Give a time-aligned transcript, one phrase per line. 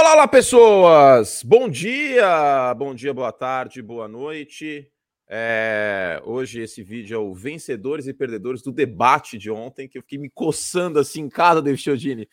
[0.00, 1.42] Olá, olá, pessoas!
[1.42, 4.90] Bom dia, bom dia, boa tarde, boa noite.
[5.28, 10.02] É, hoje esse vídeo é o vencedores e perdedores do debate de ontem, que eu
[10.02, 12.26] fiquei me coçando assim em casa, David Chiodini.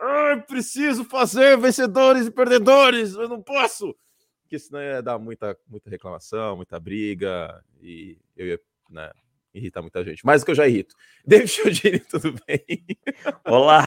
[0.00, 3.94] Ai, preciso fazer vencedores e perdedores, eu não posso!
[4.40, 9.12] Porque senão ia dar muita, muita reclamação, muita briga, e eu ia né,
[9.54, 10.24] irritar muita gente.
[10.26, 10.94] Mais do que eu já irrito.
[11.24, 12.64] David Chiodini, tudo bem?
[13.46, 13.84] Olá!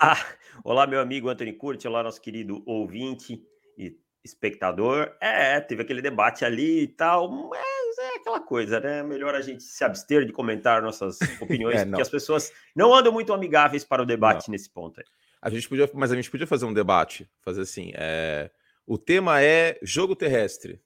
[0.64, 3.42] Olá, meu amigo Anthony Curti, olá, nosso querido ouvinte
[3.78, 5.16] e espectador.
[5.22, 9.04] É, teve aquele debate ali e tal, mas é aquela coisa, né?
[9.04, 13.12] Melhor a gente se abster de comentar nossas opiniões, é, porque as pessoas não andam
[13.12, 14.54] muito amigáveis para o debate não.
[14.54, 15.06] nesse ponto aí.
[15.42, 17.92] A gente podia, mas a gente podia fazer um debate, fazer assim.
[17.94, 18.50] É...
[18.86, 20.82] O tema é jogo terrestre.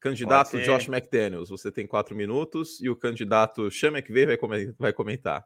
[0.00, 4.38] Candidato Josh McDaniels, você tem quatro minutos e o candidato Sean McVay
[4.78, 5.44] vai comentar.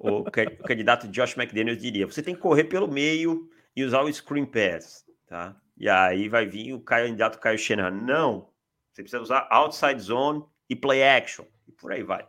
[0.00, 0.24] O,
[0.66, 5.04] candidato Josh McDaniels diria: você tem que correr pelo meio e usar o screen pass,
[5.28, 5.56] tá?
[5.76, 7.92] E aí vai vir o candidato Kyle Shanahan.
[7.92, 8.48] Não,
[8.92, 11.44] você precisa usar outside zone e play action.
[11.68, 12.26] E por aí vai.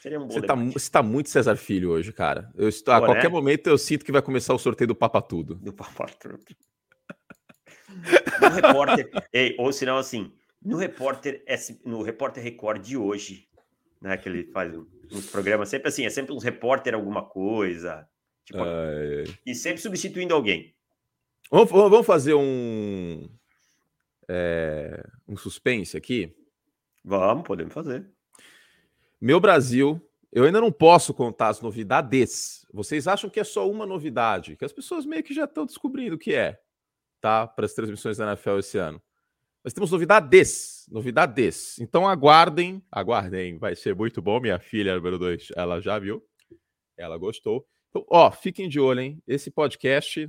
[0.00, 2.50] Seria um bom você está tá muito César Filho hoje, cara.
[2.54, 3.28] Eu estou, a qualquer né?
[3.28, 5.56] momento eu sinto que vai começar o sorteio do Papa Tudo.
[5.56, 6.38] Do Papa Tudo.
[8.40, 10.32] no repórter, ei, ou senão assim,
[10.64, 11.44] no repórter,
[11.84, 13.48] no repórter Record de hoje,
[14.00, 14.16] né?
[14.16, 14.74] Que ele faz
[15.10, 18.08] uns programas sempre assim, é sempre um repórter alguma coisa.
[18.44, 18.60] Tipo,
[19.46, 20.74] e sempre substituindo alguém.
[21.50, 23.28] Vamos, vamos fazer um,
[24.28, 26.34] é, um suspense aqui?
[27.04, 28.08] Vamos, podemos fazer.
[29.20, 30.00] Meu Brasil,
[30.32, 32.66] eu ainda não posso contar as novidades.
[32.72, 36.16] Vocês acham que é só uma novidade, que as pessoas meio que já estão descobrindo
[36.16, 36.58] o que é,
[37.20, 37.46] tá?
[37.46, 39.00] Para as transmissões da NFL esse ano.
[39.64, 41.78] Nós temos novidades, novidades.
[41.78, 43.58] Então aguardem, aguardem.
[43.58, 44.40] Vai ser muito bom.
[44.40, 46.20] Minha filha, número 2, ela já viu.
[46.98, 47.64] Ela gostou.
[47.88, 49.22] Então, ó, fiquem de olho, hein?
[49.24, 50.28] Esse podcast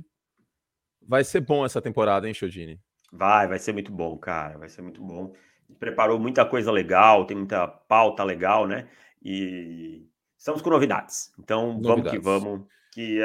[1.02, 2.80] vai ser bom essa temporada, hein, Chodini?
[3.12, 4.56] Vai, vai ser muito bom, cara.
[4.56, 5.34] Vai ser muito bom.
[5.80, 8.88] Preparou muita coisa legal, tem muita pauta legal, né?
[9.20, 10.06] E
[10.38, 11.32] estamos com novidades.
[11.40, 11.94] Então, novidades.
[11.94, 12.66] vamos que vamos.
[12.92, 13.20] Que,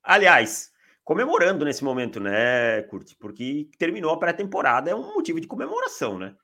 [0.00, 0.70] aliás,
[1.04, 3.16] comemorando nesse momento, né, Curti?
[3.16, 6.36] Porque terminou a pré-temporada, é um motivo de comemoração, né?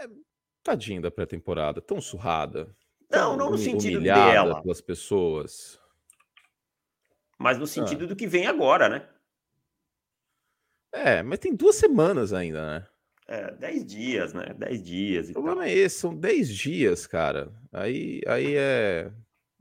[0.00, 0.08] É,
[0.62, 2.74] tadinha da pré-temporada, tão surrada.
[3.10, 4.62] Não, não no sentido dela.
[4.62, 5.78] pelas pessoas.
[7.38, 8.08] Mas no sentido ah.
[8.08, 9.08] do que vem agora, né?
[10.92, 12.86] É, mas tem duas semanas ainda, né?
[13.26, 14.54] É, dez dias, né?
[14.56, 15.30] Dez dias.
[15.30, 15.70] o problema tal.
[15.70, 17.50] é esse, são dez dias, cara.
[17.72, 19.10] Aí, aí é,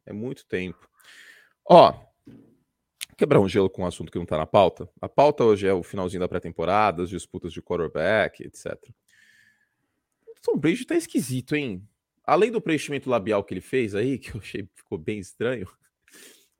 [0.05, 0.89] é muito tempo.
[1.65, 1.93] Ó,
[3.21, 4.89] quebrar um gelo com um assunto que não está na pauta.
[4.99, 8.75] A pauta hoje é o finalzinho da pré-temporada, as disputas de quarterback, etc.
[10.41, 11.87] Tom Brady tá esquisito, hein?
[12.25, 15.67] Além do preenchimento labial que ele fez aí, que eu achei ficou bem estranho,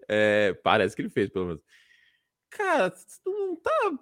[0.07, 1.63] é, parece que ele fez, pelo menos.
[2.51, 2.93] Cara,
[3.25, 3.93] não tá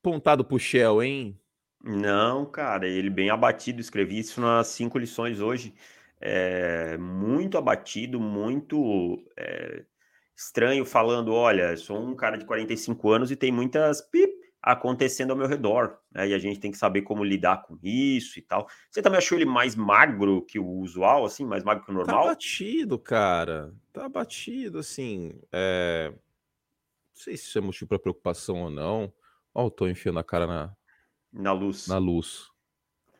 [0.00, 1.38] apontado pro Shell, hein?
[1.84, 3.78] Não, cara, ele bem abatido.
[3.78, 5.74] Escrevi isso nas cinco lições hoje.
[6.18, 9.84] É, muito abatido, muito é,
[10.36, 15.36] estranho falando: olha, sou um cara de 45 anos e tem muitas pip acontecendo ao
[15.36, 16.28] meu redor, né?
[16.28, 18.68] E a gente tem que saber como lidar com isso e tal.
[18.90, 21.98] Você também achou ele mais magro que o usual, assim, mais magro que o tá
[21.98, 22.22] normal?
[22.24, 23.72] Tá batido, cara.
[23.92, 25.40] Tá batido, assim.
[25.52, 26.10] É...
[26.10, 29.12] Não sei se isso é motivo para preocupação ou não.
[29.54, 30.76] Ó, o Tom enfiando a cara na...
[31.32, 31.86] Na luz.
[31.86, 32.50] Na luz.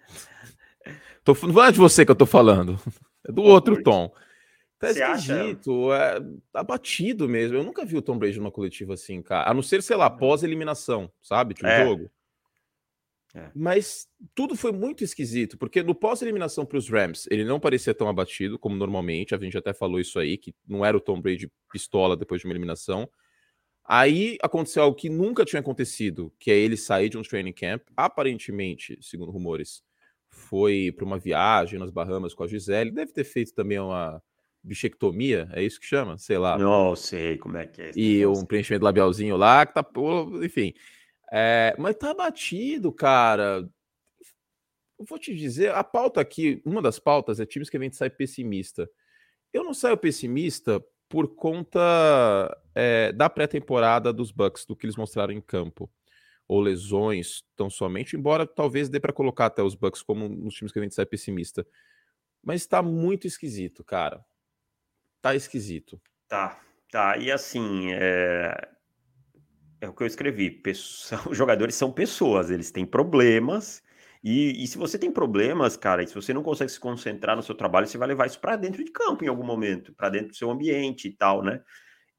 [1.22, 1.32] tô...
[1.46, 2.76] Não é de você que eu tô falando.
[3.24, 4.12] É do outro Tom.
[4.78, 6.18] Tá Você esquisito, acha?
[6.18, 6.20] é,
[6.52, 7.56] tá batido mesmo.
[7.56, 9.50] Eu nunca vi o Tom Brady numa coletiva assim, cara.
[9.50, 10.18] A não ser, sei lá, uhum.
[10.18, 11.54] pós-eliminação, sabe?
[11.54, 11.84] De um é.
[11.84, 12.10] jogo.
[13.34, 13.50] É.
[13.54, 18.08] Mas tudo foi muito esquisito, porque no pós-eliminação para os Rams, ele não parecia tão
[18.08, 19.34] abatido como normalmente.
[19.34, 22.46] A gente até falou isso aí, que não era o Tom Brady pistola depois de
[22.46, 23.08] uma eliminação.
[23.84, 27.82] Aí aconteceu algo que nunca tinha acontecido, que é ele sair de um training camp.
[27.96, 29.82] Aparentemente, segundo rumores,
[30.28, 32.90] foi para uma viagem nas Bahamas com a Gisele.
[32.90, 34.22] Deve ter feito também uma
[34.66, 36.18] bichectomia, é isso que chama?
[36.18, 36.58] Sei lá.
[36.58, 37.90] Não sei como é que é.
[37.94, 39.86] E um preenchimento labialzinho lá, que tá,
[40.42, 40.74] enfim.
[41.32, 43.68] É, mas tá batido, cara.
[44.98, 47.96] Eu vou te dizer, a pauta aqui, uma das pautas é times que a gente
[47.96, 48.90] sai pessimista.
[49.52, 51.80] Eu não saio pessimista por conta
[52.74, 55.88] é, da pré-temporada dos Bucks, do que eles mostraram em campo.
[56.48, 60.72] Ou lesões tão somente, embora talvez dê para colocar até os Bucks como nos times
[60.72, 61.66] que a gente sai pessimista.
[62.42, 64.24] Mas está muito esquisito, cara
[65.20, 66.00] tá esquisito.
[66.28, 66.60] Tá,
[66.90, 67.16] tá.
[67.16, 68.68] E assim, é,
[69.80, 70.62] é o que eu escrevi.
[71.28, 73.82] Os jogadores são pessoas, eles têm problemas.
[74.22, 77.42] E, e, se você tem problemas, cara, e se você não consegue se concentrar no
[77.42, 80.28] seu trabalho, você vai levar isso para dentro de campo em algum momento, para dentro
[80.28, 81.62] do seu ambiente e tal, né?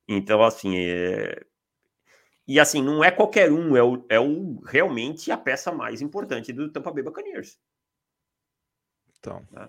[0.07, 1.43] Então, assim, é...
[2.47, 6.53] E assim, não é qualquer um, é o, é o realmente a peça mais importante
[6.53, 7.59] do Tampa Bay Buccaneers.
[9.19, 9.45] Então.
[9.51, 9.67] Né?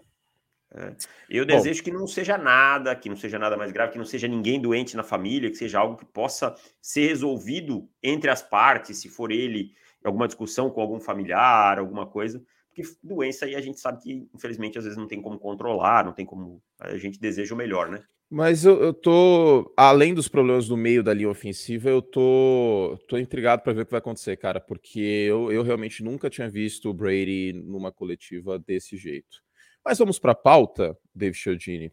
[0.75, 0.95] É.
[1.31, 4.05] Eu Bom, desejo que não seja nada, que não seja nada mais grave, que não
[4.05, 8.99] seja ninguém doente na família, que seja algo que possa ser resolvido entre as partes,
[8.99, 9.73] se for ele
[10.05, 12.43] alguma discussão com algum familiar, alguma coisa.
[12.69, 16.13] Porque doença aí a gente sabe que, infelizmente, às vezes não tem como controlar, não
[16.13, 16.63] tem como.
[16.79, 18.03] A gente deseja o melhor, né?
[18.31, 23.17] Mas eu, eu tô, além dos problemas do meio da linha ofensiva, eu tô, tô
[23.17, 26.91] intrigado para ver o que vai acontecer, cara, porque eu, eu realmente nunca tinha visto
[26.91, 29.43] o Brady numa coletiva desse jeito.
[29.89, 31.91] Mas vamos para a pauta, David Chiodini.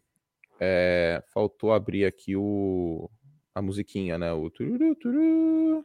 [0.60, 3.10] É, faltou abrir aqui o,
[3.54, 4.30] a musiquinha, né?
[4.34, 5.82] O tururu, tururu.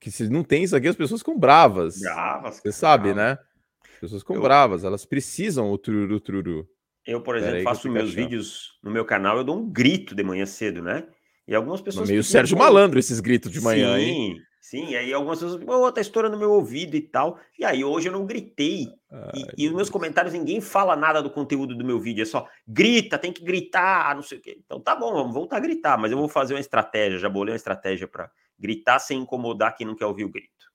[0.00, 2.00] Que se não tem isso aqui, as pessoas ficam bravas.
[2.00, 2.56] Bravas.
[2.56, 3.38] Você sabe, bravas.
[3.38, 3.44] né?
[3.94, 4.42] As pessoas ficam eu...
[4.42, 6.68] bravas, elas precisam o tururu, tururu.
[7.06, 8.24] Eu, por exemplo, faço meus achando.
[8.24, 11.06] vídeos no meu canal, eu dou um grito de manhã cedo, né?
[11.46, 12.10] E algumas pessoas.
[12.10, 14.36] meio Sérgio Malandro esses gritos de manhã, sim, hein?
[14.60, 17.40] Sim, e aí algumas pessoas, oh, tá estourando meu ouvido e tal.
[17.58, 18.92] E aí hoje eu não gritei.
[19.10, 22.26] Ai, e, e os meus comentários, ninguém fala nada do conteúdo do meu vídeo, é
[22.26, 24.60] só grita, tem que gritar, não sei o quê.
[24.62, 27.52] Então tá bom, vamos voltar a gritar, mas eu vou fazer uma estratégia, já bolei
[27.52, 30.70] uma estratégia para gritar sem incomodar quem não quer ouvir o grito.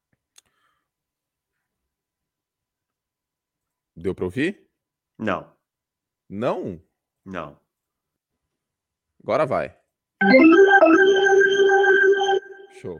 [3.95, 4.67] Deu para ouvir?
[5.17, 5.53] Não.
[6.27, 6.81] Não?
[7.23, 7.57] Não.
[9.23, 9.77] Agora vai.
[12.81, 12.99] Show.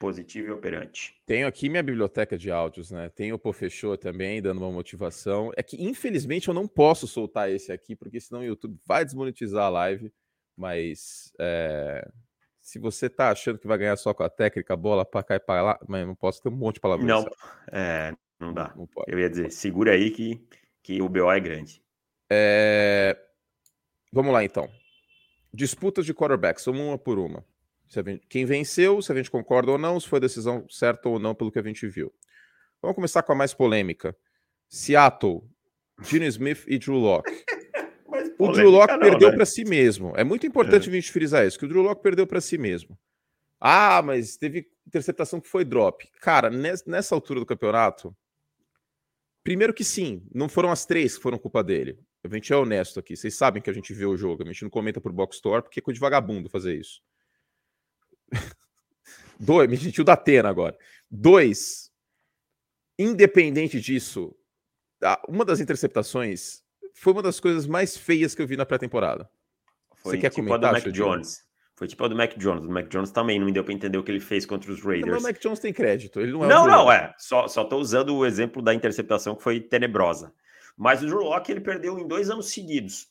[0.00, 1.14] Positivo e operante.
[1.26, 3.10] Tenho aqui minha biblioteca de áudios, né?
[3.10, 5.52] Tenho o Pô Fechou também, dando uma motivação.
[5.54, 9.66] É que, infelizmente, eu não posso soltar esse aqui, porque senão o YouTube vai desmonetizar
[9.66, 10.10] a live.
[10.56, 12.08] Mas é...
[12.62, 15.40] se você tá achando que vai ganhar só com a técnica, bola para cá e
[15.40, 17.06] para lá, mas não posso ter um monte de palavras.
[17.06, 17.26] Não,
[17.70, 18.72] é, não dá.
[18.74, 20.42] Não, não eu ia dizer, segura aí que,
[20.82, 21.82] que o BO é grande.
[22.32, 23.18] É...
[24.10, 24.66] Vamos lá, então.
[25.52, 27.44] Disputas de quarterbacks, vamos uma por uma.
[28.28, 31.34] Quem venceu, se a gente concorda ou não, se foi a decisão certa ou não
[31.34, 32.12] pelo que a gente viu.
[32.80, 34.16] Vamos começar com a mais polêmica.
[34.68, 35.42] Seattle,
[36.02, 37.30] Gene Smith e Drew Locke.
[38.38, 39.36] o Drew Locke não, perdeu né?
[39.36, 40.12] para si mesmo.
[40.16, 40.90] É muito importante é.
[40.90, 42.96] a gente frisar isso, que o Drew Locke perdeu para si mesmo.
[43.60, 46.08] Ah, mas teve interceptação que foi drop.
[46.20, 48.16] Cara, nessa altura do campeonato,
[49.42, 51.98] primeiro que sim, não foram as três que foram culpa dele.
[52.24, 53.16] A gente é honesto aqui.
[53.16, 55.62] Vocês sabem que a gente vê o jogo, a gente não comenta por box store
[55.62, 57.02] porque é coisa de vagabundo fazer isso.
[59.38, 60.76] Dois, me sentiu da Atena agora.
[61.10, 61.90] Dois,
[62.98, 64.36] independente disso,
[65.28, 66.62] uma das interceptações
[66.94, 69.28] foi uma das coisas mais feias que eu vi na pré-temporada.
[70.04, 71.42] Você quer tipo comentar, a do Mac Jones.
[71.74, 72.64] Foi tipo a do Mac Jones.
[72.64, 74.82] O Mac Jones também não me deu para entender o que ele fez contra os
[74.82, 75.10] Raiders.
[75.10, 76.20] Não, o Mac Jones tem crédito.
[76.20, 76.48] Ele não é.
[76.48, 77.14] Não, não, é.
[77.18, 80.32] Só, só tô usando o exemplo da interceptação que foi tenebrosa.
[80.76, 83.09] Mas o Drew Locke ele perdeu em dois anos seguidos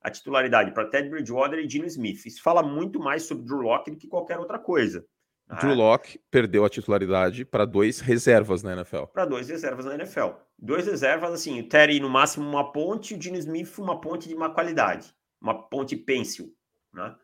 [0.00, 2.24] a titularidade para Ted Bridgewater e Gino Smith.
[2.26, 5.04] Isso fala muito mais sobre Drew Locke do que qualquer outra coisa.
[5.60, 9.04] Drew Locke perdeu a titularidade para dois reservas na NFL.
[9.12, 10.28] Para dois reservas na NFL.
[10.56, 14.34] Dois reservas, assim, o Terry no máximo uma ponte, o Gino Smith uma ponte de
[14.34, 15.12] má qualidade.
[15.40, 16.54] Uma ponte pencil,
[16.94, 17.14] né?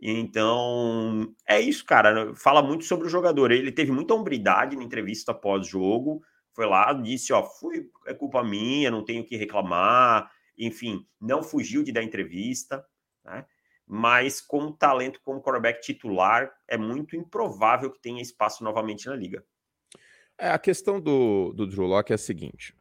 [0.00, 2.34] Então, é isso, cara.
[2.34, 3.50] Fala muito sobre o jogador.
[3.50, 6.22] Ele teve muita hombridade na entrevista pós-jogo.
[6.54, 11.82] Foi lá, disse: Ó, fui, é culpa minha, não tenho que reclamar enfim, não fugiu
[11.82, 12.84] de dar entrevista,
[13.24, 13.44] né?
[13.86, 19.44] mas com talento como quarterback titular, é muito improvável que tenha espaço novamente na liga.
[20.38, 22.74] É, a questão do, do Drew Locke é a seguinte.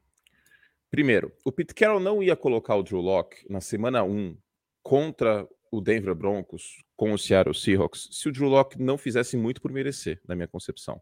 [0.90, 4.38] Primeiro, o Pete Carroll não ia colocar o Drew Locke na semana 1
[4.82, 9.62] contra o Denver Broncos com o Seattle Seahawks se o Drew Locke não fizesse muito
[9.62, 11.02] por merecer, na minha concepção.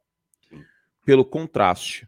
[1.05, 2.07] Pelo contraste.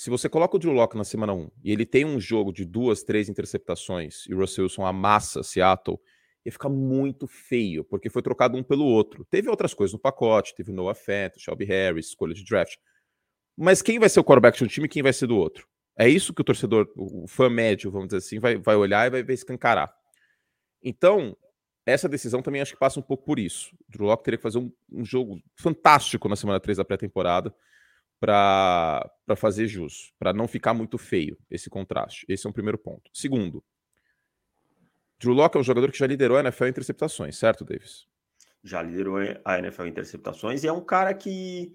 [0.00, 2.64] Se você coloca o Drew Locke na semana 1 e ele tem um jogo de
[2.64, 6.00] duas, três interceptações e o Russell Wilson amassa Seattle,
[6.42, 9.26] ia ficar muito feio, porque foi trocado um pelo outro.
[9.26, 12.78] Teve outras coisas no pacote, teve Noah Fent, Shelby Harris, escolha de draft.
[13.54, 15.68] Mas quem vai ser o quarterback de um time e quem vai ser do outro?
[15.94, 19.10] É isso que o torcedor, o fã médio, vamos dizer assim, vai, vai olhar e
[19.10, 19.94] vai ver escancarar.
[20.82, 21.36] Então,
[21.84, 23.74] essa decisão também acho que passa um pouco por isso.
[23.86, 27.54] O Drew Locke teria que fazer um, um jogo fantástico na semana 3 da pré-temporada
[28.20, 32.26] para fazer jus, para não ficar muito feio esse contraste.
[32.28, 33.10] Esse é um primeiro ponto.
[33.14, 33.64] Segundo,
[35.18, 38.06] Drew Locke é um jogador que já liderou a NFL em interceptações, certo, Davis?
[38.62, 41.72] Já liderou a NFL em interceptações e é um cara que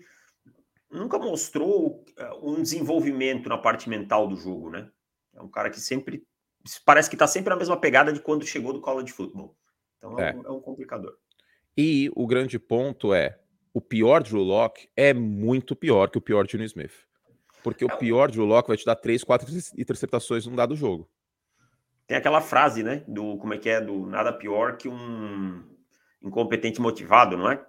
[0.91, 4.89] nunca mostrou eh, um desenvolvimento na parte mental do jogo, né?
[5.33, 6.23] É um cara que sempre
[6.85, 9.57] parece que está sempre na mesma pegada de quando chegou do college football.
[9.97, 10.35] Então é, é.
[10.35, 11.17] Um, é um complicador.
[11.75, 13.39] E o grande ponto é
[13.75, 16.93] o pior Drew Locke é muito pior que o pior Gino Smith.
[17.61, 21.09] Porque o é pior Drew Locke vai te dar três, quatro interceptações num dado jogo.
[22.07, 23.03] Tem aquela frase, né?
[23.05, 23.81] Do como é que é?
[23.81, 25.61] Do nada pior que um
[26.23, 27.65] incompetente motivado, não é?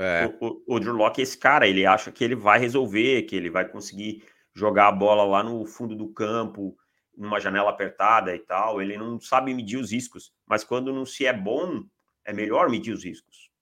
[0.00, 0.34] É.
[0.40, 3.36] O, o, o Drew Locke é esse cara, ele acha que ele vai resolver, que
[3.36, 6.76] ele vai conseguir jogar a bola lá no fundo do campo,
[7.16, 8.82] numa janela apertada e tal.
[8.82, 11.84] Ele não sabe medir os riscos, mas quando não se é bom,
[12.24, 13.54] é melhor medir os riscos.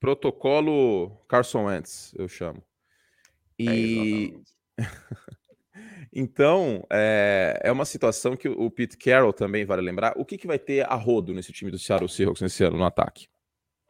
[0.00, 2.62] Protocolo Carson Wentz, eu chamo.
[3.58, 4.34] E
[4.78, 4.84] é,
[6.10, 10.14] então é, é uma situação que o Pete Carroll também vale lembrar.
[10.16, 12.84] O que, que vai ter a rodo nesse time do Seattle Seahawks nesse ano no
[12.84, 13.28] ataque?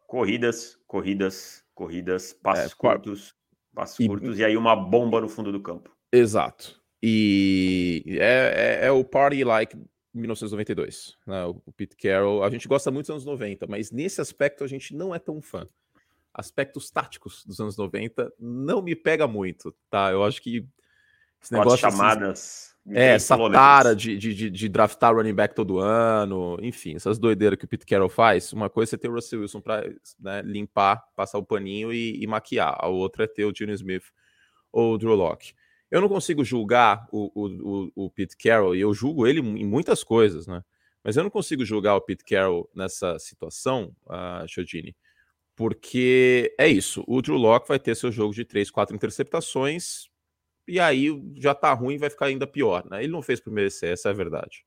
[0.08, 3.34] Corridas, corridas, corridas, passos é, curtos,
[3.72, 4.08] passos e...
[4.08, 5.96] curtos e aí uma bomba no fundo do campo.
[6.12, 6.82] Exato.
[7.00, 9.78] E é, é, é o party like
[10.12, 11.16] 1992.
[11.24, 11.44] Né?
[11.44, 14.94] O Pete Carroll, a gente gosta muito dos anos 90, mas nesse aspecto a gente
[14.94, 15.68] não é tão fã.
[16.32, 20.10] Aspectos táticos dos anos 90 não me pega muito, tá?
[20.10, 20.66] Eu acho que
[21.42, 21.86] esse negócio.
[21.86, 22.76] Assim, chamadas.
[22.88, 27.64] é, essa tara de, de, de, draftar running back todo ano, enfim, essas doideiras que
[27.64, 28.52] o Pete Carroll faz.
[28.52, 29.82] Uma coisa é ter o Russell Wilson para
[30.18, 34.04] né, limpar, passar o paninho e, e, maquiar, a outra é ter o Gene Smith
[34.70, 35.54] ou o Drew Locke.
[35.90, 39.66] Eu não consigo julgar o, o, o, o Pete Carroll, e eu julgo ele em
[39.66, 40.62] muitas coisas, né?
[41.02, 44.94] Mas eu não consigo julgar o Pete Carroll nessa situação, uh, Chodini,
[45.60, 47.04] porque é isso.
[47.06, 50.08] O Drew Locke vai ter seu jogo de três, quatro interceptações,
[50.66, 53.02] e aí já tá ruim vai ficar ainda pior, né?
[53.02, 54.64] Ele não fez por merecer, essa é a verdade.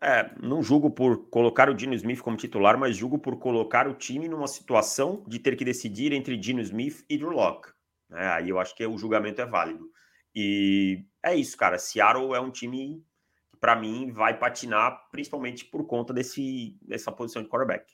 [0.00, 3.94] É, não julgo por colocar o Dino Smith como titular, mas julgo por colocar o
[3.94, 7.70] time numa situação de ter que decidir entre Dino Smith e Drew Locke.
[8.12, 9.90] É, aí eu acho que o julgamento é válido.
[10.32, 11.80] E é isso, cara.
[11.80, 13.04] Seattle é um time
[13.50, 17.90] que, para mim, vai patinar principalmente por conta desse, dessa posição de quarterback.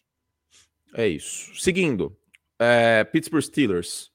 [0.95, 1.55] É isso.
[1.55, 2.17] Seguindo,
[2.59, 4.11] é, Pittsburgh Steelers.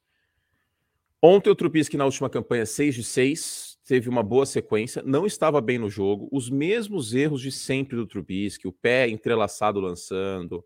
[1.22, 5.62] Ontem o Trubisky na última campanha 6 de 6, teve uma boa sequência, não estava
[5.62, 10.66] bem no jogo, os mesmos erros de sempre do Trubisky, o pé entrelaçado lançando,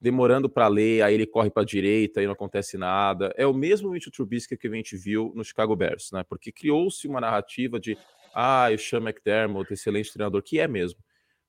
[0.00, 3.32] demorando para ler, aí ele corre para a direita e não acontece nada.
[3.36, 6.24] É o mesmo Mitchell Trubisky que a gente viu no Chicago Bears, né?
[6.28, 7.96] Porque criou-se uma narrativa de
[8.34, 10.98] ah, o Sean McDermott, excelente treinador, que é mesmo.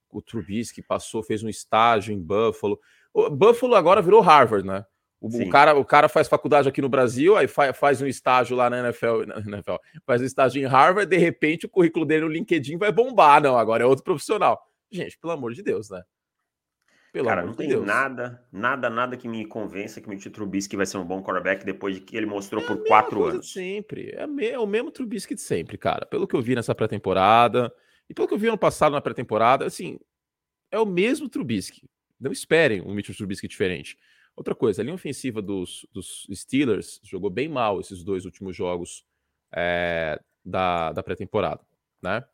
[0.08, 2.78] O Trubisky passou, fez um estágio em Buffalo.
[3.14, 4.84] O Buffalo agora virou Harvard, né?
[5.20, 8.54] O, o, cara, o cara faz faculdade aqui no Brasil, aí faz, faz um estágio
[8.54, 12.26] lá na NFL, na NFL, faz um estágio em Harvard, de repente o currículo dele
[12.26, 13.40] no LinkedIn vai bombar.
[13.40, 14.60] Não, agora é outro profissional.
[14.90, 16.02] Gente, pelo amor de Deus, né?
[17.10, 17.86] Pelo Cara, não tem Deus.
[17.86, 21.64] nada, nada, nada que me convença que o Mitch Trubisky vai ser um bom quarterback
[21.64, 23.52] depois de que ele mostrou é por quatro anos.
[23.52, 24.10] sempre.
[24.10, 26.04] É, me, é, o mesmo Trubisky de sempre, cara.
[26.04, 27.72] Pelo que eu vi nessa pré-temporada
[28.10, 29.96] e pelo que eu vi ano passado na pré-temporada, assim,
[30.72, 31.88] é o mesmo Trubisky.
[32.20, 33.98] Não esperem um Mitch Trubisky diferente.
[34.36, 39.04] Outra coisa, a linha ofensiva dos, dos Steelers jogou bem mal esses dois últimos jogos
[39.54, 41.60] é, da, da pré-temporada,
[42.02, 42.24] né?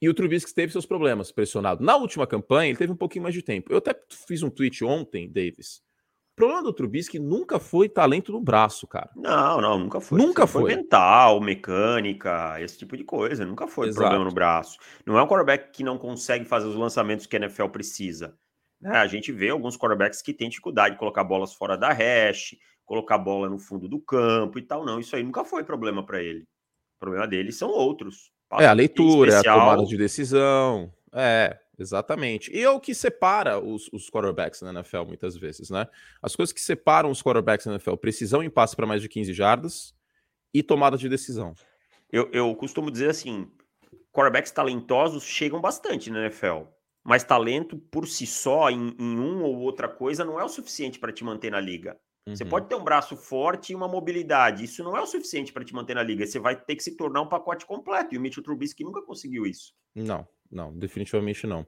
[0.00, 1.84] E o Trubisky teve seus problemas, pressionado.
[1.84, 3.72] Na última campanha, ele teve um pouquinho mais de tempo.
[3.72, 3.94] Eu até
[4.26, 5.80] fiz um tweet ontem, Davis.
[6.32, 9.10] O problema do Trubisky nunca foi talento no braço, cara.
[9.14, 10.18] Não, não, nunca foi.
[10.18, 10.62] Nunca foi.
[10.62, 10.74] foi.
[10.74, 13.46] mental, mecânica, esse tipo de coisa.
[13.46, 14.00] Nunca foi Exato.
[14.00, 14.76] problema no braço.
[15.06, 18.36] Não é um quarterback que não consegue fazer os lançamentos que a NFL precisa.
[18.82, 18.98] Né?
[18.98, 23.16] A gente vê alguns quarterbacks que têm dificuldade de colocar bolas fora da hash, colocar
[23.16, 24.84] bola no fundo do campo e tal.
[24.84, 26.40] Não, isso aí nunca foi problema para ele.
[26.96, 28.32] O problema dele são outros.
[28.58, 30.92] É a leitura, é a tomada de decisão.
[31.12, 32.50] É, exatamente.
[32.52, 35.86] E é o que separa os, os quarterbacks na NFL muitas vezes, né?
[36.20, 39.32] As coisas que separam os quarterbacks na NFL, precisão em passe para mais de 15
[39.32, 39.94] jardas
[40.52, 41.54] e tomada de decisão.
[42.10, 43.48] Eu, eu costumo dizer assim,
[44.12, 46.64] quarterbacks talentosos chegam bastante na NFL,
[47.04, 50.98] mas talento por si só em, em um ou outra coisa não é o suficiente
[50.98, 51.98] para te manter na liga.
[52.26, 52.36] Uhum.
[52.36, 54.64] Você pode ter um braço forte e uma mobilidade.
[54.64, 56.24] Isso não é o suficiente para te manter na liga.
[56.24, 58.14] Você vai ter que se tornar um pacote completo.
[58.14, 59.74] E o Mitchell Trubisky nunca conseguiu isso.
[59.94, 61.66] Não, não, definitivamente não.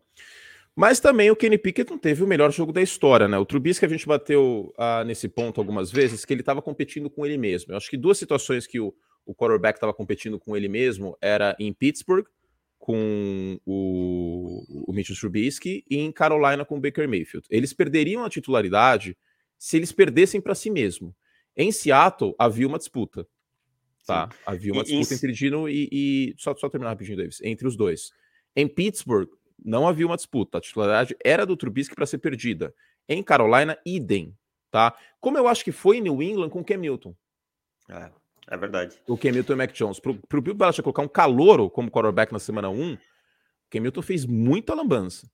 [0.77, 3.39] Mas também o Kenny Pickett não teve o melhor jogo da história, né?
[3.39, 7.25] O Trubisky a gente bateu ah, nesse ponto algumas vezes que ele estava competindo com
[7.25, 7.73] ele mesmo.
[7.73, 8.93] Eu acho que duas situações que o,
[9.25, 12.27] o quarterback estava competindo com ele mesmo era em Pittsburgh
[12.85, 17.47] com o, o Mitchell Trubisky e em Carolina com o Baker Mayfield.
[17.49, 19.17] Eles perderiam a titularidade
[19.59, 21.17] se eles perdessem para si mesmo.
[21.57, 23.27] Em Seattle havia uma disputa.
[24.07, 24.29] Tá?
[24.31, 24.39] Sim.
[24.45, 26.35] Havia uma disputa e, entre Dino e, e.
[26.37, 27.41] Só, só terminar rapidinho, Davis.
[27.43, 28.13] Entre os dois.
[28.55, 29.31] Em Pittsburgh,
[29.65, 30.59] não havia uma disputa.
[30.59, 32.75] A titularidade era do Trubisky para ser perdida.
[33.09, 34.37] Em Carolina, idem.
[34.71, 34.95] Tá?
[35.23, 37.17] Como eu acho que foi em New England com o Cam Newton.
[37.89, 38.11] É,
[38.49, 38.97] é verdade.
[39.09, 40.01] O Newton e o Mac Jones.
[40.01, 42.97] Pro, pro Bill Belichick colocar um calouro como quarterback na semana 1,
[43.75, 45.29] o Newton fez muita lambança.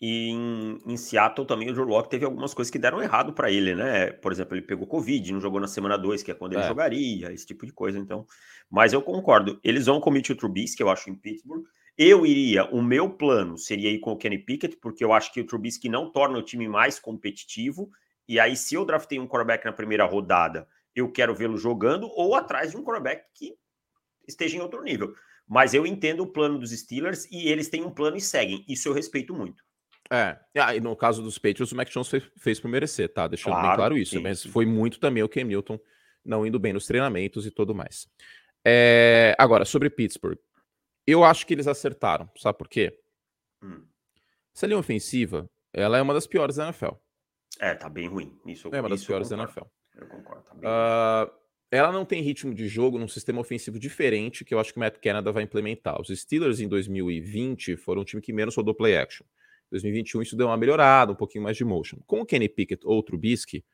[0.00, 3.50] E em, em, Seattle também o Drew Locke teve algumas coisas que deram errado para
[3.50, 4.10] ele, né?
[4.12, 6.68] Por exemplo, ele pegou Covid, não jogou na semana 2, que é quando ele é.
[6.68, 7.98] jogaria, esse tipo de coisa.
[7.98, 8.26] Então,
[8.70, 9.58] mas eu concordo.
[9.64, 11.64] Eles vão com o Mitchell Trubisky, eu acho, em Pittsburgh.
[11.96, 15.40] Eu iria, o meu plano seria ir com o Kenny Pickett, porque eu acho que
[15.40, 17.88] o Trubisky não torna o time mais competitivo.
[18.28, 22.34] E aí, se eu draftei um quarterback na primeira rodada eu quero vê-lo jogando ou
[22.34, 23.54] atrás de um quarterback que
[24.26, 25.14] esteja em outro nível.
[25.46, 28.64] Mas eu entendo o plano dos Steelers e eles têm um plano e seguem.
[28.66, 29.62] Isso eu respeito muito.
[30.10, 33.26] É, ah, e no caso dos Patriots, o Mac Jones fez, fez por merecer, tá?
[33.26, 34.16] Deixando claro, bem claro isso.
[34.16, 35.78] Sim, mas foi muito também o Ken Newton
[36.24, 38.08] não indo bem nos treinamentos e tudo mais.
[38.64, 40.38] É, agora, sobre Pittsburgh.
[41.06, 42.28] Eu acho que eles acertaram.
[42.36, 42.98] Sabe por quê?
[43.62, 43.84] Hum.
[44.54, 46.94] Essa linha ofensiva, ela é uma das piores da NFL.
[47.60, 48.36] É, tá bem ruim.
[48.44, 49.64] Isso, é uma das piores da NFL.
[49.96, 50.44] Eu concordo.
[50.56, 51.30] Uh,
[51.70, 54.80] ela não tem ritmo de jogo num sistema ofensivo diferente que eu acho que o
[54.80, 56.00] Matt Canada vai implementar.
[56.00, 59.26] Os Steelers em 2020 foram o time que menos rodou play action.
[59.70, 61.98] 2021 isso deu uma melhorada, um pouquinho mais de motion.
[62.06, 63.64] Com o Kenny Pickett ou o Trubisky,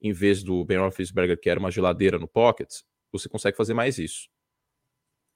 [0.00, 2.70] em vez do Ben Roethlisberger, que era uma geladeira no pocket,
[3.12, 4.28] você consegue fazer mais isso.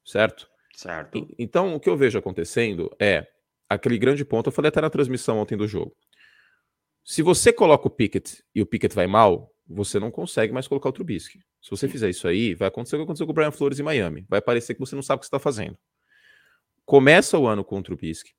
[0.05, 0.49] Certo?
[0.75, 1.19] Certo.
[1.19, 3.27] E, então, o que eu vejo acontecendo é
[3.69, 5.95] aquele grande ponto, eu falei até na transmissão ontem do jogo.
[7.05, 10.89] Se você coloca o Pickett e o Pickett vai mal, você não consegue mais colocar
[10.89, 11.41] o Trubisky.
[11.61, 13.83] Se você fizer isso aí, vai acontecer o que aconteceu com o Brian Flores em
[13.83, 14.25] Miami.
[14.29, 15.77] Vai parecer que você não sabe o que está fazendo.
[16.87, 18.33] Começa o ano com o Trubisky.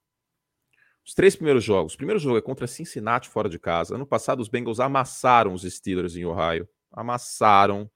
[1.06, 1.94] Os três primeiros jogos.
[1.94, 3.96] O primeiro jogo é contra Cincinnati fora de casa.
[3.96, 6.68] Ano passado, os Bengals amassaram os Steelers em Ohio.
[6.92, 7.90] Amassaram.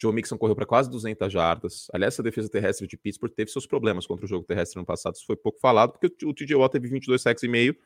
[0.00, 1.86] Joe Mixon correu para quase 200 jardas.
[1.92, 5.14] Aliás, essa defesa terrestre de Pittsburgh teve seus problemas contra o jogo terrestre no passado.
[5.14, 7.76] Isso foi pouco falado, porque o TJ Watt teve 22 sacks e meio.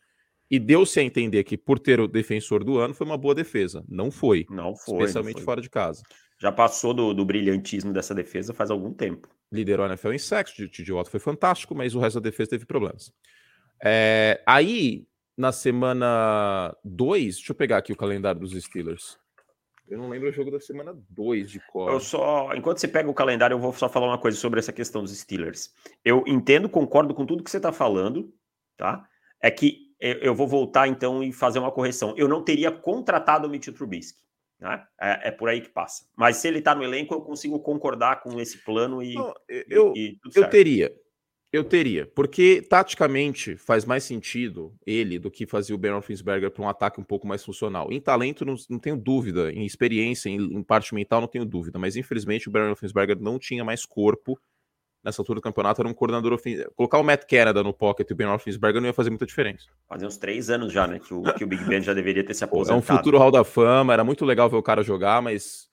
[0.50, 3.84] E deu-se a entender que, por ter o defensor do ano, foi uma boa defesa.
[3.88, 4.46] Não foi.
[4.50, 4.98] Não foi.
[4.98, 5.44] Especialmente não foi.
[5.44, 6.02] fora de casa.
[6.38, 9.28] Já passou do, do, brilhantismo dessa defesa faz algum tempo.
[9.50, 10.58] Liderou a NFL em sacks.
[10.58, 13.12] O TJ Watt foi fantástico, mas o resto da defesa teve problemas.
[13.82, 19.18] É, aí, na semana 2, deixa eu pegar aqui o calendário dos Steelers.
[19.88, 21.92] Eu não lembro o jogo da semana 2 de cor.
[21.92, 24.72] Eu só, enquanto você pega o calendário, eu vou só falar uma coisa sobre essa
[24.72, 25.72] questão dos Steelers.
[26.04, 28.32] Eu entendo, concordo com tudo que você está falando,
[28.76, 29.06] tá?
[29.40, 32.14] É que eu vou voltar então e fazer uma correção.
[32.16, 34.18] Eu não teria contratado o Mitchell Trubisky.
[34.61, 34.82] Né?
[35.00, 36.06] É, é, por aí que passa.
[36.16, 39.14] Mas se ele está no elenco, eu consigo concordar com esse plano e.
[39.14, 40.94] Não, eu, e, e eu teria.
[41.52, 46.64] Eu teria, porque taticamente faz mais sentido ele do que fazer o Ben Roethlisberger para
[46.64, 47.92] um ataque um pouco mais funcional.
[47.92, 51.79] Em talento, não, não tenho dúvida, em experiência, em, em, parte mental, não tenho dúvida,
[51.79, 54.37] mas infelizmente o Ben Roethlisberger não tinha mais corpo
[55.05, 56.71] nessa altura do campeonato, era um coordenador ofensivo.
[56.75, 59.67] Colocar o Matt Canada no pocket e o Ben Roethlisberger não ia fazer muita diferença.
[59.88, 62.35] Fazia uns três anos já, né, que o, que o Big Ben já deveria ter
[62.35, 62.77] se aposentado.
[62.77, 65.69] É um futuro Hall da Fama, era muito legal ver o cara jogar, mas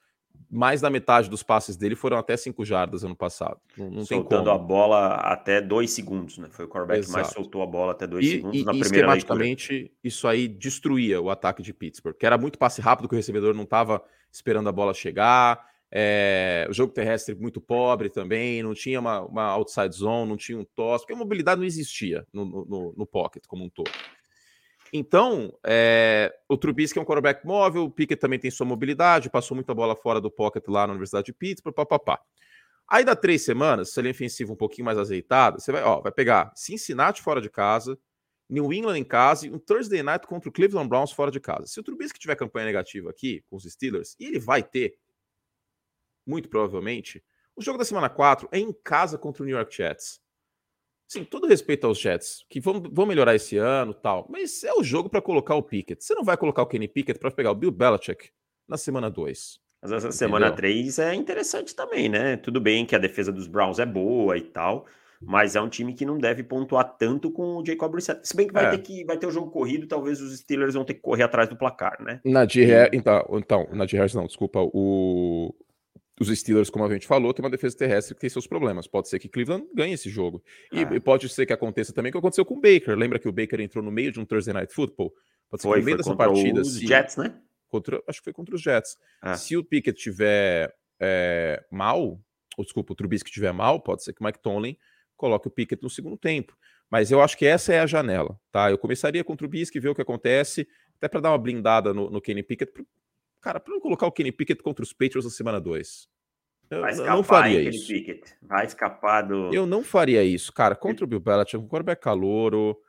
[0.50, 3.58] mais da metade dos passes dele foram até 5 jardas ano passado.
[3.76, 6.48] Não, não Soltando a bola até 2 segundos, né?
[6.50, 9.06] Foi o quarterback que mais soltou a bola até 2 segundos e, na e primeira
[9.14, 9.94] esquematicamente, leitura.
[10.04, 13.54] isso aí destruía o ataque de Pittsburgh, que era muito passe rápido, que o recebedor
[13.54, 15.71] não estava esperando a bola chegar.
[15.94, 20.58] É, o jogo terrestre muito pobre também, não tinha uma, uma outside zone, não tinha
[20.58, 23.90] um toss, porque a mobilidade não existia no, no, no pocket como um todo.
[24.90, 29.54] Então, é, o Trubisky é um quarterback móvel, o Pickett também tem sua mobilidade, passou
[29.54, 32.20] muita bola fora do pocket lá na Universidade de Pittsburgh, papapá.
[32.88, 36.00] Aí dá três semanas, se ele é ofensivo um pouquinho mais azeitado, você vai, ó,
[36.00, 37.98] vai pegar Cincinnati fora de casa,
[38.50, 41.66] New England em casa e um Thursday Night contra o Cleveland Browns fora de casa.
[41.66, 44.94] Se o Trubisky tiver campanha negativa aqui com os Steelers, e ele vai ter,
[46.26, 47.22] muito provavelmente,
[47.54, 50.20] o jogo da semana 4 é em casa contra o New York Jets.
[51.06, 54.82] Sim, todo respeito aos Jets, que vão, vão melhorar esse ano tal, mas é o
[54.82, 56.02] jogo para colocar o Pickett.
[56.02, 58.30] Você não vai colocar o Kenny Pickett para pegar o Bill Belichick
[58.66, 59.60] na semana 2.
[59.82, 60.12] Mas essa Entendeu?
[60.12, 62.38] semana 3 é interessante também, né?
[62.38, 64.86] Tudo bem que a defesa dos Browns é boa e tal,
[65.20, 68.26] mas é um time que não deve pontuar tanto com o Jacob Brissett.
[68.26, 68.70] Se bem que vai é.
[68.70, 71.48] ter que vai ter o jogo corrido, talvez os Steelers vão ter que correr atrás
[71.48, 72.20] do placar, né?
[72.24, 72.90] Na de e...
[72.92, 75.54] então, então, na de Harris não, desculpa, o
[76.20, 78.86] os Steelers, como a gente falou, tem uma defesa terrestre que tem seus problemas.
[78.86, 80.42] Pode ser que Cleveland ganhe esse jogo.
[80.70, 80.94] E, ah.
[80.94, 82.96] e pode ser que aconteça também o que aconteceu com o Baker.
[82.96, 85.12] Lembra que o Baker entrou no meio de um Thursday Night Football?
[85.50, 86.60] Pode ser foi, que no meio dessa partida.
[86.60, 86.86] Os se...
[86.86, 87.34] Jets, né?
[87.68, 88.96] Contra, acho que foi contra os Jets.
[89.20, 89.36] Ah.
[89.36, 92.20] Se o Pickett tiver é, mal,
[92.56, 94.76] ou desculpa, o Trubisky tiver mal, pode ser que o Mike Tomlin
[95.16, 96.56] coloque o Pickett no segundo tempo.
[96.90, 98.70] Mas eu acho que essa é a janela, tá?
[98.70, 102.10] Eu começaria com o Trubisky, ver o que acontece, até para dar uma blindada no,
[102.10, 102.70] no Kenny Pickett,
[103.42, 106.08] Cara, para não colocar o Kenny Pickett contra os Patriots na semana 2.
[106.70, 107.88] Eu não faria isso.
[107.88, 108.34] Pickett.
[108.40, 109.52] Vai escapar do.
[109.52, 110.74] Eu não faria isso, cara.
[110.74, 112.80] Contra o Bill Belichick, um quarterback calouro.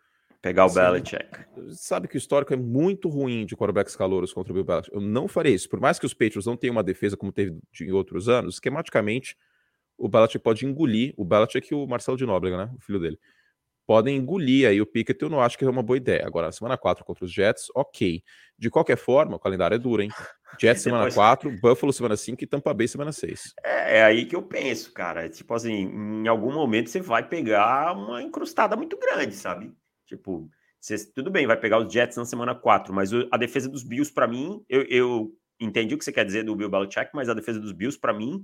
[0.42, 1.28] Pegar o assim, Belichick.
[1.72, 4.96] Sabe que o histórico é muito ruim de quarterbacks calouros contra o Bill Belichick.
[4.96, 5.68] Eu não faria isso.
[5.68, 9.36] Por mais que os Patriots não tenham uma defesa como teve em outros anos, esquematicamente,
[9.98, 11.14] o Belichick pode engolir.
[11.18, 12.72] O Belichick e o Marcelo de Nóbrega, né?
[12.78, 13.20] O filho dele
[13.86, 16.26] podem engolir aí o Pickett, eu não acho que é uma boa ideia.
[16.26, 18.24] Agora, semana 4 contra os Jets, ok.
[18.58, 20.10] De qualquer forma, o calendário é duro, hein?
[20.60, 21.16] Jets semana Depois...
[21.16, 23.54] 4, Buffalo semana 5 e Tampa Bay semana 6.
[23.64, 25.30] É, é, aí que eu penso, cara.
[25.30, 25.90] Tipo assim,
[26.24, 29.74] em algum momento você vai pegar uma encrustada muito grande, sabe?
[30.06, 33.84] Tipo, você, tudo bem, vai pegar os Jets na semana 4, mas a defesa dos
[33.84, 37.30] Bills, para mim, eu, eu entendi o que você quer dizer do Bill Belichick, mas
[37.30, 38.44] a defesa dos Bills, para mim,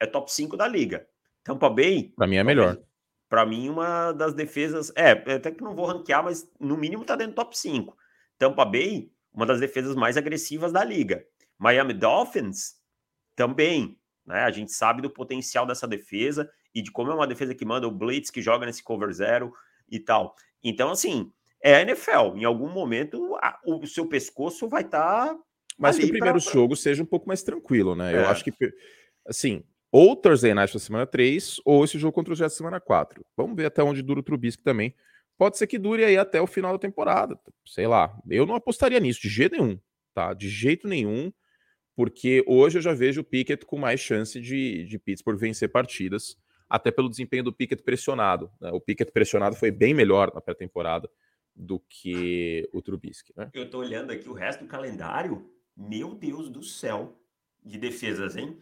[0.00, 1.06] é top 5 da liga.
[1.44, 2.12] Tampa Bay.
[2.16, 2.78] Para mim é melhor.
[3.30, 4.92] Para mim, uma das defesas.
[4.96, 7.96] É, até que não vou ranquear, mas no mínimo tá dentro do top 5.
[8.36, 11.24] Tampa Bay, uma das defesas mais agressivas da liga.
[11.56, 12.80] Miami Dolphins,
[13.36, 13.96] também.
[14.26, 14.40] Né?
[14.40, 17.86] A gente sabe do potencial dessa defesa e de como é uma defesa que manda
[17.86, 19.52] o blitz, que joga nesse cover zero
[19.88, 20.34] e tal.
[20.62, 22.36] Então, assim, é a NFL.
[22.36, 25.28] Em algum momento, a, o seu pescoço vai estar.
[25.28, 25.38] Tá
[25.78, 26.52] Mas que o primeiro pra...
[26.52, 28.12] jogo seja um pouco mais tranquilo, né?
[28.12, 28.16] É.
[28.18, 28.52] Eu acho que,
[29.26, 33.24] assim, ou Thursday Night da semana 3, ou esse jogo contra o Jets semana 4.
[33.36, 34.94] Vamos ver até onde dura o Trubisky também.
[35.36, 37.38] Pode ser que dure aí até o final da temporada.
[37.66, 38.16] Sei lá.
[38.28, 39.78] Eu não apostaria nisso de jeito nenhum,
[40.14, 40.34] tá?
[40.34, 41.32] De jeito nenhum
[42.00, 46.34] porque hoje eu já vejo o Pickett com mais chance de, de Pittsburgh vencer partidas,
[46.66, 48.50] até pelo desempenho do Pickett pressionado.
[48.58, 48.70] Né?
[48.72, 51.10] O Pickett pressionado foi bem melhor na pré-temporada
[51.54, 53.34] do que o Trubisky.
[53.36, 53.50] Né?
[53.52, 57.20] Eu tô olhando aqui o resto do calendário, meu Deus do céu,
[57.62, 58.58] de defesas, hein?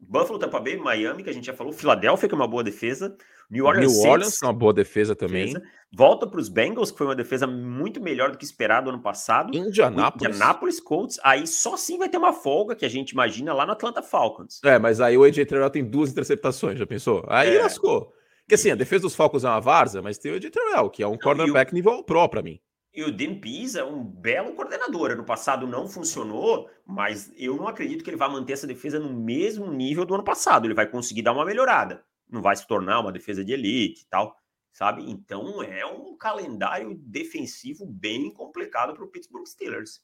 [0.00, 3.16] Buffalo, Tampa Bay, Miami, que a gente já falou, Filadélfia, que é uma boa defesa,
[3.50, 5.46] New Orleans, New Orleans é uma boa defesa também.
[5.46, 5.62] Defesa.
[5.90, 9.56] Volta para os Bengals, que foi uma defesa muito melhor do que esperado ano passado.
[9.56, 10.36] Indianapolis.
[10.36, 13.72] Indianapolis Colts, aí só sim vai ter uma folga que a gente imagina lá no
[13.72, 14.60] Atlanta Falcons.
[14.64, 17.24] É, mas aí o AJ Terrell tem duas interceptações, já pensou?
[17.26, 17.62] Aí é.
[17.62, 18.12] lascou.
[18.42, 21.02] Porque assim, a defesa dos Falcons é uma várzea, mas tem o AJ Terrell, que
[21.02, 21.74] é um cornerback o...
[21.74, 22.60] nível pro para mim.
[22.98, 25.12] E o Dean Pease é um belo coordenador.
[25.12, 29.14] Ano passado não funcionou, mas eu não acredito que ele vai manter essa defesa no
[29.14, 30.66] mesmo nível do ano passado.
[30.66, 32.04] Ele vai conseguir dar uma melhorada.
[32.28, 34.36] Não vai se tornar uma defesa de elite e tal,
[34.72, 35.08] sabe?
[35.08, 40.02] Então é um calendário defensivo bem complicado para o Pittsburgh Steelers.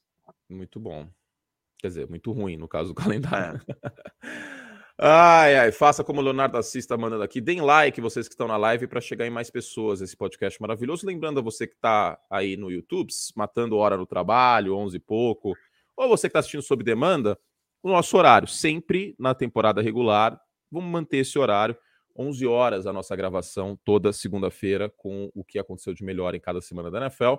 [0.49, 1.09] Muito bom.
[1.79, 3.61] Quer dizer, muito ruim no caso do calendário.
[4.23, 4.55] É.
[4.97, 7.41] Ai, ai, faça como o Leonardo Assis está mandando aqui.
[7.41, 11.05] Deem like, vocês que estão na live, para chegar em mais pessoas esse podcast maravilhoso.
[11.05, 15.53] Lembrando a você que está aí no YouTube, matando hora no trabalho, 11 e pouco,
[15.97, 17.37] ou você que está assistindo sob demanda,
[17.83, 20.41] o nosso horário, sempre na temporada regular.
[20.71, 21.77] Vamos manter esse horário,
[22.17, 26.61] 11 horas a nossa gravação, toda segunda-feira, com o que aconteceu de melhor em cada
[26.61, 27.35] semana da NFL.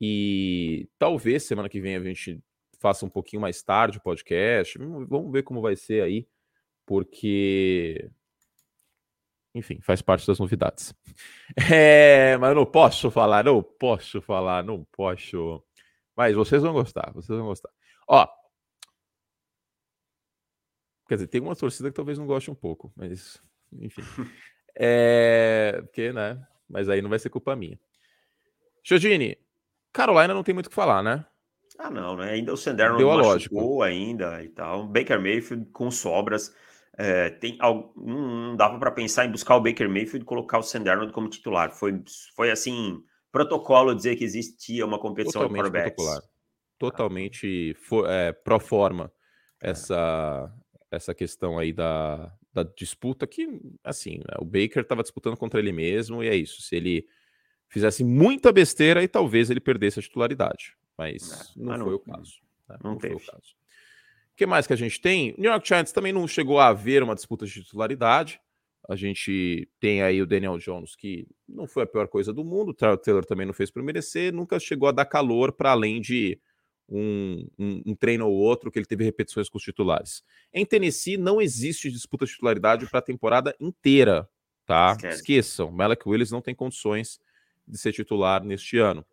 [0.00, 2.42] E talvez semana que vem a gente
[2.80, 4.76] faça um pouquinho mais tarde o podcast.
[4.78, 6.26] Vamos ver como vai ser aí
[6.88, 8.10] porque
[9.54, 10.94] enfim, faz parte das novidades.
[11.74, 15.62] É, mas eu não posso falar, não posso falar, não posso.
[16.14, 17.70] Mas vocês vão gostar, vocês vão gostar.
[18.06, 18.28] Ó,
[21.08, 24.02] quer dizer, tem uma torcida que talvez não goste um pouco, mas enfim.
[24.80, 26.40] É, porque, né?
[26.68, 27.80] Mas aí não vai ser culpa minha.
[28.84, 29.36] Chodini,
[29.92, 31.26] Carolina não tem muito o que falar, né?
[31.78, 32.30] Ah, não, né?
[32.30, 34.86] Ainda o Sender não machucou ainda e tal.
[34.86, 36.54] Baker Mayfield com sobras.
[37.00, 37.56] É, tem,
[37.96, 41.70] não dava para pensar em buscar o Baker Mayfield e colocar o Sandarnold como titular.
[41.70, 42.02] Foi,
[42.34, 46.28] foi assim, protocolo dizer que existia uma competição Totalmente de quarterbacks.
[46.76, 49.12] Totalmente for, é, pro forma
[49.60, 50.52] essa,
[50.90, 56.24] essa questão aí da, da disputa que, assim, o Baker estava disputando contra ele mesmo
[56.24, 56.62] e é isso.
[56.62, 57.06] Se ele
[57.68, 60.76] fizesse muita besteira, aí talvez ele perdesse a titularidade.
[60.96, 62.40] Mas é, não, não foi o caso.
[62.68, 62.76] Né?
[62.82, 63.20] Não, não, teve.
[63.20, 63.58] foi o caso
[64.38, 65.34] que mais que a gente tem?
[65.36, 68.40] New York Giants também não chegou a haver uma disputa de titularidade.
[68.88, 72.68] A gente tem aí o Daniel Jones, que não foi a pior coisa do mundo.
[72.70, 74.32] O Taylor também não fez por merecer.
[74.32, 76.40] Nunca chegou a dar calor para além de
[76.88, 80.22] um, um, um, treino ou outro que ele teve repetições com os titulares.
[80.54, 84.28] Em Tennessee não existe disputa de titularidade para a temporada inteira,
[84.64, 84.92] tá?
[84.92, 85.16] Esquece.
[85.16, 85.72] Esqueçam.
[85.72, 87.20] Malek Willis não tem condições
[87.66, 89.04] de ser titular neste ano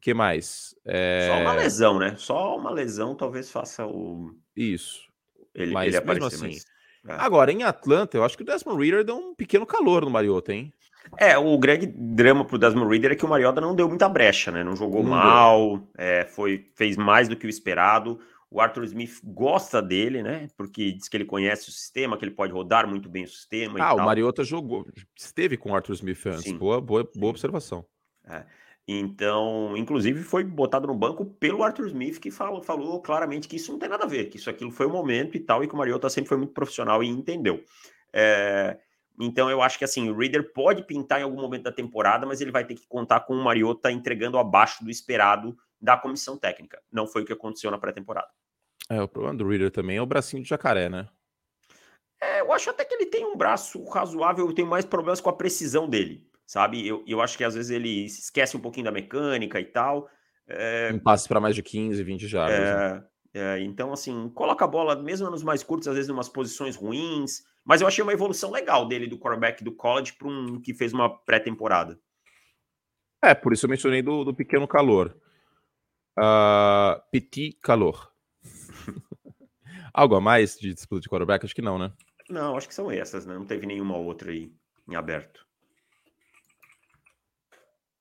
[0.00, 0.74] que mais?
[0.84, 1.28] É...
[1.28, 2.14] Só uma lesão, né?
[2.16, 4.34] Só uma lesão talvez faça o.
[4.56, 5.08] Isso.
[5.54, 6.46] Ele, mas, ele aparecer assim.
[6.46, 6.66] Mas...
[7.08, 7.14] É.
[7.20, 10.52] Agora, em Atlanta, eu acho que o Desmond Reader deu um pequeno calor no Mariota,
[10.52, 10.72] hein?
[11.16, 14.50] É, o grande drama pro Desmond Reader é que o Mariota não deu muita brecha,
[14.50, 14.62] né?
[14.62, 18.20] Não jogou não mal, é, foi, fez mais do que o esperado.
[18.50, 20.48] O Arthur Smith gosta dele, né?
[20.56, 23.78] Porque diz que ele conhece o sistema, que ele pode rodar muito bem o sistema.
[23.82, 26.42] Ah, o Mariota jogou, esteve com o Arthur Smith antes.
[26.42, 26.56] Sim.
[26.56, 27.84] Boa, boa, boa observação.
[28.26, 28.44] É.
[28.90, 33.70] Então, inclusive, foi botado no banco pelo Arthur Smith, que falou, falou claramente que isso
[33.70, 35.74] não tem nada a ver, que isso aquilo foi o momento e tal, e que
[35.74, 37.62] o Mariota sempre foi muito profissional e entendeu.
[38.10, 38.78] É,
[39.20, 42.40] então, eu acho que assim, o Reader pode pintar em algum momento da temporada, mas
[42.40, 46.80] ele vai ter que contar com o Mariota entregando abaixo do esperado da comissão técnica.
[46.90, 48.28] Não foi o que aconteceu na pré-temporada.
[48.88, 51.06] É, o problema do Reader também é o bracinho de jacaré, né?
[52.22, 55.28] É, eu acho até que ele tem um braço razoável, eu tenho mais problemas com
[55.28, 56.84] a precisão dele sabe?
[56.84, 60.08] Eu, eu acho que às vezes ele esquece um pouquinho da mecânica e tal.
[60.48, 60.90] É...
[60.92, 62.58] Um passe para mais de 15, 20 jardas.
[62.58, 63.04] É, né?
[63.34, 66.74] é, então, assim, coloca a bola mesmo nos mais curtos, às vezes em umas posições
[66.74, 67.42] ruins.
[67.66, 70.94] Mas eu achei uma evolução legal dele, do quarterback do college, para um que fez
[70.94, 72.00] uma pré-temporada.
[73.22, 75.14] É, por isso eu mencionei do, do pequeno calor.
[76.18, 78.10] Uh, petit calor.
[79.92, 81.44] Algo a mais de disputa de quarterback?
[81.44, 81.92] Acho que não, né?
[82.30, 83.34] Não, acho que são essas, né?
[83.34, 84.50] Não teve nenhuma outra aí
[84.88, 85.47] em aberto.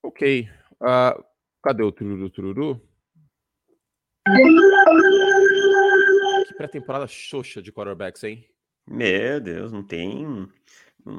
[0.07, 0.47] Ok.
[0.81, 1.23] Uh,
[1.61, 2.81] cadê o Tururu Tururu?
[6.47, 8.47] Que pré-temporada xoxa de quarterbacks, hein?
[8.87, 10.47] Meu Deus, não tem.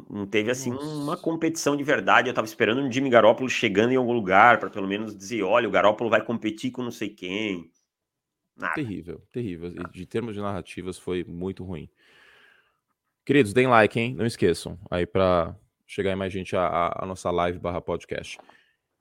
[0.09, 0.87] Não teve assim Nossa.
[0.87, 2.29] uma competição de verdade.
[2.29, 5.69] Eu tava esperando um Jimmy Garoppolo chegando em algum lugar para pelo menos dizer: olha,
[5.69, 7.71] o Garoppolo vai competir com não sei quem.
[8.57, 8.75] Nada.
[8.75, 9.71] Terrível, terrível.
[9.93, 11.91] De termos de narrativas foi muito ruim.
[13.25, 14.15] Queridos, deem like, hein?
[14.15, 14.79] Não esqueçam.
[14.91, 15.55] Aí para
[15.87, 18.39] chegar mais gente a, a, nossa live barra podcast.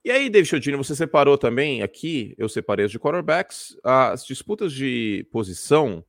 [0.04, 4.72] E aí, David Chodini, você separou também aqui, eu separei as de quarterbacks, as disputas
[4.72, 6.04] de posição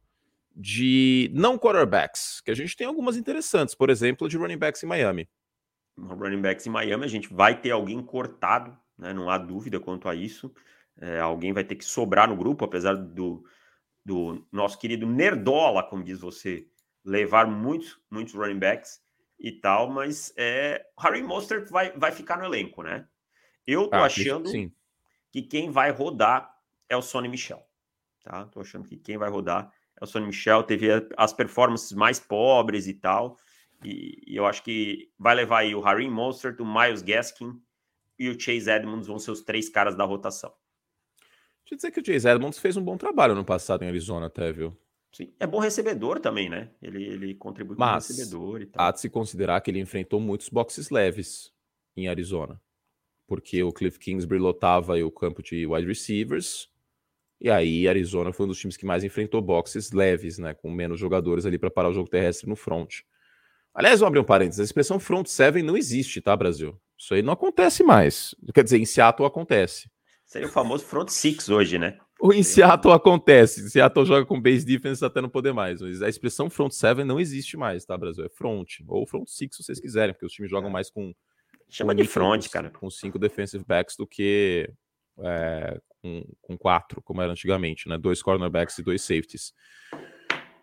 [0.56, 4.88] de não quarterbacks, que a gente tem algumas interessantes, por exemplo, de running backs em
[4.88, 5.28] Miami.
[5.98, 9.14] Running backs em Miami, a gente vai ter alguém cortado, né?
[9.14, 10.54] Não há dúvida quanto a isso.
[10.98, 13.44] É, alguém vai ter que sobrar no grupo, apesar do,
[14.06, 16.68] do nosso querido Nerdola, como diz você,
[17.04, 19.02] levar muitos, muitos running backs
[19.40, 23.08] e tal, mas é, Harry Mostert vai, vai ficar no elenco, né?
[23.72, 24.72] Eu tô ah, achando sim.
[25.32, 26.58] que quem vai rodar
[26.90, 27.64] é o Sonny Michel,
[28.24, 28.46] tá?
[28.46, 32.88] Tô achando que quem vai rodar é o Sonny Michel, teve as performances mais pobres
[32.88, 33.38] e tal,
[33.86, 37.62] e, e eu acho que vai levar aí o Harry Mostert, o Miles Gaskin
[38.18, 40.52] e o Chase Edmonds vão ser os três caras da rotação.
[41.62, 44.26] Deixa eu dizer que o Chase Edmonds fez um bom trabalho no passado em Arizona
[44.26, 44.76] até, viu?
[45.12, 45.32] Sim.
[45.40, 46.72] É bom recebedor também, né?
[46.82, 48.84] Ele, ele contribui como Mas, recebedor e tal.
[48.84, 51.54] Há de se considerar que ele enfrentou muitos boxes leves
[51.96, 52.60] em Arizona.
[53.30, 56.68] Porque o Cliff Kingsbury lotava o campo de wide receivers.
[57.40, 60.54] E aí, Arizona foi um dos times que mais enfrentou boxes leves, né?
[60.54, 63.02] Com menos jogadores ali para parar o jogo terrestre no front.
[63.74, 64.60] Aliás, vamos abrir um parênteses.
[64.60, 66.76] A expressão front seven não existe, tá, Brasil?
[66.98, 68.36] Isso aí não acontece mais.
[68.54, 69.90] Quer dizer, em Seattle acontece.
[70.26, 71.98] Seria o famoso front six hoje, né?
[72.20, 73.70] O em Seattle acontece.
[73.70, 75.82] Seattle joga com base defense até não poder mais.
[75.82, 78.26] Mas a expressão front seven não existe mais, tá, Brasil?
[78.26, 78.82] É front.
[78.88, 80.74] Ou front six, se vocês quiserem, porque os times jogam é.
[80.74, 81.14] mais com.
[81.70, 82.70] Chama de front, com, cara.
[82.70, 84.70] Com cinco defensive backs do que
[85.20, 87.98] é, com, com quatro, como era antigamente, né?
[87.98, 89.54] Dois cornerbacks e dois safeties.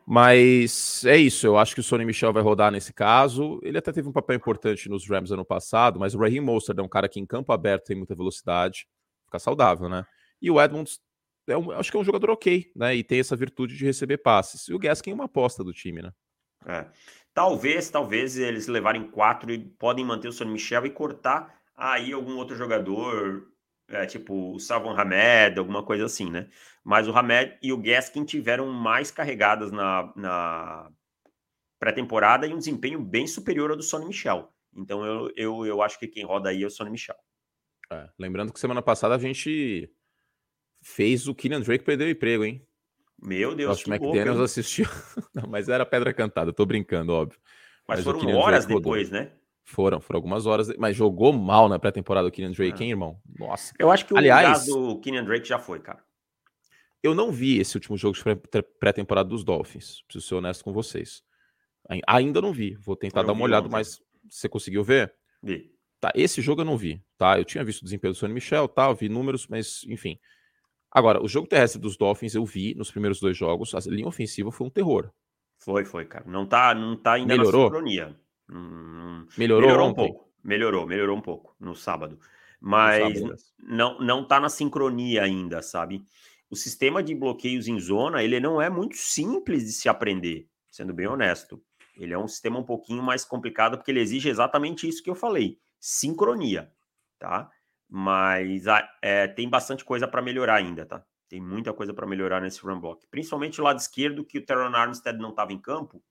[0.09, 3.59] Mas é isso, eu acho que o Sonny Michel vai rodar nesse caso.
[3.63, 6.83] Ele até teve um papel importante nos Rams ano passado, mas o Raheem Mostert é
[6.83, 8.87] um cara que em campo aberto tem muita velocidade,
[9.25, 10.07] fica saudável, né?
[10.41, 11.01] E o Edmonds
[11.49, 12.95] é um, acho que é um jogador ok, né?
[12.95, 14.69] E tem essa virtude de receber passes.
[14.69, 16.13] E o Gaskin é uma aposta do time, né?
[16.65, 16.87] É.
[17.37, 22.35] Talvez, talvez eles levarem quatro e podem manter o Sonny Michel e cortar aí algum
[22.39, 23.47] outro jogador,
[23.89, 26.49] é, tipo o Savon Hamed, alguma coisa assim, né?
[26.83, 30.91] Mas o Hamed e o Gaskin tiveram mais carregadas na, na
[31.79, 34.51] pré-temporada e um desempenho bem superior ao do Sonny Michel.
[34.75, 37.17] Então eu, eu, eu acho que quem roda aí é o Sonny Michel.
[37.93, 39.93] É, lembrando que semana passada a gente
[40.83, 42.67] fez o Killian Drake perder o emprego, hein?
[43.23, 44.87] Meu Deus, Josh McDaniels assistiu.
[45.35, 47.39] Não, mas era pedra cantada, tô brincando, óbvio.
[47.89, 49.33] Mas, mas foram horas depois, né?
[49.65, 52.85] Foram, foram algumas horas, mas jogou mal na pré-temporada do Killian Drake, ah.
[52.85, 53.21] hein, irmão?
[53.39, 53.75] Nossa.
[53.79, 56.05] Eu acho que o Aliás, do Killian Drake já foi, cara.
[57.03, 61.23] Eu não vi esse último jogo de pré-temporada dos Dolphins, preciso ser honesto com vocês.
[62.07, 65.13] Ainda não vi, vou tentar dar uma olhada, mas você conseguiu ver?
[65.43, 65.73] Vi.
[66.01, 67.39] Tá, esse jogo eu não vi, tá?
[67.39, 68.89] Eu tinha visto o desempenho do Sonny Michel, tá?
[68.89, 70.19] Eu vi números, mas enfim.
[70.97, 74.51] Agora, o jogo terrestre dos Dolphins eu vi nos primeiros dois jogos, a linha ofensiva
[74.51, 75.11] foi um terror.
[75.59, 76.25] Foi, foi, cara.
[76.27, 77.65] Não tá, não tá ainda melhorou?
[77.65, 78.21] na sincronia.
[78.51, 80.33] Hum, melhorou, melhorou um pouco.
[80.43, 82.19] Melhorou, melhorou um pouco no sábado.
[82.59, 83.43] Mas no sábado.
[83.59, 86.03] não, não tá na sincronia ainda, sabe?
[86.49, 90.95] O sistema de bloqueios em zona, ele não é muito simples de se aprender, sendo
[90.95, 91.63] bem honesto.
[91.95, 95.15] Ele é um sistema um pouquinho mais complicado porque ele exige exatamente isso que eu
[95.15, 96.73] falei sincronia,
[97.19, 97.51] tá?
[97.89, 98.65] Mas
[99.03, 101.05] é, tem bastante coisa para melhorar ainda, tá?
[101.29, 104.75] Tem muita coisa para melhorar nesse run block, principalmente o lado esquerdo, que o Teron
[104.75, 106.03] Armstead não estava em campo,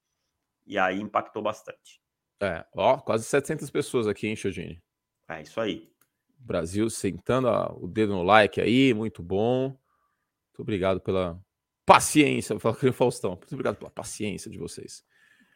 [0.65, 2.01] e aí impactou bastante.
[2.41, 4.81] É, ó, quase 700 pessoas aqui, hein, Chodini?
[5.29, 5.89] É isso aí.
[6.38, 9.69] Brasil sentando ó, o dedo no like aí, muito bom.
[9.69, 11.39] Muito obrigado pela
[11.85, 13.31] paciência, falar Faustão.
[13.31, 15.03] Muito obrigado pela paciência de vocês.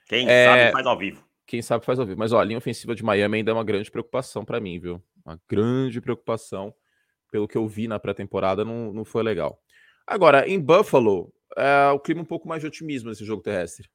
[0.08, 0.45] Quem é...
[0.45, 1.29] sabe faz ao vivo.
[1.45, 2.19] Quem sabe faz ao vivo.
[2.19, 5.03] Mas ó, a linha ofensiva de Miami ainda é uma grande preocupação para mim, viu?
[5.30, 6.74] Uma grande preocupação.
[7.32, 9.62] Pelo que eu vi na pré-temporada, não, não foi legal.
[10.06, 13.88] Agora, em Buffalo, é o clima um pouco mais de otimismo nesse jogo terrestre.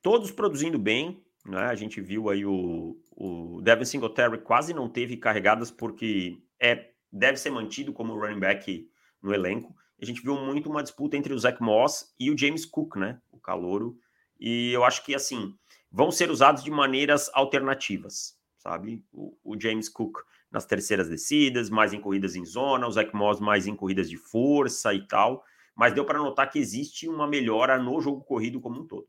[0.00, 1.64] Todos produzindo bem, né?
[1.66, 7.36] A gente viu aí o, o Devin Singletary quase não teve carregadas porque é deve
[7.36, 8.88] ser mantido como running back
[9.22, 9.74] no elenco.
[10.00, 13.20] A gente viu muito uma disputa entre o Zach Moss e o James Cook, né?
[13.30, 13.98] O calouro.
[14.38, 15.54] E eu acho que assim,
[15.90, 19.02] vão ser usados de maneiras alternativas, sabe?
[19.12, 20.18] O, o, James Cook
[20.50, 24.16] nas terceiras descidas, mais em corridas em zona, o Zach Moss mais em corridas de
[24.16, 25.42] força e tal,
[25.74, 29.08] mas deu para notar que existe uma melhora no jogo corrido como um todo.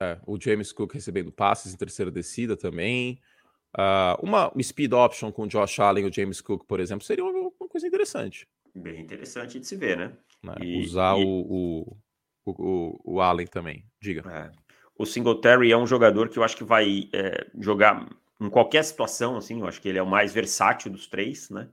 [0.00, 3.20] É, o James Cook recebendo passes em terceira descida também.
[3.76, 7.24] Uh, uma speed option com o Josh Allen e o James Cook, por exemplo, seria
[7.24, 8.48] uma, uma coisa interessante.
[8.74, 10.16] Bem interessante de se ver, né?
[10.42, 10.54] né?
[10.60, 11.24] E, Usar e...
[11.24, 11.96] O,
[12.46, 13.84] o, o, o, Allen também.
[14.00, 14.22] Diga.
[14.30, 14.50] É.
[14.96, 18.08] O Singletary é um jogador que eu acho que vai é, jogar
[18.40, 21.68] em qualquer situação, assim, eu acho que ele é o mais versátil dos três, né?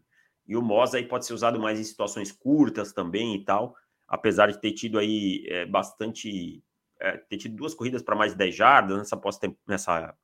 [0.48, 3.76] E o Moss aí pode ser usado mais em situações curtas também e tal,
[4.08, 6.64] apesar de ter tido aí é, bastante,
[7.00, 9.20] é, ter tido duas corridas para mais de 10 jardas nessa
[9.68, 10.16] nessa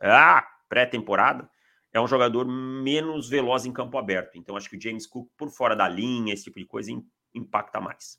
[0.00, 1.48] ah, pré-temporada,
[1.92, 4.38] é um jogador menos veloz em campo aberto.
[4.38, 6.90] Então acho que o James Cook por fora da linha, esse tipo de coisa
[7.34, 8.18] impacta mais.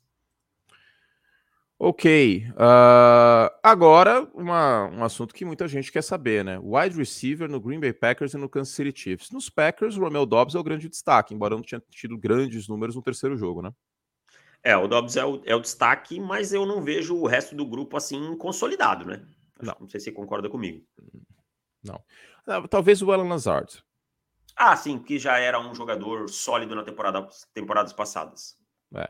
[1.84, 2.46] Ok.
[2.50, 6.56] Uh, agora, uma, um assunto que muita gente quer saber, né?
[6.62, 9.32] Wide receiver no Green Bay Packers e no Kansas City Chiefs.
[9.32, 12.94] Nos Packers, o Romeo Dobbs é o grande destaque, embora não tenha tido grandes números
[12.94, 13.72] no terceiro jogo, né?
[14.62, 17.66] É, o Dobbs é o, é o destaque, mas eu não vejo o resto do
[17.66, 19.26] grupo assim consolidado, né?
[19.60, 19.76] Não.
[19.80, 20.86] não sei se você concorda comigo.
[21.82, 22.00] Não.
[22.46, 23.82] Ah, talvez o Alan Lazard.
[24.54, 28.56] Ah, sim, que já era um jogador sólido na temporada, temporadas passadas.
[28.94, 29.08] É.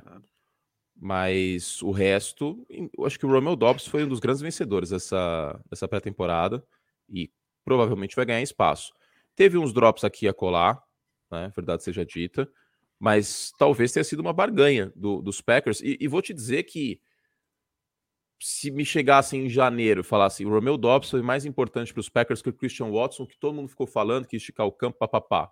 [0.97, 5.61] Mas o resto, eu acho que o Romeo Dobbs foi um dos grandes vencedores dessa,
[5.69, 6.65] dessa pré-temporada
[7.09, 7.31] e
[7.65, 8.93] provavelmente vai ganhar espaço.
[9.35, 10.83] Teve uns drops aqui a colar,
[11.31, 11.51] né?
[11.57, 12.49] Verdade seja dita,
[12.99, 15.81] mas talvez tenha sido uma barganha do, dos Packers.
[15.81, 17.01] E, e, vou te dizer que
[18.39, 22.09] se me chegasse em janeiro e falasse o Romeo Dobbs foi mais importante para os
[22.09, 25.51] Packers que o Christian Watson, que todo mundo ficou falando que esticar o campo, papapá.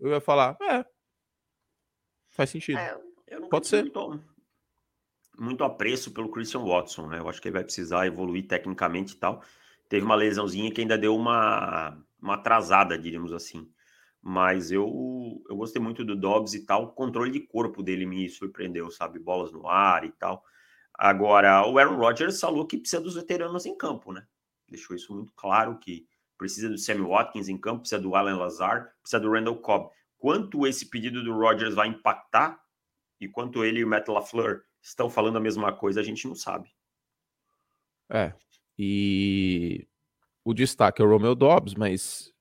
[0.00, 0.84] Eu ia falar, é,
[2.28, 2.78] faz sentido.
[2.78, 2.96] É,
[3.50, 3.82] Pode ser.
[3.82, 4.22] Muito,
[5.38, 7.18] muito apreço pelo Christian Watson, né?
[7.20, 9.42] Eu acho que ele vai precisar evoluir tecnicamente e tal.
[9.88, 13.70] Teve uma lesãozinha que ainda deu uma, uma atrasada, diríamos assim.
[14.20, 16.84] Mas eu, eu gostei muito do Dobbs e tal.
[16.84, 19.18] O controle de corpo dele me surpreendeu, sabe?
[19.18, 20.44] Bolas no ar e tal.
[20.92, 24.26] Agora, o Aaron Rodgers falou que precisa dos veteranos em campo, né?
[24.68, 28.92] Deixou isso muito claro que precisa do Sammy Watkins em campo, precisa do Alan Lazar,
[29.00, 29.90] precisa do Randall Cobb.
[30.18, 32.60] Quanto esse pedido do Rodgers vai impactar
[33.20, 36.34] e quanto ele e o Matt LaFleur estão falando a mesma coisa, a gente não
[36.34, 36.70] sabe.
[38.10, 38.32] É.
[38.78, 39.86] E
[40.44, 42.32] o destaque é o Romeo Dobbs, mas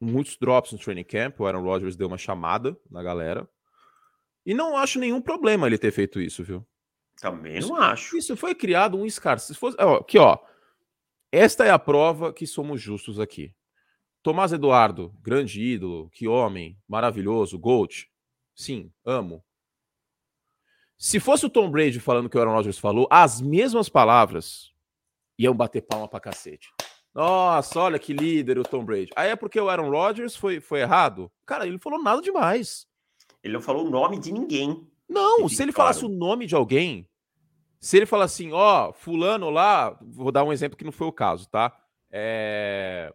[0.00, 1.38] muitos drops no training camp.
[1.38, 3.48] O Aaron Rodgers deu uma chamada na galera.
[4.46, 6.66] E não acho nenhum problema ele ter feito isso, viu?
[7.20, 8.16] Também isso, não acho.
[8.16, 9.54] Isso foi criado um escárcelo.
[9.54, 10.38] Se fosse, aqui, ó.
[11.30, 13.54] Esta é a prova que somos justos aqui.
[14.22, 18.10] Tomás Eduardo, grande ídolo, que homem, maravilhoso, Gold.
[18.54, 19.44] Sim, amo.
[21.02, 24.70] Se fosse o Tom Brady falando o que o Aaron Rodgers falou, as mesmas palavras
[25.38, 26.68] iam bater palma pra cacete.
[27.14, 29.10] Nossa, olha que líder o Tom Brady.
[29.16, 31.32] Aí é porque o Aaron Rodgers foi, foi errado?
[31.46, 32.86] Cara, ele não falou nada demais.
[33.42, 34.86] Ele não falou o nome de ninguém.
[35.08, 37.08] Não, se ele falasse o nome de alguém,
[37.80, 41.12] se ele falar assim, ó, fulano lá, vou dar um exemplo que não foi o
[41.12, 41.74] caso, tá?
[42.10, 43.10] É...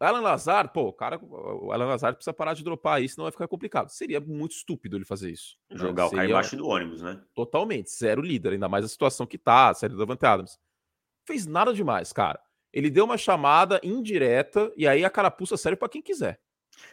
[0.00, 3.32] Alan Lazar, pô, o cara, o Alan Lazar precisa parar de dropar isso, senão vai
[3.32, 3.88] ficar complicado.
[3.88, 5.56] Seria muito estúpido ele fazer isso.
[5.70, 5.78] Né?
[5.78, 6.08] Jogar né?
[6.08, 7.20] o cara embaixo do ônibus, né?
[7.34, 10.58] Totalmente, zero líder, ainda mais a situação que tá, série do Davante Adams.
[11.26, 12.40] Fez nada demais, cara.
[12.72, 16.40] Ele deu uma chamada indireta e aí a carapuça serve para quem quiser.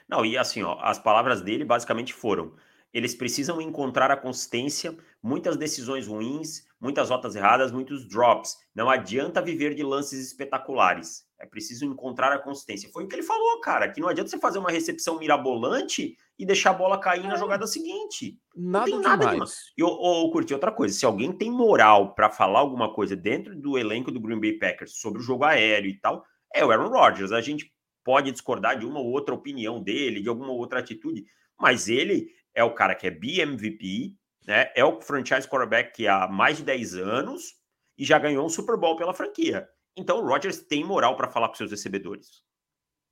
[0.07, 2.55] Não, e assim, ó, as palavras dele basicamente foram:
[2.93, 8.57] eles precisam encontrar a consistência, muitas decisões ruins, muitas rotas erradas, muitos drops.
[8.73, 11.25] Não adianta viver de lances espetaculares.
[11.39, 12.89] É preciso encontrar a consistência.
[12.91, 16.45] Foi o que ele falou, cara, que não adianta você fazer uma recepção mirabolante e
[16.45, 18.39] deixar a bola cair na jogada seguinte.
[18.55, 19.33] Nada, não tem nada demais.
[19.33, 19.55] demais.
[19.77, 23.77] E eu, curti outra coisa, se alguém tem moral para falar alguma coisa dentro do
[23.77, 27.31] elenco do Green Bay Packers sobre o jogo aéreo e tal, é o Aaron Rodgers.
[27.31, 27.71] A gente
[28.03, 31.25] pode discordar de uma ou outra opinião dele, de alguma outra atitude,
[31.59, 34.71] mas ele é o cara que é BMVP, né?
[34.75, 37.55] É o franchise quarterback há mais de 10 anos
[37.97, 39.67] e já ganhou um Super Bowl pela franquia.
[39.95, 42.43] Então o Rodgers tem moral para falar com seus recebedores.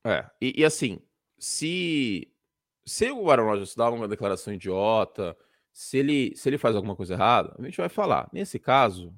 [0.06, 1.00] É, e, e, assim,
[1.39, 2.30] se
[2.86, 5.38] se o Aaron Rodgers dá uma declaração idiota,
[5.72, 8.29] se ele se ele faz alguma coisa errada, a gente vai falar.
[8.34, 9.15] Nesse caso,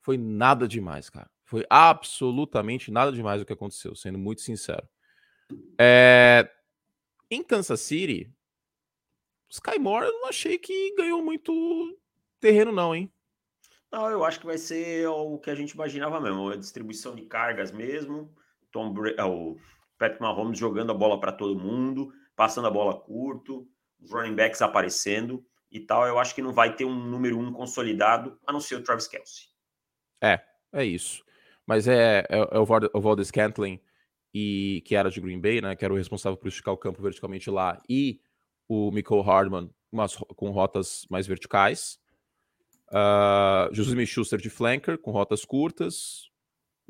[0.00, 1.30] foi nada demais, cara.
[1.44, 4.86] Foi absolutamente nada demais o que aconteceu, sendo muito sincero.
[5.80, 6.46] É,
[7.30, 8.30] em Kansas City,
[9.48, 11.98] Sky Moore eu não achei que ganhou muito
[12.40, 13.10] terreno, não, hein?
[13.90, 17.22] Não, eu acho que vai ser o que a gente imaginava mesmo, a distribuição de
[17.22, 18.30] cargas mesmo.
[18.70, 19.56] Tom Bra o
[19.98, 23.66] Patrick Mahomes jogando a bola para todo mundo, passando a bola curto,
[23.98, 26.06] os running backs aparecendo e tal.
[26.06, 29.08] Eu acho que não vai ter um número um consolidado, a não ser o Travis
[29.08, 29.46] Kelsey.
[30.22, 30.40] É,
[30.72, 31.24] é isso.
[31.66, 33.80] Mas é, é, é o Valdez Scantling,
[34.32, 35.74] e, que era de Green Bay, né?
[35.74, 38.20] Que era o responsável por esticar o campo verticalmente lá, e
[38.68, 41.98] o Michael Hardman umas, com rotas mais verticais.
[42.88, 46.28] Uh, Jesus Schuster de flanker, com rotas curtas.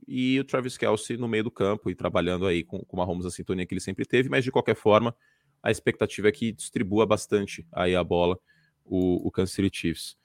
[0.07, 3.27] E o Travis Kelsey no meio do campo e trabalhando aí com, com uma Mahomes
[3.27, 4.29] a sintonia que ele sempre teve.
[4.29, 5.15] Mas de qualquer forma,
[5.63, 8.39] a expectativa é que distribua bastante aí a bola
[8.85, 10.17] o, o Kansas City Chiefs.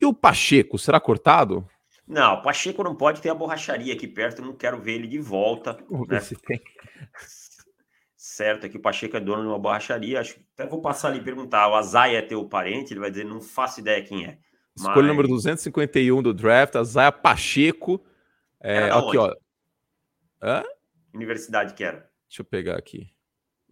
[0.00, 1.68] E o Pacheco, será cortado?
[2.06, 5.06] Não, o Pacheco não pode ter a borracharia aqui perto, eu não quero ver ele
[5.06, 5.76] de volta.
[5.90, 6.18] Vamos né?
[6.18, 6.60] ver se tem.
[8.38, 10.20] Certo, aqui o Pacheco é dono de uma borracharia.
[10.20, 12.92] Acho até vou passar ali e perguntar: o Azaia é teu parente?
[12.92, 14.38] Ele vai dizer: não faço ideia quem é.
[14.76, 15.06] Escolha Mas...
[15.08, 18.00] número 251 do draft, Azaia Pacheco.
[18.60, 19.34] É, aqui, ó.
[20.40, 20.62] Hã?
[21.12, 22.08] Universidade que era?
[22.28, 23.12] Deixa eu pegar aqui.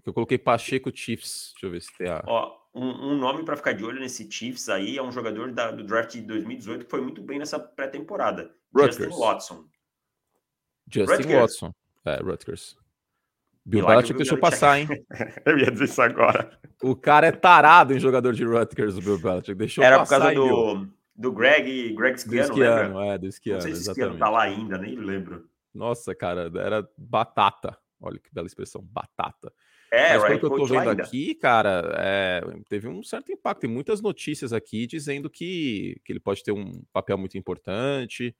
[0.04, 1.52] Eu coloquei Pacheco Chiefs.
[1.52, 2.24] Deixa eu ver se tem a.
[2.26, 5.70] Ó, um, um nome para ficar de olho nesse Chiefs aí é um jogador da,
[5.70, 8.52] do draft de 2018 que foi muito bem nessa pré-temporada.
[8.76, 9.64] Justin Watson.
[10.90, 11.40] Justin Rutgers.
[11.40, 11.74] Watson.
[12.04, 12.76] É, Rutgers.
[13.66, 14.86] Bill Belichick deixou passar, hein?
[15.44, 16.56] eu ia dizer isso agora.
[16.80, 19.54] O cara é tarado em jogador de Rutgers, o Bill Belichick.
[19.54, 23.58] Deixou Era passar, por causa do, do Greg, Greg Schiano, do Schiano, é, do Schiano,
[23.58, 25.48] Não sei se Schiano tá lá ainda, nem lembro.
[25.74, 27.76] Nossa, cara, era batata.
[28.00, 29.52] Olha que bela expressão, batata.
[29.90, 31.02] É, Mas pelo que eu tô vendo ainda.
[31.02, 33.62] aqui, cara, é, teve um certo impacto.
[33.62, 38.34] Tem muitas notícias aqui dizendo que, que ele pode ter um papel muito importante.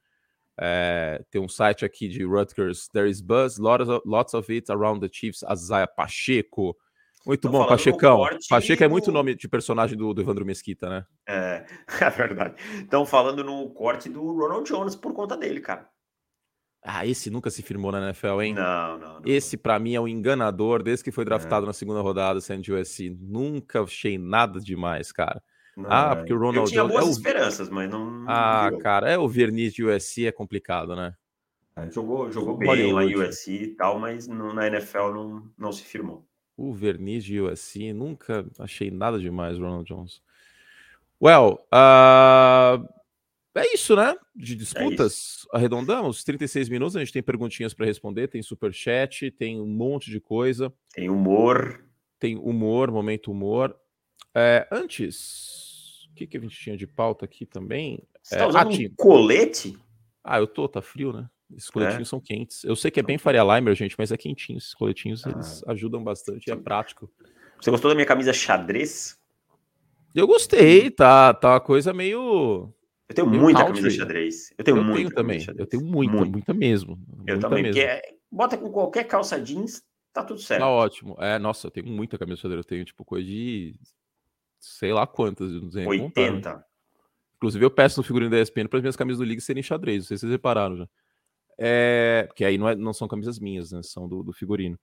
[0.59, 4.71] É, tem um site aqui de Rutgers, There is Buzz, lots of, lots of it
[4.73, 6.77] around the Chiefs, Azaia Pacheco.
[7.27, 8.25] Muito Tô bom, Pachecão.
[8.49, 11.05] Pacheco é muito nome de personagem do, do Evandro Mesquita, né?
[11.29, 11.67] É,
[12.01, 12.55] é verdade.
[12.77, 15.89] Estão falando no corte do Ronald Jones por conta dele, cara.
[16.89, 18.55] Ah, esse nunca se firmou na NFL, hein?
[18.55, 19.15] Não, não.
[19.15, 21.67] não esse, para mim, é um enganador desde que foi draftado é.
[21.67, 23.11] na segunda rodada, sendo USC.
[23.21, 25.43] Nunca achei nada demais, cara.
[25.77, 27.11] Não, ah, porque o Ronald Eu tinha boas é o...
[27.11, 28.25] esperanças, mas não.
[28.27, 31.15] Ah, cara, é o verniz de USC é complicado, né?
[31.77, 35.83] É, jogou jogou bem lá em USC e tal, mas na NFL não, não se
[35.83, 36.27] firmou.
[36.57, 40.23] O verniz de USC, nunca achei nada demais, Ronald Jones.
[41.23, 42.89] Well, uh,
[43.55, 44.17] é isso, né?
[44.35, 46.25] De é disputas, é arredondamos.
[46.25, 50.21] 36 minutos, a gente tem perguntinhas para responder, tem super chat, tem um monte de
[50.21, 50.73] coisa.
[50.95, 51.85] Tem humor.
[52.19, 53.77] Tem humor, momento humor.
[54.35, 55.66] É, antes,
[56.17, 58.03] que, que a gente tinha de pauta aqui também?
[58.23, 59.79] Você é, tá usando um colete?
[60.25, 61.29] Ah, eu tô, tá frio, né?
[61.55, 62.11] Esses coletinhos é.
[62.11, 62.65] são quentes.
[62.65, 64.59] Eu sei que é bem Faria Limer, gente, mas é quentinho.
[64.59, 65.31] Esses coletinhos, ah.
[65.31, 67.09] eles ajudam bastante, é prático.
[67.61, 69.17] Você gostou da minha camisa xadrez?
[70.15, 72.75] Eu gostei, tá, tá uma coisa meio
[73.09, 73.83] eu tenho muita country.
[73.83, 74.53] camisa xadrez.
[74.59, 74.97] Eu tenho eu muita.
[74.97, 75.47] Tenho também.
[75.57, 76.99] Eu tenho muita, muita, muita mesmo.
[77.27, 77.63] Eu muita também.
[77.63, 77.81] Mesmo.
[77.81, 80.61] É, bota com qualquer calça jeans, tá tudo certo.
[80.61, 81.17] Tá ótimo.
[81.21, 82.59] É, nossa, eu tenho muita camisa xadrez.
[82.59, 83.79] Eu tenho, tipo, coisa de.
[84.67, 85.51] Sei lá quantas.
[85.53, 86.33] Não sei 80.
[86.33, 86.65] Contar, né?
[87.37, 90.05] Inclusive, eu peço no figurino da ESPN para as minhas camisas do League serem xadrez.
[90.05, 90.89] Não sei se vocês repararam já.
[91.59, 93.83] É, porque aí não, é, não são camisas minhas, né?
[93.83, 94.79] São do, do figurino.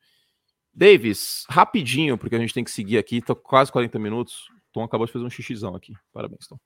[0.73, 3.21] Davis, rapidinho, porque a gente tem que seguir aqui.
[3.21, 4.47] Tá quase 40 minutos.
[4.71, 5.93] Tom acabou de fazer um xixizão aqui.
[6.11, 6.59] Parabéns, Tom.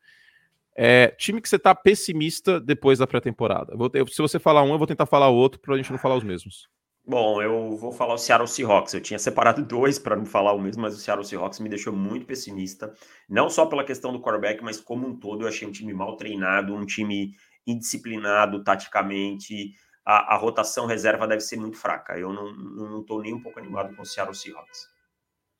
[0.76, 3.74] É, time que você tá pessimista depois da pré-temporada.
[4.10, 6.24] Se você falar um, eu vou tentar falar outro para a gente não falar os
[6.24, 6.70] mesmos.
[7.08, 8.94] Bom, eu vou falar o Seattle Seahawks.
[8.94, 11.94] Eu tinha separado dois para não falar o mesmo, mas o Seattle Seahawks me deixou
[11.94, 12.94] muito pessimista.
[13.30, 15.44] Não só pela questão do quarterback, mas como um todo.
[15.44, 17.34] Eu achei um time mal treinado, um time
[17.66, 19.74] indisciplinado taticamente.
[20.06, 22.20] A, a rotação reserva deve ser muito fraca.
[22.20, 24.88] Eu não, tô nem um pouco animado com o Seattle Seahawks.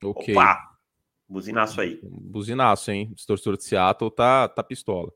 [0.04, 0.36] Ok.
[0.36, 0.60] Opa!
[1.30, 2.00] Buzinaço aí.
[2.04, 3.14] Buzinaço, hein?
[3.14, 5.12] O torcedor de Seattle tá, tá pistola.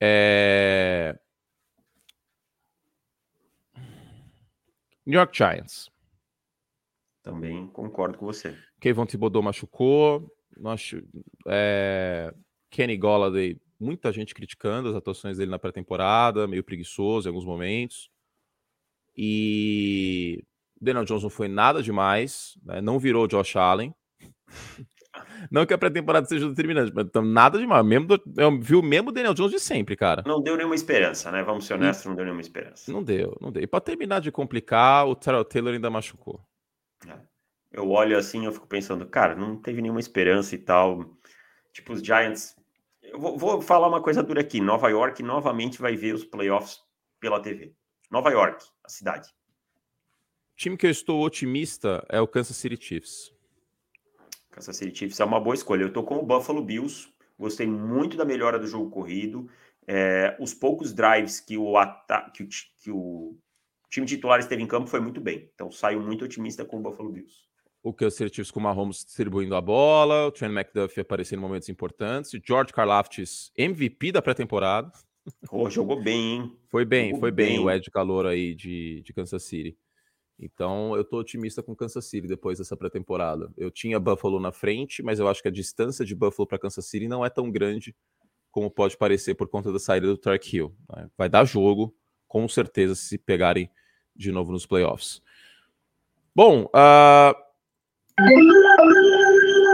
[0.00, 1.16] É...
[5.10, 5.90] New York Giants.
[7.20, 8.56] Também concordo com você.
[8.80, 10.32] Kevin Thibodeau machucou.
[10.56, 10.94] Nós,
[11.48, 12.32] é...
[12.70, 18.08] Kenny Golladay, muita gente criticando as atuações dele na pré-temporada, meio preguiçoso em alguns momentos.
[19.16, 20.44] E
[20.80, 22.80] Daniel não foi nada demais, né?
[22.80, 23.92] não virou Josh Allen.
[25.50, 27.84] Não que a pré-temporada seja determinante, mas nada demais.
[27.84, 30.22] Mesmo do, eu vi o mesmo Daniel Jones de sempre, cara.
[30.26, 31.42] Não deu nenhuma esperança, né?
[31.42, 32.08] Vamos ser honestos, e...
[32.08, 32.92] não deu nenhuma esperança.
[32.92, 33.62] Não deu, não deu.
[33.62, 36.40] E pra terminar de complicar, o Terrell Taylor ainda machucou.
[37.06, 37.18] É.
[37.72, 41.16] Eu olho assim, eu fico pensando, cara, não teve nenhuma esperança e tal.
[41.72, 42.56] Tipo, os Giants.
[43.02, 44.60] Eu vou, vou falar uma coisa dura aqui.
[44.60, 46.78] Nova York novamente vai ver os playoffs
[47.20, 47.72] pela TV.
[48.10, 49.28] Nova York, a cidade.
[49.28, 53.32] O time que eu estou otimista é o Kansas City Chiefs.
[54.50, 55.82] Kansas City Chiefs é uma boa escolha.
[55.82, 59.48] Eu tô com o Buffalo Bills, gostei muito da melhora do jogo corrido.
[59.86, 61.74] É, os poucos drives que o,
[62.32, 62.48] que, o,
[62.82, 63.36] que o
[63.88, 65.50] time titular esteve em campo foi muito bem.
[65.54, 67.48] Então saio muito otimista com o Buffalo Bills.
[67.82, 71.42] O Kansas City Chiefs com o Mahomes distribuindo a bola, o Trent McDuffie aparecendo em
[71.42, 74.92] momentos importantes, o George Karlaftis MVP da pré-temporada.
[75.50, 76.56] Oh, jogou bem, hein?
[76.68, 79.76] Foi bem, jogou foi bem, bem o Ed Calor aí de, de Kansas City.
[80.40, 83.52] Então eu tô otimista com Kansas City depois dessa pré-temporada.
[83.58, 86.86] Eu tinha Buffalo na frente, mas eu acho que a distância de Buffalo para Kansas
[86.86, 87.94] City não é tão grande
[88.50, 90.74] como pode parecer por conta da saída do Tark Hill.
[90.96, 91.08] Né?
[91.16, 91.94] Vai dar jogo,
[92.26, 93.70] com certeza, se pegarem
[94.16, 95.22] de novo nos playoffs.
[96.34, 97.34] Bom, uh...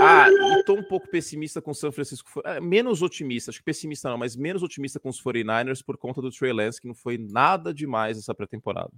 [0.03, 2.43] ah, e tô um pouco pessimista com o São Francisco.
[2.45, 6.21] É, menos otimista, acho que pessimista não, mas menos otimista com os 49ers por conta
[6.21, 8.93] do Trey Lance, que não foi nada demais essa pré-temporada.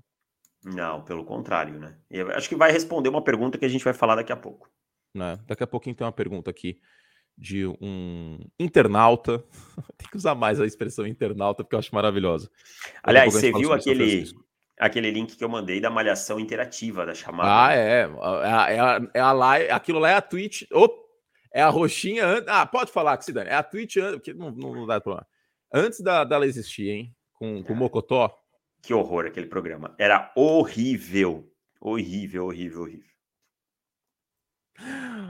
[0.64, 1.96] Não, pelo contrário, né?
[2.10, 4.68] Eu acho que vai responder uma pergunta que a gente vai falar daqui a pouco.
[5.14, 5.38] Né?
[5.46, 6.80] Daqui a pouquinho tem uma pergunta aqui
[7.36, 9.44] de um internauta.
[9.96, 12.50] tem que usar mais a expressão internauta, porque eu acho maravilhosa.
[13.02, 14.24] Aliás, você viu aquele,
[14.78, 17.66] aquele link que eu mandei da malhação interativa da chamada?
[17.66, 18.02] Ah, é.
[18.02, 20.62] É, é, a, é a live, aquilo lá é a Twitch.
[20.72, 20.88] Oh,
[21.54, 22.44] é a roxinha.
[22.48, 23.50] Ah, pode falar que se dane.
[23.50, 25.26] É a Twitch, porque não, não, não dá problema.
[25.72, 27.14] Antes da, dela existir, hein?
[27.34, 28.36] Com, com o Mocotó.
[28.82, 29.94] Que horror aquele programa.
[29.98, 31.52] Era horrível.
[31.80, 33.08] Horrível, horrível, horrível.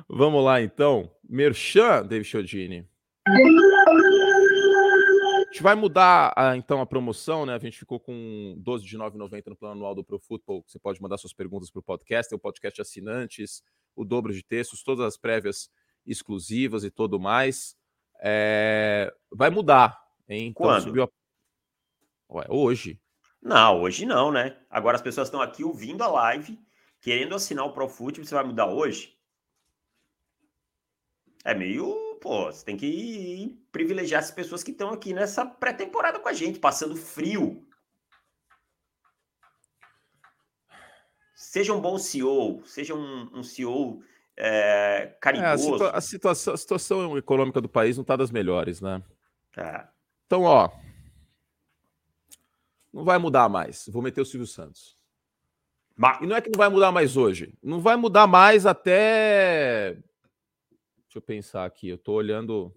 [0.08, 1.10] Vamos lá, então.
[1.28, 2.88] Merchan, David Chiodini.
[3.26, 3.34] A
[5.50, 7.54] gente vai mudar, a, então, a promoção, né?
[7.54, 10.64] A gente ficou com 12 de 9,90 no plano anual do Pro Football.
[10.66, 13.62] Você pode mandar suas perguntas para o podcast, tem o podcast assinantes,
[13.96, 15.70] o dobro de textos, todas as prévias
[16.06, 17.76] exclusivas e tudo mais.
[18.20, 19.12] É...
[19.30, 20.48] Vai mudar, hein?
[20.48, 20.82] Então, Quando?
[20.82, 21.08] Subiu a...
[22.30, 23.00] Ué, hoje.
[23.40, 24.56] Não, hoje não, né?
[24.68, 26.58] Agora as pessoas estão aqui ouvindo a live,
[27.00, 29.16] querendo assinar o Pro Football, você vai mudar hoje?
[31.44, 36.28] É meio, pô, você tem que privilegiar as pessoas que estão aqui nessa pré-temporada com
[36.28, 37.64] a gente, passando frio.
[41.34, 44.02] Seja um bom CEO, seja um, um CEO
[44.36, 45.48] é, caridoso.
[45.48, 49.02] É, a, situa a, situação, a, situação, econômica do país não está das melhores, né?
[49.52, 49.90] Tá.
[50.26, 50.70] Então, ó,
[52.98, 53.88] não vai mudar mais.
[53.90, 54.96] Vou meter o Silvio Santos.
[56.20, 57.54] E não é que não vai mudar mais hoje.
[57.62, 59.96] Não vai mudar mais até
[61.08, 61.88] Deixa eu pensar aqui.
[61.88, 62.70] Eu tô olhando.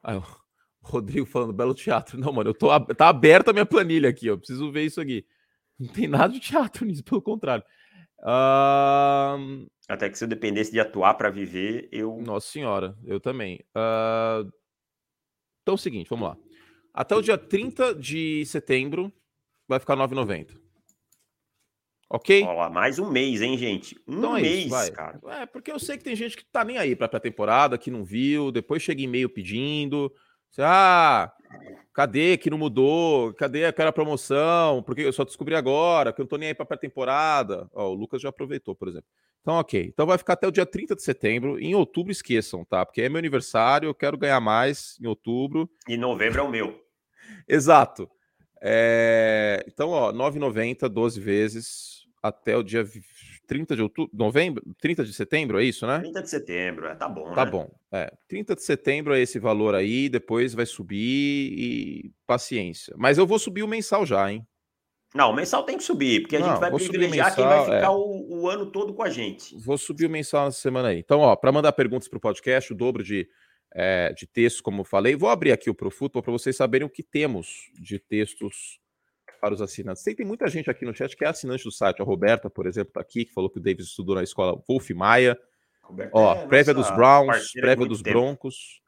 [0.00, 0.22] Ah, o
[0.80, 2.18] Rodrigo falando belo teatro.
[2.18, 2.68] Não, mano, eu tô.
[2.94, 4.28] Tá aberta a minha planilha aqui.
[4.28, 5.26] Eu preciso ver isso aqui.
[5.78, 7.64] Não tem nada de teatro nisso, pelo contrário.
[8.20, 9.68] Uh...
[9.88, 12.16] Até que se eu dependesse de atuar para viver, eu.
[12.24, 13.60] Nossa senhora, eu também.
[13.74, 14.48] Uh...
[15.62, 16.36] Então é o seguinte, vamos lá.
[16.96, 19.12] Até o dia 30 de setembro
[19.68, 20.58] vai ficar 9,90.
[22.08, 22.42] Ok?
[22.42, 24.00] Olha mais um mês, hein, gente?
[24.08, 25.20] Um então é mês, isso, cara.
[25.26, 28.02] É, porque eu sei que tem gente que tá nem aí pra pré-temporada, que não
[28.02, 30.10] viu, depois chega e-mail pedindo.
[30.58, 31.30] Ah,
[31.92, 33.34] cadê que não mudou?
[33.34, 34.82] Cadê aquela promoção?
[34.82, 37.68] Porque eu só descobri agora que eu não tô nem aí pra pré-temporada.
[37.74, 39.08] Ó, o Lucas já aproveitou, por exemplo.
[39.42, 39.84] Então, ok.
[39.92, 41.60] Então vai ficar até o dia 30 de setembro.
[41.60, 42.86] Em outubro, esqueçam, tá?
[42.86, 45.68] Porque é meu aniversário, eu quero ganhar mais em outubro.
[45.86, 46.85] E novembro é o meu.
[47.48, 48.08] Exato.
[48.60, 49.64] É...
[49.68, 52.84] Então, ó, 9,90, 12 vezes até o dia
[53.46, 56.00] 30 de outubro, novembro, 30 de setembro, é isso, né?
[56.00, 57.50] 30 de setembro, é, tá bom, Tá né?
[57.50, 57.70] bom.
[57.92, 62.94] É, 30 de setembro é esse valor aí, depois vai subir e paciência.
[62.98, 64.46] Mas eu vou subir o mensal já, hein?
[65.14, 67.64] Não, o mensal tem que subir, porque a Não, gente vai privilegiar mensal, quem vai
[67.64, 67.88] ficar é.
[67.88, 69.56] o, o, ano todo com a gente.
[69.58, 70.98] Vou subir o mensal nessa semana aí.
[70.98, 73.26] Então, ó, para mandar perguntas para o podcast, o dobro de,
[73.78, 76.86] é, de texto, como eu falei, vou abrir aqui o Pro Futebol para vocês saberem
[76.86, 78.80] o que temos de textos
[79.38, 80.02] para os assinantes.
[80.02, 82.00] Tem, tem muita gente aqui no chat que é assinante do site.
[82.00, 84.88] A Roberta, por exemplo, está aqui, que falou que o Davis estudou na escola Wolf
[84.92, 85.38] Maia.
[85.82, 88.18] Roberta Ó, é prévia dos Browns, prévia dos tempo.
[88.18, 88.80] Broncos,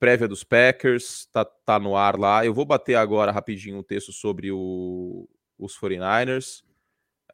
[0.00, 2.42] prévia dos Packers, tá, tá no ar lá.
[2.42, 5.28] Eu vou bater agora rapidinho um texto sobre o,
[5.58, 6.62] os 49ers.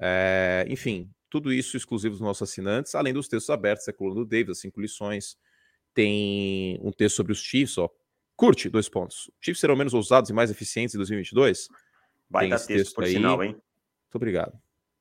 [0.01, 4.16] É, enfim, tudo isso exclusivo dos nossos assinantes, além dos textos abertos, é a coluna
[4.16, 5.38] do Davis, as cinco lições.
[5.99, 7.90] Tem um texto sobre os Chiefs, ó.
[8.36, 9.28] Curte, dois pontos.
[9.40, 11.68] Chiefs serão menos ousados e mais eficientes em 2022?
[12.30, 13.14] Baita texto, texto, por aí.
[13.14, 13.51] sinal, hein?
[13.51, 14.53] Muito obrigado.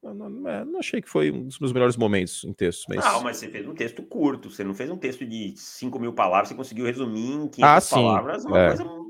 [0.01, 2.85] Não, não, é, não, achei que foi um dos meus melhores momentos em texto.
[2.89, 3.05] Mas...
[3.05, 4.49] Não, mas você fez um texto curto.
[4.49, 6.49] Você não fez um texto de 5 mil palavras.
[6.49, 8.45] Você conseguiu resumir em 500 ah, palavras.
[8.45, 8.67] Uma é.
[8.69, 9.06] coisa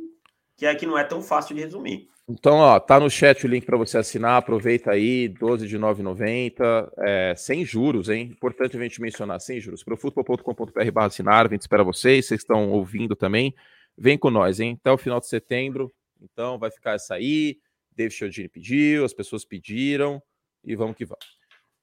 [0.57, 2.09] que, é, que não é tão fácil de resumir.
[2.27, 4.37] Então, ó, tá no chat o link para você assinar.
[4.37, 6.91] Aproveita aí, 12 de 9,90.
[6.97, 8.31] É, sem juros, hein?
[8.33, 9.81] Importante a gente mencionar, sem juros.
[9.81, 11.45] Profutbol.com.br barra assinar.
[11.45, 12.25] A gente espera vocês.
[12.25, 13.55] Vocês estão ouvindo também.
[13.97, 14.77] Vem com nós, hein?
[14.81, 15.93] Até o final de setembro.
[16.21, 17.59] Então, vai ficar essa aí.
[17.95, 20.21] David Chiodini pediu, as pessoas pediram
[20.63, 21.25] e vamos que vamos.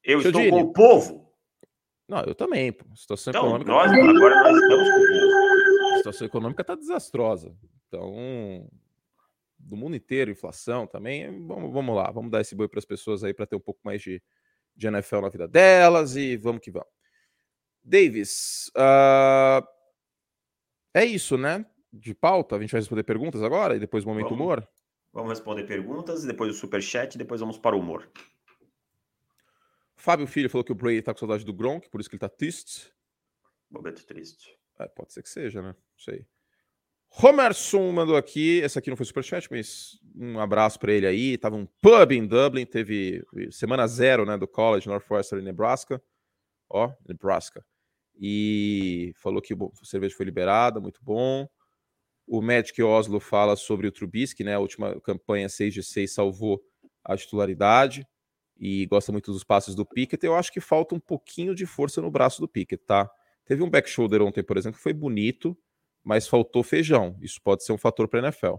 [0.03, 1.29] Eu estou com o povo.
[2.07, 2.71] Não, eu também.
[2.71, 2.85] Pô.
[2.95, 3.71] Situação então, econômica.
[3.71, 3.97] Nós, tá...
[3.97, 5.93] agora nós estamos com o povo.
[5.93, 7.55] A situação econômica está desastrosa.
[7.95, 8.69] Então,
[9.57, 11.45] do mundo inteiro, inflação também.
[11.45, 13.79] Vamos, vamos lá, vamos dar esse boi para as pessoas aí para ter um pouco
[13.83, 14.21] mais de,
[14.75, 16.89] de NFL na vida delas e vamos que vamos.
[17.81, 19.65] Davis, uh...
[20.93, 21.65] é isso, né?
[21.93, 24.41] De pauta, a gente vai responder perguntas agora e depois o momento vamos.
[24.41, 24.67] humor.
[25.13, 28.11] Vamos responder perguntas, depois o super chat, depois vamos para o humor.
[29.95, 32.19] Fábio Filho falou que o Brady tá com saudade do Gronk, por isso que ele
[32.19, 32.93] tá triste.
[33.71, 34.59] Momento triste.
[34.77, 35.69] É, pode ser que seja, né?
[35.69, 36.27] Não sei.
[37.09, 41.37] Romerson mandou aqui, essa aqui não foi superchat, mas um abraço para ele aí.
[41.37, 46.01] Tava um pub em Dublin, teve semana zero, né, do college Northwestern Nebraska.
[46.69, 47.65] Ó, Nebraska.
[48.19, 51.47] E falou que a cerveja foi liberada, muito bom.
[52.27, 54.55] O Magic Oslo fala sobre o Trubisky, né?
[54.55, 56.61] A última campanha 6 de 6 salvou
[57.03, 58.07] a titularidade
[58.57, 60.25] e gosta muito dos passes do Pickett.
[60.25, 63.09] Eu acho que falta um pouquinho de força no braço do Pickett, tá?
[63.45, 65.55] Teve um back shoulder ontem, por exemplo, que foi bonito,
[66.05, 67.17] mas faltou feijão.
[67.19, 68.55] Isso pode ser um fator para a NFL.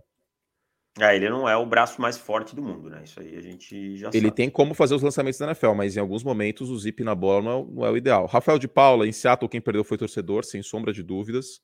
[0.99, 3.03] É, ele não é o braço mais forte do mundo, né?
[3.05, 4.31] Isso aí a gente já Ele sabe.
[4.35, 7.43] tem como fazer os lançamentos da NFL, mas em alguns momentos o zip na bola
[7.43, 8.27] não é, não é, o ideal.
[8.27, 11.61] Rafael de Paula, em Seattle, quem perdeu foi torcedor, sem sombra de dúvidas.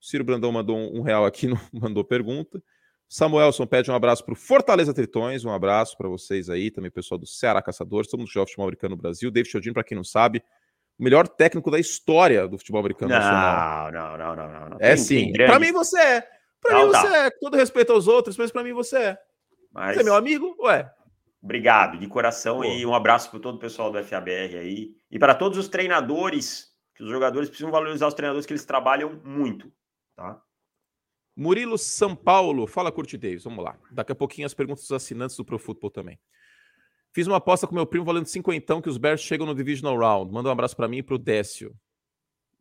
[0.00, 2.60] Ciro Brandão mandou um, real aqui, não, mandou pergunta.
[3.06, 7.18] Samuelson pede um abraço para o Fortaleza Tritões, um abraço para vocês aí, também pessoal
[7.18, 9.30] do Ceará Caçadores, todo mundo que joga futebol americano no Brasil.
[9.30, 10.42] David Chodino, para quem não sabe,
[11.00, 13.90] o melhor técnico da história do futebol americano não, nacional.
[13.90, 14.76] Não, não, não, não, não.
[14.78, 15.32] É sim.
[15.32, 16.28] Para mim você é.
[16.60, 17.30] Para mim você é.
[17.30, 19.18] todo respeito aos outros, mas para mim você é.
[19.72, 19.94] Mas...
[19.94, 20.54] Você é meu amigo?
[20.60, 20.92] Ué.
[21.42, 22.64] Obrigado, de coração, Pô.
[22.64, 24.90] e um abraço para todo o pessoal do FABR aí.
[25.10, 29.18] E para todos os treinadores, que os jogadores precisam valorizar os treinadores que eles trabalham
[29.24, 29.72] muito,
[30.14, 30.38] tá?
[31.34, 33.74] Murilo São Paulo, fala Curti Davis, vamos lá.
[33.90, 36.20] Daqui a pouquinho as perguntas dos assinantes do Pro Football também.
[37.12, 40.32] Fiz uma aposta com meu primo valendo cinquentão que os Bears chegam no Divisional Round.
[40.32, 41.74] Manda um abraço para mim e pro Décio.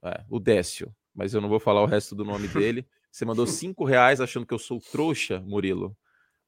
[0.03, 2.87] É, o Décio, mas eu não vou falar o resto do nome dele.
[3.11, 5.97] Você mandou cinco reais achando que eu sou trouxa, Murilo,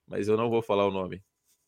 [0.07, 1.23] mas eu não vou falar o nome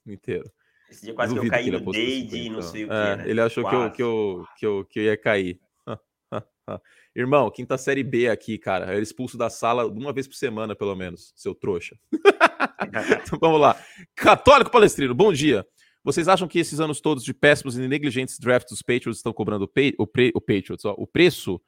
[0.06, 0.52] inteiro.
[0.90, 3.16] Esse dia quase Duvido que eu caí no Dade e não sei o que, é,
[3.18, 3.24] né?
[3.28, 5.60] Ele achou que eu, que, eu, que, eu, que eu ia cair.
[7.16, 8.86] Irmão, quinta série B aqui, cara.
[8.86, 11.98] Era expulso da sala uma vez por semana, pelo menos, seu trouxa.
[13.26, 13.76] então, vamos lá.
[14.16, 15.66] Católico Palestrino, bom dia.
[16.04, 19.64] Vocês acham que esses anos todos de péssimos e negligentes drafts dos Patriots estão cobrando
[19.64, 21.62] o, pre o Patriots, ó, o preço?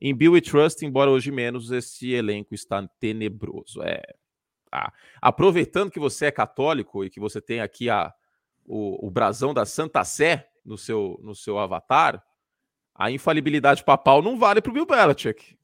[0.00, 3.82] Em Bill e Trust, embora hoje menos, esse elenco está tenebroso.
[3.82, 4.02] É.
[4.70, 8.12] Ah, aproveitando que você é católico e que você tem aqui a,
[8.66, 12.22] o, o brasão da Santa Sé no seu, no seu avatar,
[12.94, 15.56] a infalibilidade papal não vale para o Bill Belichick.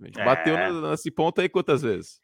[0.00, 0.24] A gente é...
[0.24, 2.20] bateu nesse ponto aí quantas vezes?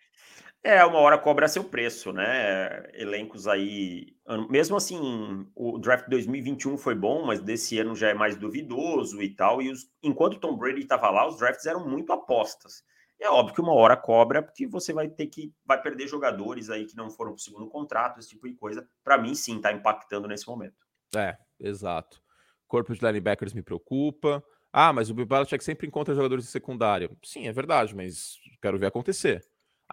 [0.66, 2.88] É, uma hora cobra seu preço, né?
[2.94, 4.16] Elencos aí.
[4.48, 9.28] Mesmo assim, o draft 2021 foi bom, mas desse ano já é mais duvidoso e
[9.28, 9.60] tal.
[9.60, 12.82] E os, enquanto Tom Brady estava lá, os drafts eram muito apostas.
[13.20, 15.52] É óbvio que uma hora cobra, porque você vai ter que.
[15.66, 18.88] Vai perder jogadores aí que não foram para o segundo contrato, esse tipo de coisa.
[19.04, 20.76] Para mim, sim, está impactando nesse momento.
[21.14, 22.22] É, exato.
[22.66, 24.42] Corpo de linebackers me preocupa.
[24.72, 27.10] Ah, mas o Bill Belichick sempre encontra jogadores de secundária.
[27.22, 29.44] Sim, é verdade, mas quero ver acontecer.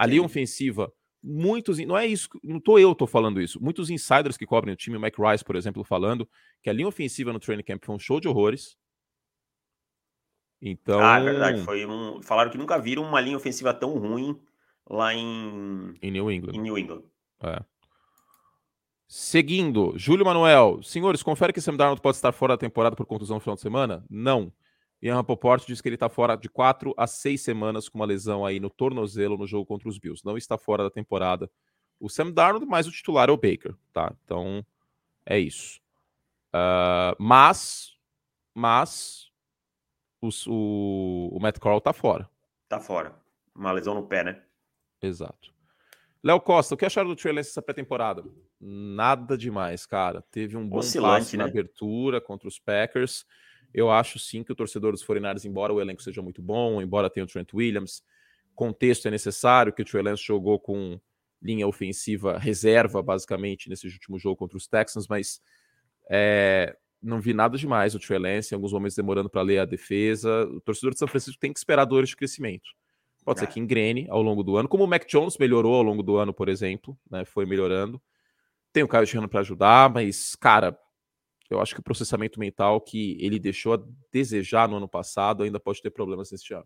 [0.01, 0.91] A linha ofensiva,
[1.21, 1.77] muitos.
[1.79, 3.61] Não é isso, não tô eu tô falando isso.
[3.61, 6.27] Muitos insiders que cobrem o time, o Mike Rice, por exemplo, falando
[6.63, 8.75] que a linha ofensiva no training camp foi um show de horrores.
[10.59, 10.99] Então.
[10.99, 11.61] Ah, é verdade.
[11.61, 12.21] Foi um...
[12.23, 14.39] Falaram que nunca viram uma linha ofensiva tão ruim
[14.89, 15.93] lá em.
[16.01, 16.53] Em New England.
[16.55, 17.03] Em New England.
[17.43, 17.63] É.
[19.07, 20.81] Seguindo, Júlio Manuel.
[20.81, 23.61] Senhores, confere que Sam Darnold pode estar fora da temporada por contusão no final de
[23.61, 24.03] semana?
[24.09, 24.51] Não.
[25.01, 28.45] Ian Rapoport diz que ele está fora de quatro a seis semanas com uma lesão
[28.45, 30.23] aí no tornozelo no jogo contra os Bills.
[30.25, 31.49] Não está fora da temporada
[32.01, 34.11] o Sam Darnold, mas o titular é o Baker, tá?
[34.23, 34.65] Então
[35.25, 35.79] é isso.
[36.53, 37.95] Uh, mas,
[38.53, 39.31] mas
[40.19, 42.27] o, o, o Matt Corral tá fora.
[42.67, 43.15] Tá fora.
[43.55, 44.41] Uma lesão no pé, né?
[44.99, 45.53] Exato.
[46.23, 48.23] Léo Costa, o que acharam do Trey Lance essa pré-temporada?
[48.59, 50.23] Nada demais, cara.
[50.31, 51.43] Teve um bom Oscilante, né?
[51.43, 53.25] na abertura contra os Packers.
[53.73, 57.09] Eu acho sim que o torcedor dos 49 embora o elenco seja muito bom, embora
[57.09, 58.03] tenha o Trent Williams,
[58.53, 60.99] contexto é necessário, que o Trey Lance jogou com
[61.41, 65.41] linha ofensiva reserva, basicamente, nesse último jogo contra os Texans, mas
[66.09, 69.65] é, não vi nada demais o Trey Lance, em alguns momentos demorando para ler a
[69.65, 70.43] defesa.
[70.45, 72.69] O torcedor de São Francisco tem que esperar dores de crescimento.
[73.25, 73.41] Pode é.
[73.41, 76.17] ser que engrene ao longo do ano, como o Mac Jones melhorou ao longo do
[76.17, 78.01] ano, por exemplo, né, foi melhorando.
[78.71, 80.77] Tem o Caio Shanahan para ajudar, mas, cara,
[81.51, 85.59] eu acho que o processamento mental que ele deixou a desejar no ano passado ainda
[85.59, 86.65] pode ter problemas neste ano.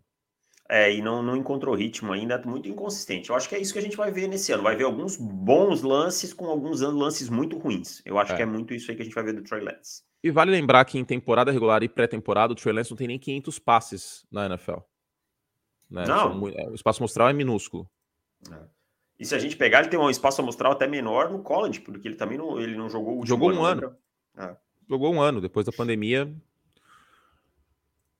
[0.68, 3.30] É, e não, não encontrou ritmo ainda, muito inconsistente.
[3.30, 4.62] Eu acho que é isso que a gente vai ver nesse ano.
[4.62, 8.02] Vai ver alguns bons lances com alguns lances muito ruins.
[8.04, 8.36] Eu acho é.
[8.36, 10.02] que é muito isso aí que a gente vai ver do Trey Lance.
[10.22, 13.18] E vale lembrar que em temporada regular e pré-temporada, o Trey Lance não tem nem
[13.18, 14.78] 500 passes na NFL.
[15.88, 16.04] Né?
[16.04, 16.48] Não.
[16.48, 17.88] É, o espaço mostral é minúsculo.
[18.50, 18.58] É.
[19.20, 22.08] E se a gente pegar, ele tem um espaço amostral até menor no college, porque
[22.08, 23.86] ele também não, ele não jogou o Jogou um ano.
[23.86, 23.96] ano.
[24.36, 26.32] É jogou um ano depois da pandemia.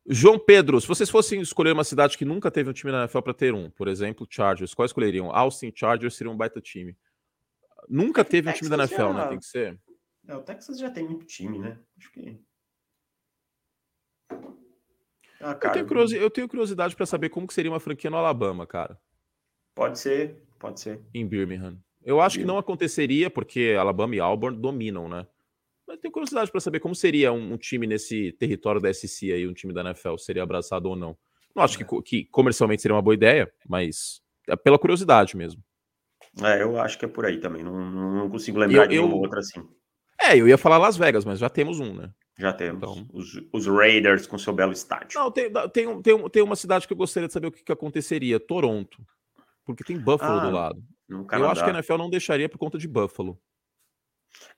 [0.08, 3.20] João Pedro, se vocês fossem escolher uma cidade que nunca teve um time na NFL
[3.20, 5.34] para ter um, por exemplo, Chargers, qual escolheriam?
[5.34, 6.96] Austin Chargers seria um baita time.
[7.88, 9.12] Nunca teve um time da NFL, já...
[9.12, 9.26] né?
[9.28, 9.80] Tem que ser.
[10.28, 11.78] É, o Texas já tem muito time, né?
[11.98, 12.40] Acho que.
[15.40, 18.10] Ah, cara, eu, tenho curiosidade, eu tenho curiosidade para saber como que seria uma franquia
[18.10, 18.98] no Alabama, cara.
[19.74, 21.00] Pode ser, pode ser.
[21.12, 21.78] Em Birmingham.
[22.02, 25.26] Eu acho que não aconteceria, porque Alabama e Auburn dominam, né?
[25.86, 29.46] Mas tenho curiosidade para saber como seria um, um, time nesse território da SC aí,
[29.46, 31.16] um time da NFL, seria abraçado ou não.
[31.54, 31.84] Não acho é.
[31.84, 35.62] que, que comercialmente seria uma boa ideia, mas é pela curiosidade mesmo.
[36.42, 37.62] É, eu acho que é por aí também.
[37.62, 39.20] Não, não consigo lembrar eu, de nenhuma eu...
[39.20, 39.66] outra assim.
[40.20, 42.10] É, eu ia falar Las Vegas, mas já temos um, né?
[42.38, 42.76] Já temos.
[42.76, 43.08] Então...
[43.12, 45.18] Os, os, Raiders com seu belo estádio.
[45.18, 47.72] Não, tem, tem, tem, tem uma cidade que eu gostaria de saber o que, que
[47.72, 48.98] aconteceria: Toronto.
[49.64, 50.82] Porque tem Buffalo ah, do lado.
[51.08, 53.38] Eu acho que a NFL não deixaria por conta de Buffalo.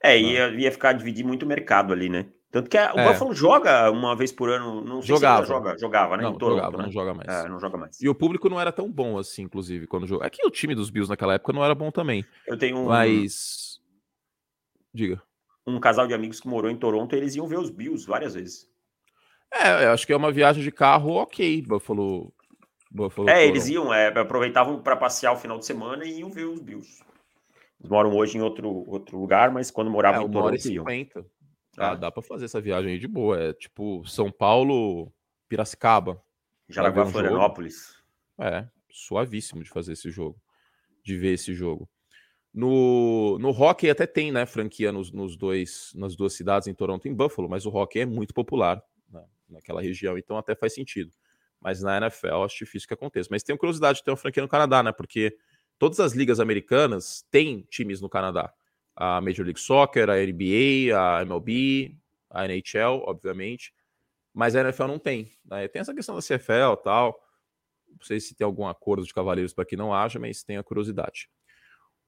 [0.03, 2.27] É, ia, ia ficar dividir muito o mercado ali, né?
[2.51, 3.09] Tanto que a, o é.
[3.09, 5.43] Buffalo joga uma vez por ano, não sei jogava.
[5.43, 6.23] se joga, jogava, né?
[6.23, 6.83] Não, Toronto, jogava, né?
[6.85, 7.29] não joga mais.
[7.29, 8.01] É, não joga mais.
[8.01, 10.25] E o público não era tão bom assim, inclusive, quando jogou.
[10.25, 12.25] É que o time dos Bills naquela época não era bom também.
[12.47, 12.87] Eu tenho um...
[12.87, 13.79] Mas.
[14.95, 15.23] Diga.
[15.67, 18.67] Um casal de amigos que morou em Toronto, eles iam ver os Bills várias vezes.
[19.53, 22.33] É, eu acho que é uma viagem de carro ok, Buffalo
[22.91, 26.45] Buffalo é, eles iam, é, aproveitavam para passear o final de semana e iam ver
[26.45, 27.03] os Bills.
[27.81, 30.85] Eles moram hoje em outro, outro lugar, mas quando moravam é, em Toronto, iam.
[30.85, 31.27] 50.
[31.77, 33.41] Ah, dá para fazer essa viagem aí de boa.
[33.41, 35.13] É tipo São Paulo,
[35.49, 36.21] Piracicaba.
[36.69, 37.97] Jaraguá, um Florianópolis.
[38.39, 40.41] É, suavíssimo de fazer esse jogo,
[41.05, 41.89] de ver esse jogo.
[42.53, 47.07] No, no hockey até tem, né, franquia nos, nos dois, nas duas cidades, em Toronto
[47.07, 50.75] e em Buffalo, mas o hockey é muito popular né, naquela região, então até faz
[50.75, 51.13] sentido.
[51.61, 53.29] Mas na NFL acho difícil que aconteça.
[53.31, 54.93] Mas tenho curiosidade de ter uma franquia no Canadá, né?
[54.93, 55.37] Porque
[55.79, 58.53] todas as ligas americanas têm times no Canadá.
[58.97, 61.97] A Major League Soccer, a NBA, a MLB,
[62.31, 63.73] a NHL, obviamente.
[64.35, 65.31] Mas a NFL não tem.
[65.45, 65.69] Né?
[65.69, 67.19] Tem essa questão da CFL e tal.
[67.89, 70.65] Não sei se tem algum acordo de cavaleiros para que não haja, mas tenho a
[70.65, 71.29] curiosidade.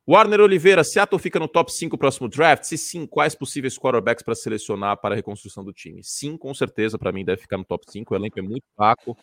[0.08, 2.64] Warner Oliveira, Seattle fica no top 5 próximo draft?
[2.64, 6.02] Se sim, quais possíveis quarterbacks para selecionar para a reconstrução do time?
[6.02, 8.12] Sim, com certeza, para mim deve ficar no top 5.
[8.12, 9.16] O elenco é muito fraco,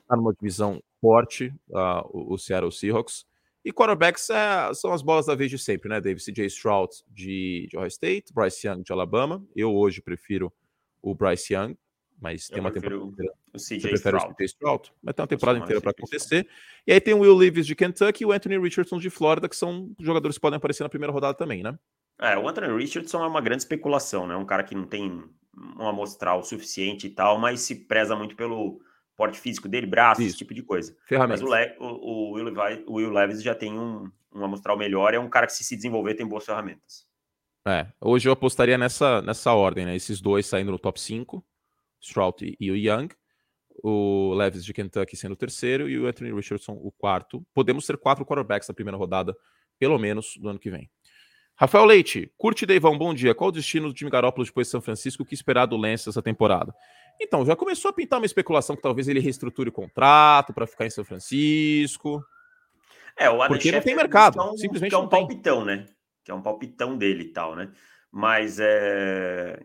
[0.00, 3.24] está numa divisão forte, uh, o, Seattle Seahawks.
[3.64, 6.22] E quarterbacks é, são as bolas da vez de sempre, né, David?
[6.22, 9.42] CJ Stroud de, de Ohio State, Bryce Young de Alabama.
[9.56, 10.52] Eu hoje prefiro
[11.00, 11.74] o Bryce Young,
[12.20, 13.32] mas Eu tem uma temporada inteira.
[13.54, 14.34] O CJ Stroud.
[14.38, 14.92] O Stroud.
[15.02, 16.46] Mas tem uma temporada inteira para acontecer.
[16.86, 19.56] E aí tem o Will Levis de Kentucky e o Anthony Richardson de Flórida, que
[19.56, 21.78] são jogadores que podem aparecer na primeira rodada também, né?
[22.20, 24.36] É, o Anthony Richardson é uma grande especulação, né?
[24.36, 25.24] Um cara que não tem
[25.78, 28.80] um amostral suficiente e tal, mas se preza muito pelo
[29.16, 30.96] porte físico dele, braços, esse tipo de coisa.
[31.28, 34.76] Mas o, Le, o, o, Will Levi, o, Will Levis já tem um, um amostral
[34.76, 37.06] melhor, é um cara que se se desenvolver tem boas ferramentas.
[37.66, 39.96] É, hoje eu apostaria nessa, nessa ordem, né?
[39.96, 41.44] Esses dois saindo no top 5,
[42.00, 43.08] Stroud e o Young,
[43.82, 47.44] o Levis de Kentucky sendo o terceiro e o Anthony Richardson o quarto.
[47.54, 49.34] Podemos ter quatro quarterbacks na primeira rodada,
[49.78, 50.90] pelo menos, do ano que vem.
[51.56, 53.34] Rafael Leite, curte Deivão, bom dia.
[53.34, 55.22] Qual o destino do time Garópolis depois de São Francisco?
[55.22, 56.74] O que esperar do Lance essa temporada?
[57.20, 60.84] Então, já começou a pintar uma especulação que talvez ele reestruture o contrato para ficar
[60.84, 62.24] em São Francisco.
[63.16, 65.86] É, o Porque não tem mercado, é um, simplesmente que é um palpitão, né?
[66.24, 67.70] Que é um palpitão dele e tal, né?
[68.10, 69.60] Mas é...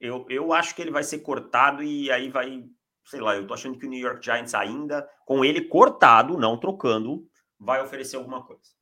[0.00, 2.64] eu, eu acho que ele vai ser cortado e aí vai,
[3.04, 6.58] sei lá, eu tô achando que o New York Giants ainda, com ele cortado, não
[6.58, 7.24] trocando,
[7.60, 8.81] vai oferecer alguma coisa.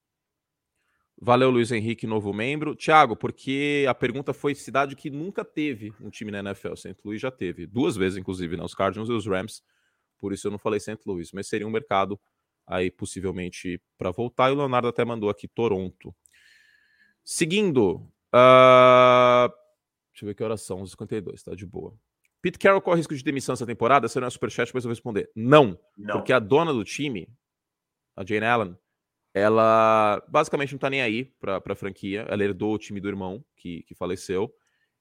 [1.22, 2.74] Valeu, Luiz Henrique, novo membro.
[2.74, 6.74] Tiago, porque a pergunta foi cidade que nunca teve um time na NFL.
[6.76, 6.96] St.
[7.04, 7.66] Louis já teve.
[7.66, 8.64] Duas vezes, inclusive, né?
[8.64, 9.62] Os Cardinals e os Rams.
[10.18, 10.98] Por isso eu não falei St.
[11.04, 11.30] Louis.
[11.32, 12.18] Mas seria um mercado
[12.66, 14.48] aí, possivelmente, para voltar.
[14.48, 16.14] E o Leonardo até mandou aqui Toronto.
[17.22, 17.96] Seguindo.
[18.34, 19.52] Uh...
[20.12, 20.86] Deixa eu ver que horas são.
[20.86, 21.94] 52, tá de boa.
[22.40, 24.08] Pete Carroll corre risco de demissão essa temporada?
[24.16, 25.30] Não é superchat, mas eu vou responder.
[25.36, 26.14] Não, não.
[26.14, 27.28] Porque a dona do time,
[28.16, 28.78] a Jane Allen,
[29.33, 32.26] ela basicamente não tá nem aí pra, pra franquia.
[32.28, 34.53] Ela herdou o time do irmão, que, que faleceu.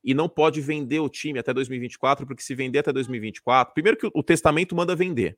[0.03, 3.73] E não pode vender o time até 2024, porque se vender até 2024.
[3.73, 5.37] Primeiro que o, testamento manda vender.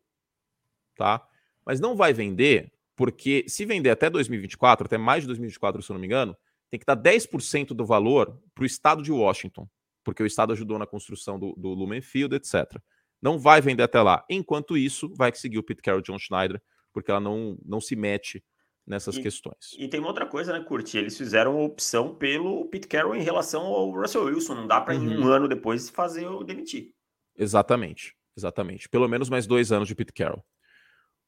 [0.96, 1.26] Tá?
[1.66, 5.94] Mas não vai vender, porque se vender até 2024, até mais de 2024, se eu
[5.96, 6.36] não me engano,
[6.70, 9.68] tem que dar 10% do valor para o estado de Washington,
[10.04, 12.80] porque o estado ajudou na construção do, do Lumen Field, etc.
[13.22, 14.24] Não vai vender até lá.
[14.30, 16.62] Enquanto isso, vai seguir o Pete Carroll John Schneider,
[16.94, 18.44] porque ela não, não se mete
[18.86, 19.76] nessas e, questões.
[19.78, 20.98] E tem uma outra coisa, né, Curti?
[20.98, 24.56] Eles fizeram a opção pelo Pete Carroll em relação ao Russell Wilson.
[24.56, 25.22] Não dá para uhum.
[25.22, 26.94] um ano depois fazer o demitir.
[27.38, 28.90] Exatamente, exatamente.
[28.90, 30.44] Pelo menos mais dois anos de Pete Carroll.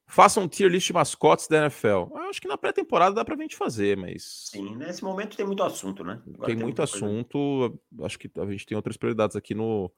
[0.06, 1.86] Faça um tier list de mascotes da NFL.
[2.10, 4.50] Eu acho que na pré-temporada dá pra gente fazer, mas.
[4.50, 6.20] Sim, nesse momento tem muito assunto, né?
[6.26, 7.80] Agora tem, tem muito assunto.
[7.90, 8.06] Coisa...
[8.06, 9.90] Acho que a gente tem outras prioridades aqui no,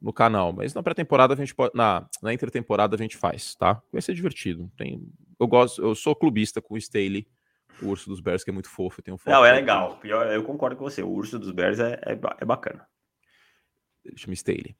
[0.00, 0.52] no canal.
[0.52, 1.72] Mas na pré-temporada a gente pode.
[1.74, 3.82] Na, na intertemporada a gente faz, tá?
[3.92, 4.70] Vai ser divertido.
[4.78, 5.06] Tem
[5.38, 7.26] eu gosto, eu sou clubista com o Staley,
[7.82, 9.00] o urso dos Bears, que é muito fofo.
[9.00, 9.98] Eu tenho Não, é legal.
[10.04, 11.02] Eu concordo com você.
[11.02, 12.86] O urso dos Bears é, é, é bacana.
[14.16, 14.76] Chama Staley.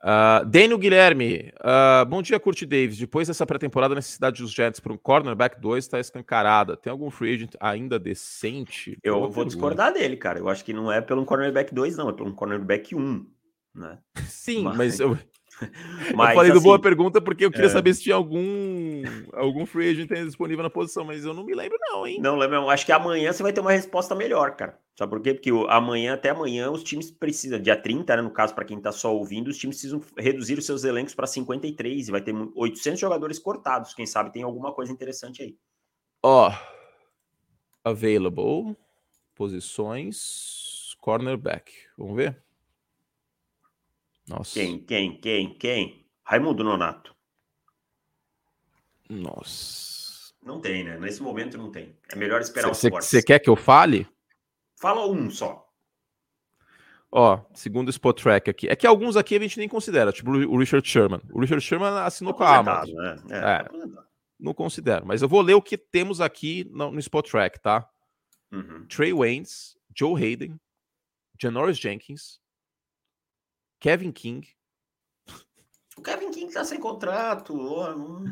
[0.00, 2.96] Uh, Daniel Guilherme, uh, bom dia, Curti Davis.
[2.96, 6.74] Depois dessa pré-temporada, a necessidade dos Jets para um cornerback 2 está escancarada.
[6.74, 8.98] Tem algum free agent ainda decente?
[9.02, 9.46] Eu vou pergunta.
[9.48, 10.38] discordar dele, cara.
[10.38, 13.26] Eu acho que não é pelo cornerback 2, não, é pelo cornerback 1.
[13.74, 13.98] Né?
[14.26, 15.18] Sim, mas, mas eu,
[16.14, 17.70] Mas, eu falei assim, do boa pergunta porque eu queria é...
[17.70, 19.02] saber se tinha algum
[19.32, 22.18] algum free agent disponível na posição, mas eu não me lembro não, hein?
[22.20, 24.78] Não lembro, acho que amanhã você vai ter uma resposta melhor, cara.
[24.96, 25.32] Sabe por quê?
[25.32, 28.92] Porque amanhã, até amanhã, os times precisam, dia 30, né, no caso, para quem tá
[28.92, 33.00] só ouvindo, os times precisam reduzir os seus elencos para 53 e vai ter 800
[33.00, 33.94] jogadores cortados.
[33.94, 35.56] Quem sabe tem alguma coisa interessante aí.
[36.22, 38.76] Ó, oh, available,
[39.34, 41.72] posições, cornerback.
[41.96, 42.42] Vamos ver?
[44.30, 44.54] Nossa.
[44.54, 46.06] Quem, quem, quem, quem?
[46.22, 47.14] Raimundo Nonato.
[49.08, 50.32] Nossa.
[50.40, 50.96] Não tem, né?
[50.98, 51.96] Nesse momento não tem.
[52.08, 54.06] É melhor esperar cê, o Você quer que eu fale?
[54.80, 55.68] Fala um só.
[57.10, 58.68] Ó, segundo o Spot Track aqui.
[58.68, 61.20] É que alguns aqui a gente nem considera, tipo o Richard Sherman.
[61.32, 62.94] O Richard Sherman assinou com a Amazon.
[62.94, 63.16] Né?
[63.32, 63.68] É, é,
[64.38, 65.04] não considero.
[65.04, 67.90] Mas eu vou ler o que temos aqui no, no Spot Track, tá?
[68.52, 68.86] Uhum.
[68.86, 70.58] Trey Waynes, Joe Hayden,
[71.40, 72.40] Janoris Jenkins,
[73.80, 74.46] Kevin King.
[75.96, 77.54] O Kevin King tá sem contrato.
[77.54, 78.24] Oh,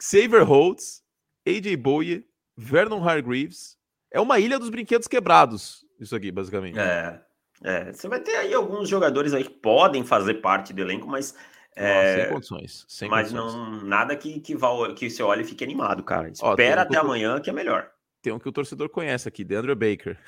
[0.00, 1.02] Xavier Holtz,
[1.46, 2.26] AJ Bowie,
[2.56, 3.78] Vernon Hargreaves.
[4.12, 6.78] É uma ilha dos brinquedos quebrados, isso aqui, basicamente.
[6.78, 7.22] É,
[7.62, 7.92] é.
[7.92, 11.34] Você vai ter aí alguns jogadores aí que podem fazer parte do elenco, mas.
[11.76, 12.84] É, sem condições.
[12.88, 13.54] Sem mas condições.
[13.54, 16.28] não nada que, que, vá, que você olhe e fique animado, cara.
[16.28, 17.90] Espera Ó, até amanhã que é melhor.
[18.20, 20.18] Tem um que o torcedor conhece aqui, Deandre Baker.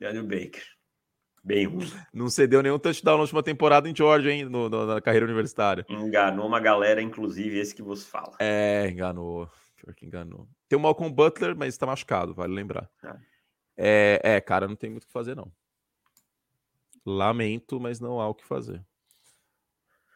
[0.00, 0.77] Deandre Baker.
[1.44, 1.90] Bem ruim.
[2.12, 5.84] Não cedeu nenhum touchdown na última temporada em Georgia, hein, no, no, na carreira universitária.
[5.88, 8.36] Enganou uma galera, inclusive, esse que você fala.
[8.38, 9.48] É, enganou.
[9.76, 10.48] Pior que enganou.
[10.68, 12.90] Tem o Malcolm Butler, mas está machucado, vale lembrar.
[13.02, 13.16] É.
[13.76, 15.50] é, é, cara, não tem muito o que fazer, não.
[17.06, 18.84] Lamento, mas não há o que fazer.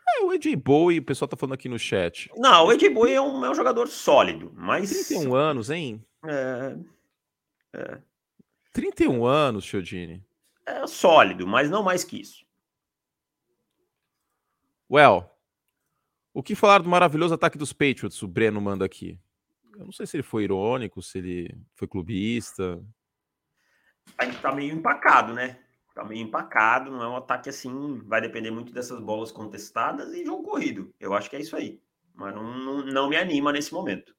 [0.07, 2.31] É, o AJ Bowie, o pessoal tá falando aqui no chat.
[2.37, 4.91] Não, o AJ Bowie é um, é um jogador sólido, mas...
[4.91, 6.05] 31 anos, hein?
[6.27, 6.77] É...
[7.75, 7.99] é.
[8.75, 10.23] 31 anos, Chiodini
[10.67, 12.45] é sólido, mas não mais que isso.
[14.91, 15.31] Well,
[16.35, 18.23] o que falar do maravilhoso ataque dos Patriots?
[18.23, 19.19] O Breno manda aqui.
[19.77, 22.83] Eu não sei se ele foi irônico, se ele foi clubista.
[24.19, 25.59] Aí tá meio empacado, né?
[25.95, 27.99] Tá meio empacado, não é um ataque assim.
[28.07, 30.95] Vai depender muito dessas bolas contestadas e jogo corrido.
[30.99, 31.81] Eu acho que é isso aí.
[32.15, 34.15] Mas não, não, não me anima nesse momento.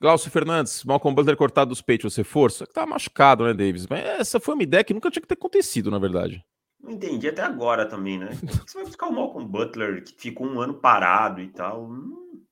[0.00, 2.66] Glaucio Fernandes, Malcolm Butler cortado dos peitos, reforço.
[2.66, 3.86] Tá machucado, né, Davis?
[3.86, 6.44] Mas essa foi uma ideia que nunca tinha que ter acontecido, na verdade.
[6.78, 8.28] Não entendi até agora também, né?
[8.66, 11.86] Você vai buscar o Malcolm Butler, que ficou um ano parado e tal.
[11.86, 12.44] Hum,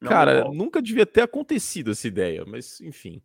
[0.00, 3.22] não Cara, nunca devia ter acontecido essa ideia, mas enfim.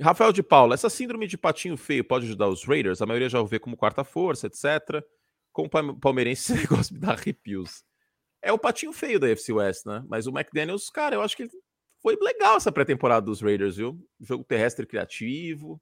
[0.00, 3.02] Rafael de Paula, essa síndrome de patinho feio pode ajudar os Raiders?
[3.02, 5.02] A maioria já o vê como quarta força, etc.
[5.50, 5.68] Como
[5.98, 7.84] palmeirense, esse negócio me dá arrepios.
[8.40, 10.04] É o patinho feio da FC West, né?
[10.08, 11.50] Mas o McDaniels, cara, eu acho que ele
[12.00, 13.98] foi legal essa pré-temporada dos Raiders, viu?
[14.20, 15.80] Jogo terrestre criativo.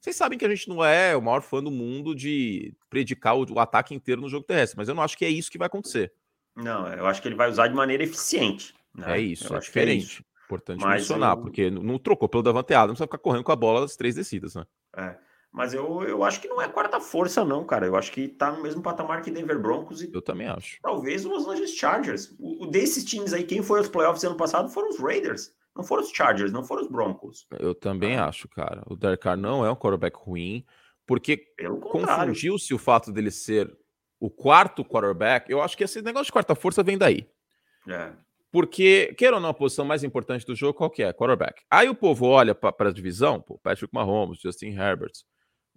[0.00, 3.58] Vocês sabem que a gente não é o maior fã do mundo de predicar o,
[3.58, 6.12] ataque inteiro no jogo terrestre, mas eu não acho que é isso que vai acontecer.
[6.54, 8.74] Não, eu acho que ele vai usar de maneira eficiente.
[8.94, 9.18] Né?
[9.18, 10.02] É isso, eu é diferente.
[10.02, 10.24] É isso.
[10.44, 11.42] Importante mas mencionar, eu...
[11.42, 14.54] porque não trocou pelo Davante Adams, vai ficar correndo com a bola das três descidas,
[14.54, 14.64] né?
[14.96, 15.16] É.
[15.52, 17.86] Mas eu, eu acho que não é quarta força, não, cara.
[17.86, 20.10] Eu acho que tá no mesmo patamar que Denver Broncos e.
[20.12, 20.78] Eu também acho.
[20.82, 22.34] Talvez os Los Angeles Chargers.
[22.38, 25.52] O, desses times aí, quem foi aos playoffs ano passado foram os Raiders.
[25.74, 27.46] Não foram os Chargers, não foram os Broncos.
[27.58, 28.26] Eu também ah.
[28.26, 28.82] acho, cara.
[28.86, 30.64] O Derek Carr não é um quarterback ruim,
[31.06, 31.36] porque
[31.80, 33.74] confundiu-se o fato dele ser
[34.20, 35.50] o quarto quarterback.
[35.50, 37.28] Eu acho que esse negócio de quarta força vem daí.
[37.88, 38.12] É.
[38.50, 41.12] Porque, queira ou não, a posição mais importante do jogo, qual que é?
[41.12, 41.62] Quarterback.
[41.70, 45.12] Aí o povo olha para a divisão, pô, Patrick Mahomes, Justin Herbert,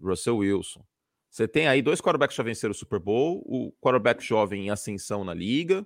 [0.01, 0.83] Russell Wilson.
[1.29, 4.69] Você tem aí dois quarterbacks que já venceram o Super Bowl, o quarterback jovem em
[4.69, 5.85] ascensão na liga,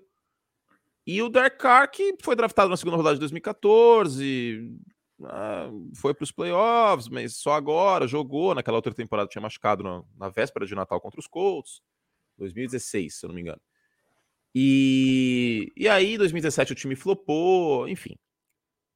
[1.06, 4.76] e o Derek Carr, que foi draftado na segunda rodada de 2014,
[5.24, 8.56] ah, foi para os playoffs, mas só agora jogou.
[8.56, 11.82] Naquela outra temporada tinha machucado na, na véspera de Natal contra os Colts,
[12.40, 13.62] 2016, se eu não me engano.
[14.54, 18.18] E, e aí, 2017, o time flopou, enfim.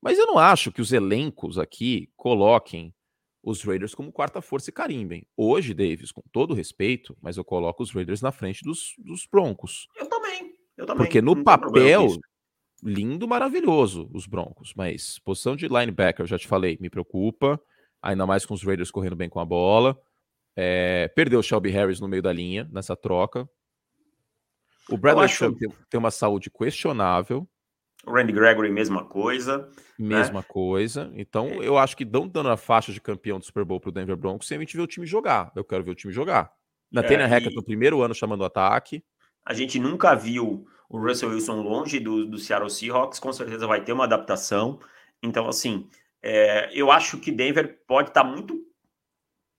[0.01, 2.93] Mas eu não acho que os elencos aqui coloquem
[3.41, 5.25] os Raiders como quarta força e carimbem.
[5.35, 9.87] Hoje, Davis, com todo respeito, mas eu coloco os Raiders na frente dos, dos Broncos.
[9.97, 11.05] Eu também, eu também.
[11.05, 12.07] Porque no papel,
[12.83, 17.59] lindo, maravilhoso os Broncos, mas posição de linebacker, já te falei, me preocupa,
[18.01, 19.99] ainda mais com os Raiders correndo bem com a bola.
[20.55, 23.49] É, perdeu o Shelby Harris no meio da linha nessa troca.
[24.89, 25.53] O Bradley acho...
[25.53, 27.47] tem, tem uma saúde questionável.
[28.09, 29.69] O Randy Gregory, mesma coisa.
[29.99, 30.17] Né?
[30.17, 30.45] Mesma né?
[30.47, 31.11] coisa.
[31.13, 31.67] Então, é.
[31.67, 34.47] eu acho que dão dando a faixa de campeão do Super Bowl pro Denver Broncos
[34.47, 35.51] sem a gente ver o time jogar.
[35.55, 36.51] Eu quero ver o time jogar.
[36.91, 37.53] Na é, Tênia e...
[37.53, 39.03] no primeiro ano chamando o ataque.
[39.45, 43.83] A gente nunca viu o Russell Wilson longe do, do Seattle Seahawks, com certeza vai
[43.83, 44.79] ter uma adaptação.
[45.21, 45.87] Então, assim,
[46.21, 48.59] é, eu acho que Denver pode estar tá muito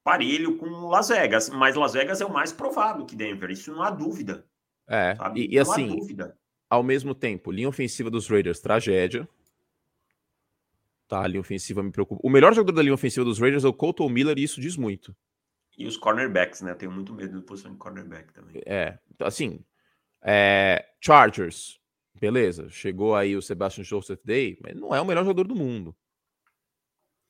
[0.03, 3.83] parelho com Las Vegas, mas Las Vegas é o mais provável que Denver, isso não
[3.83, 4.45] há dúvida.
[4.89, 5.43] É, sabe?
[5.43, 5.97] e, e assim,
[6.71, 9.29] ao mesmo tempo, linha ofensiva dos Raiders, tragédia.
[11.09, 12.21] Tá, a linha ofensiva me preocupa.
[12.25, 14.77] O melhor jogador da linha ofensiva dos Raiders é o Colton Miller e isso diz
[14.77, 15.15] muito.
[15.77, 16.71] E os cornerbacks, né?
[16.71, 18.63] Eu tenho muito medo da posição de cornerback também.
[18.65, 19.65] É, assim,
[20.23, 21.81] é, Chargers,
[22.15, 22.69] beleza.
[22.69, 25.97] Chegou aí o Sebastian Joseph Day, mas não é o melhor jogador do mundo.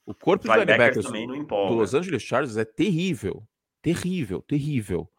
[0.04, 3.46] O corpo de linebackers do Los Angeles Chargers é terrível.
[3.80, 5.10] Terrível, terrível.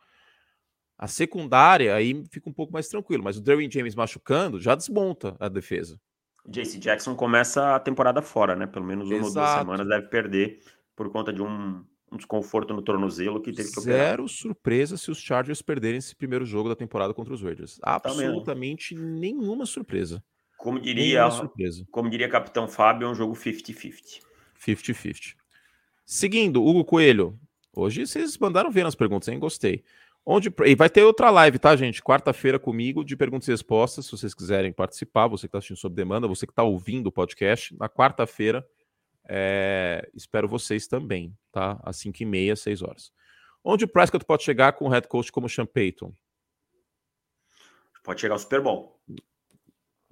[1.02, 5.36] A secundária aí fica um pouco mais tranquilo, mas o Derwin James machucando já desmonta
[5.40, 6.00] a defesa.
[6.48, 8.68] JC Jackson começa a temporada fora, né?
[8.68, 9.28] Pelo menos uma Exato.
[9.28, 10.60] ou duas semanas deve perder
[10.96, 14.10] por conta de um, um desconforto no tornozelo que teve que operar.
[14.10, 17.80] Zero surpresa se os Chargers perderem esse primeiro jogo da temporada contra os Raiders.
[17.82, 19.12] Absolutamente Também.
[19.12, 20.24] nenhuma surpresa.
[20.56, 21.28] Como diria,
[21.90, 24.22] como diria Capitão Fábio, é um jogo 50-50.
[24.64, 25.34] 50-50.
[26.06, 27.40] Seguindo, Hugo Coelho.
[27.74, 29.40] Hoje vocês mandaram ver nas perguntas, hein?
[29.40, 29.84] Gostei.
[30.26, 32.02] Onde, e vai ter outra live, tá, gente?
[32.02, 34.06] Quarta-feira comigo de perguntas e respostas.
[34.06, 37.12] Se vocês quiserem participar, você que está assistindo sob demanda, você que está ouvindo o
[37.12, 38.66] podcast, na quarta-feira,
[39.28, 41.80] é, espero vocês também, tá?
[41.84, 43.12] Às 5h30, 6 horas.
[43.64, 46.14] Onde o Prescott pode chegar com o head coach como Sean Payton?
[48.04, 49.00] Pode chegar ao Super Bowl.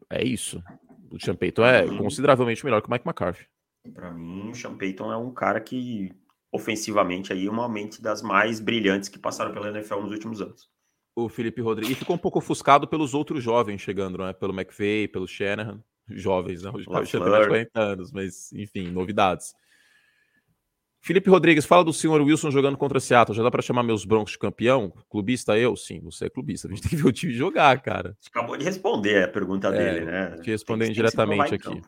[0.10, 0.64] É isso.
[1.12, 3.48] O Sean Payton é consideravelmente melhor que o Mike McCarthy.
[3.94, 6.12] Para mim, o Sean Payton é um cara que,
[6.52, 10.70] ofensivamente, aí, uma mente das mais brilhantes que passaram pela NFL nos últimos anos.
[11.16, 11.98] O Felipe Rodrigues.
[11.98, 14.34] Ficou um pouco ofuscado pelos outros jovens chegando, né?
[14.34, 15.84] Pelo McVeigh, pelo Shanahan.
[16.10, 16.72] Jovens, né?
[16.72, 19.54] O tem mais 40 anos, mas, enfim, novidades.
[21.02, 23.36] Felipe Rodrigues, fala do senhor Wilson jogando contra Seattle.
[23.36, 24.92] Já dá para chamar meus Broncos de campeão?
[25.10, 25.76] Clubista eu?
[25.76, 26.68] Sim, você é clubista.
[26.68, 28.18] A gente tem que ver o time jogar, cara.
[28.20, 30.38] Você acabou de responder a pergunta é, dele, né?
[30.42, 31.82] Te respondendo diretamente aqui.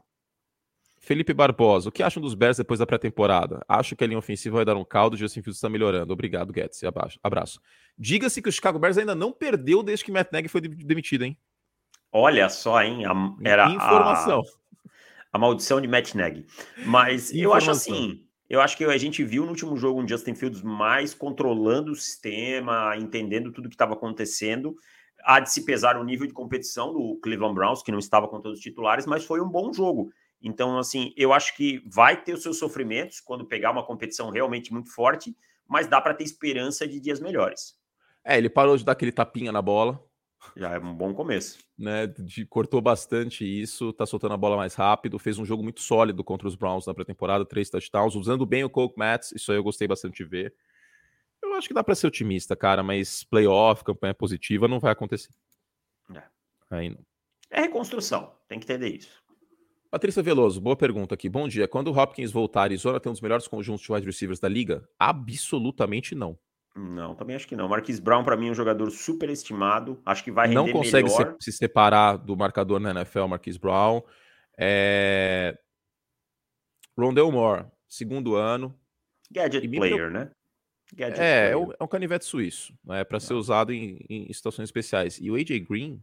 [1.04, 3.66] Felipe Barbosa, o que acham dos Bears depois da pré-temporada?
[3.68, 6.14] Acho que a linha ofensiva vai dar um caldo, o Justin Fields está melhorando.
[6.14, 6.80] Obrigado, Guedes.
[7.24, 7.60] Abraço.
[7.98, 11.36] Diga-se que o Chicago Bears ainda não perdeu desde que Matt Nagy foi demitido, hein?
[12.12, 13.04] Olha só, hein?
[13.06, 14.44] A, era Informação.
[15.34, 16.46] A, a, maldição de Matt Nagy.
[16.86, 20.36] Mas eu acho assim, eu acho que a gente viu no último jogo um Justin
[20.36, 24.76] Fields mais controlando o sistema, entendendo tudo que estava acontecendo.
[25.24, 28.40] Há de se pesar o nível de competição do Cleveland Browns, que não estava com
[28.40, 30.12] todos os titulares, mas foi um bom jogo.
[30.42, 34.74] Então, assim, eu acho que vai ter os seus sofrimentos quando pegar uma competição realmente
[34.74, 35.36] muito forte,
[35.68, 37.76] mas dá para ter esperança de dias melhores.
[38.24, 40.04] É, ele parou de dar aquele tapinha na bola.
[40.56, 41.60] Já é um bom começo.
[41.78, 45.82] Né, de, cortou bastante isso, tá soltando a bola mais rápido, fez um jogo muito
[45.82, 49.58] sólido contra os Browns na pré-temporada, três touchdowns, usando bem o Coke Mats, isso aí
[49.58, 50.54] eu gostei bastante de ver.
[51.42, 55.30] Eu acho que dá para ser otimista, cara, mas playoff, campanha positiva, não vai acontecer.
[56.14, 56.24] É.
[56.70, 57.04] Aí não.
[57.50, 59.21] É reconstrução, tem que entender isso.
[59.92, 61.28] Patrícia Veloso, boa pergunta aqui.
[61.28, 61.68] Bom dia.
[61.68, 64.88] Quando o Hopkins voltar, Arizona tem um dos melhores conjuntos de wide receivers da liga?
[64.98, 66.40] Absolutamente não.
[66.74, 67.68] Não, também acho que não.
[67.68, 70.02] Marquis Brown, para mim, é um jogador super estimado.
[70.06, 74.02] Acho que vai render Não consegue se, se, separar do marcador na NFL, Marquis Brown.
[74.58, 75.60] É...
[76.98, 78.74] Rondell Moore, segundo ano.
[79.30, 80.32] Gadget player, né?
[80.94, 81.52] Gadget é, player.
[81.52, 82.74] é um, é um canivete suíço.
[82.86, 83.04] Né?
[83.04, 85.20] para ser usado em, em situações especiais.
[85.20, 86.02] E o AJ Green,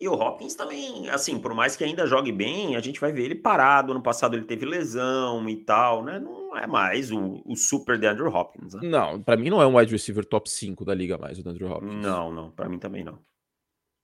[0.00, 3.24] e o Hopkins também, assim, por mais que ainda jogue bem, a gente vai ver
[3.24, 3.94] ele parado.
[3.94, 6.18] No passado ele teve lesão e tal, né?
[6.18, 8.74] Não é mais o, o super de Andrew Hopkins.
[8.74, 8.80] Né?
[8.82, 11.70] Não, para mim não é um wide receiver top 5 da liga mais, o Andrew
[11.70, 11.94] Hopkins.
[11.94, 13.18] Não, não, para mim também não.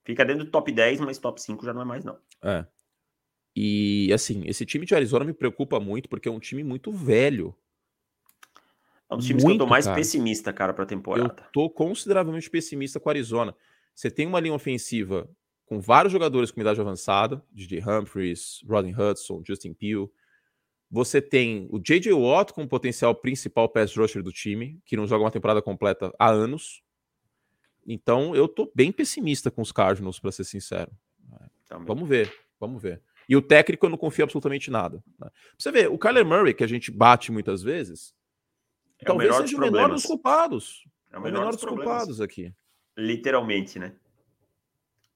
[0.05, 2.17] Fica dentro do top 10, mas top 5 já não é mais, não.
[2.43, 2.65] É.
[3.55, 7.55] E assim, esse time de Arizona me preocupa muito porque é um time muito velho.
[9.11, 9.97] É um dos times muito, que eu tô mais cara.
[9.97, 11.35] pessimista, cara, pra temporada.
[11.37, 13.57] Eu tô consideravelmente pessimista com a Arizona.
[13.93, 15.29] Você tem uma linha ofensiva
[15.71, 20.13] com vários jogadores com idade avançada, DJ Humphries, Rodney Hudson, Justin Peel.
[20.91, 22.13] Você tem o J.J.
[22.13, 26.13] Watt com o potencial principal pass rusher do time, que não joga uma temporada completa
[26.19, 26.83] há anos.
[27.87, 30.91] Então, eu tô bem pessimista com os Cardinals, para ser sincero.
[31.69, 31.87] Também.
[31.87, 33.01] Vamos ver, vamos ver.
[33.29, 35.01] E o técnico eu não confio absolutamente nada.
[35.21, 35.31] Né?
[35.57, 38.13] Você vê, o Kyler Murray, que a gente bate muitas vezes,
[38.99, 40.83] é talvez seja o menor dos culpados.
[41.13, 42.53] É o menor, o menor dos, dos culpados aqui.
[42.97, 43.95] Literalmente, né?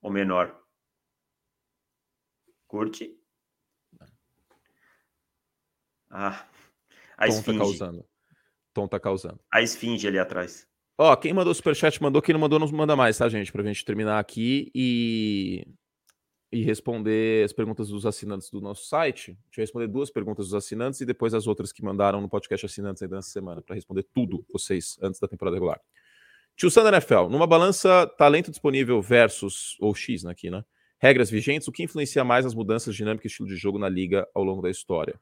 [0.05, 0.55] Ou menor?
[2.69, 3.19] Curte?
[6.11, 6.47] Ah,
[7.17, 7.59] a Tom tá esfinge.
[7.59, 8.07] Tá causando.
[8.75, 9.41] Tom tá causando.
[9.51, 10.69] A esfinge ali atrás.
[10.99, 13.51] Ó, quem mandou superchat mandou, quem não mandou não manda mais, tá, gente?
[13.51, 15.67] Pra gente terminar aqui e,
[16.53, 19.33] e responder as perguntas dos assinantes do nosso site.
[19.47, 22.67] Deixa eu responder duas perguntas dos assinantes e depois as outras que mandaram no podcast
[22.67, 25.81] assinantes ainda nessa semana, para responder tudo vocês antes da temporada regular.
[26.57, 30.65] Tio Sandra NFL, numa balança talento disponível versus, ou X né, aqui, né?
[30.99, 34.27] Regras vigentes, o que influencia mais as mudanças dinâmicas e estilo de jogo na liga
[34.35, 35.21] ao longo da história?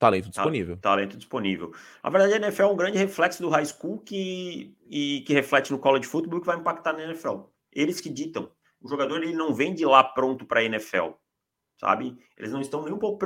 [0.00, 0.76] Talento disponível.
[0.78, 1.72] Talento disponível.
[2.02, 5.70] Na verdade, a NFL é um grande reflexo do high school que, e, que reflete
[5.70, 7.42] no college football que vai impactar na NFL.
[7.70, 8.50] Eles que ditam.
[8.80, 11.10] O jogador ele não vem de lá pronto para a NFL,
[11.78, 12.16] sabe?
[12.36, 13.18] Eles não estão nem um pouco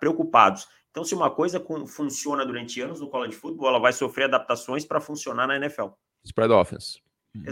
[0.00, 0.66] preocupados.
[0.90, 5.00] Então, se uma coisa funciona durante anos no college football, ela vai sofrer adaptações para
[5.00, 5.88] funcionar na NFL.
[6.24, 6.98] Spread offense.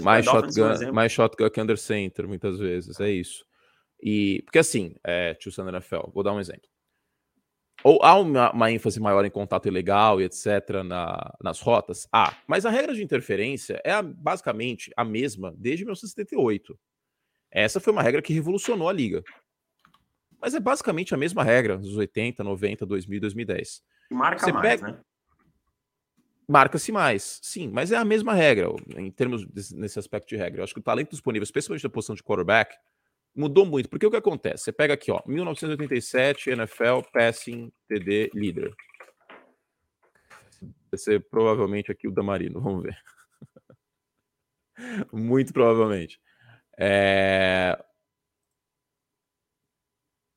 [0.03, 3.45] mais shotgun, mais shotgun que under center, muitas vezes, é isso.
[4.03, 6.69] E, porque assim, é, tio Sandra NFL, vou dar um exemplo.
[7.85, 10.83] Ou há uma, uma, ênfase maior em contato ilegal e etc.
[10.85, 12.09] Na, nas rotas?
[12.13, 16.79] Ah, mas a regra de interferência é a, basicamente a mesma desde 1978.
[17.51, 19.23] Essa foi uma regra que revolucionou a liga.
[20.41, 23.83] Mas é basicamente a mesma regra dos 80, 90, 2000 2010.
[24.11, 24.93] E marca Você mais, pega...
[24.93, 25.01] né?
[26.49, 30.61] Marca-se mais, sim, mas é a mesma regra em termos desse, nesse aspecto de regra.
[30.61, 32.77] Eu acho que o talento disponível, especialmente na posição de quarterback,
[33.35, 33.89] mudou muito.
[33.89, 34.65] Porque o que acontece?
[34.65, 38.75] Você pega aqui, ó, 1987, NFL, passing, TD, líder.
[40.91, 42.97] Vai ser provavelmente aqui o Damarino, vamos ver.
[45.13, 46.21] muito provavelmente.
[46.79, 47.83] É...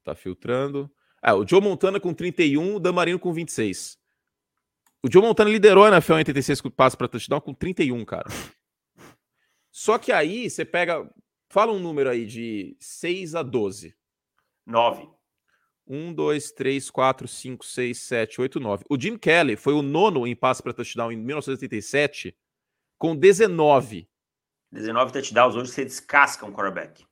[0.03, 0.91] Tá filtrando.
[1.21, 3.97] Ah, o Joe Montana com 31, o Damarino com 26.
[5.05, 8.27] O Joe Montana liderou a NFL em 86 com passe para touchdown com 31, cara.
[9.71, 11.07] Só que aí você pega
[11.55, 13.95] Fala um número aí de 6 a 12.
[14.65, 15.07] 9.
[15.87, 18.85] 1, 2, 3, 4, 5, 6, 7, 8, 9.
[18.89, 22.35] O Jim Kelly foi o nono em passe para touchdown em 1987
[22.97, 24.09] com 19.
[24.71, 25.55] 19 touchdowns.
[25.55, 27.05] Hoje você descasca um quarterback.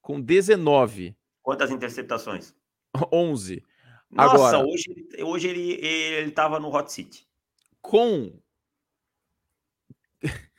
[0.00, 1.14] Com 19.
[1.42, 2.54] Quantas interceptações?
[3.12, 3.62] 11.
[4.14, 4.84] Nossa, Agora, hoje,
[5.20, 7.26] hoje ele estava no hot seat.
[7.82, 8.38] Com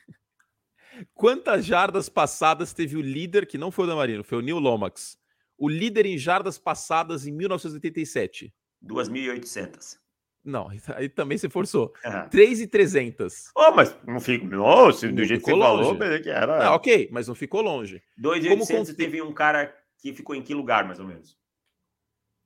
[1.14, 5.18] Quantas jardas passadas teve o líder, que não foi o Damarino, foi o Neil Lomax,
[5.56, 8.52] o líder em jardas passadas em 1987?
[8.84, 9.98] 2.800.
[10.44, 11.92] Não, aí também se forçou.
[12.04, 12.28] Uhum.
[12.28, 13.50] 3,300.
[13.56, 14.48] Oh, mas não ficou.
[14.48, 16.66] Nossa, do jeito que você falou, que era.
[16.66, 18.00] Não, ok, mas não ficou longe.
[18.16, 21.36] 2,800 teve um cara que ficou em que lugar, mais ou menos?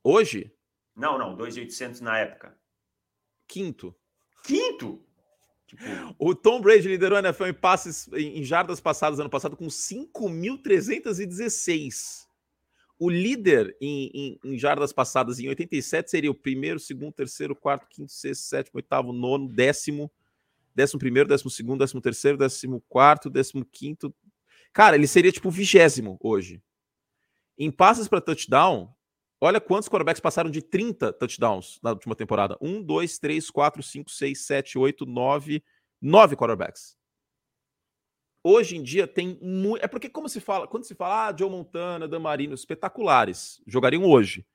[0.03, 0.51] Hoje?
[1.01, 2.55] Não, não, 2,800 na época.
[3.49, 3.97] Quinto.
[4.45, 5.03] Quinto?
[5.67, 5.83] Tipo...
[6.19, 12.29] O Tom Brady liderou a NFL em passes em jardas passadas ano passado com 5.316.
[12.99, 17.89] O líder em, em, em, jardas passadas em 87 seria o primeiro, segundo, terceiro, quarto,
[17.89, 20.13] quinto, sexto, sétimo, oitavo, nono, décimo,
[20.75, 24.15] décimo primeiro, décimo segundo, décimo terceiro, décimo quarto, décimo quinto.
[24.71, 26.63] Cara, ele seria tipo vigésimo hoje.
[27.57, 28.95] Em passes para touchdown,
[29.41, 32.57] olha quantos quarterbacks passaram de 30 touchdowns na última temporada.
[32.61, 35.63] 1, 2, 3, 4, 5, 6, 7, 8, 9,
[36.01, 36.99] 9 quarterbacks.
[38.43, 39.85] Hoje em dia tem muito.
[39.85, 44.05] É porque, como se fala, quando se fala, ah, Joe Montana, Dan Marino, espetaculares, jogariam
[44.05, 44.47] hoje.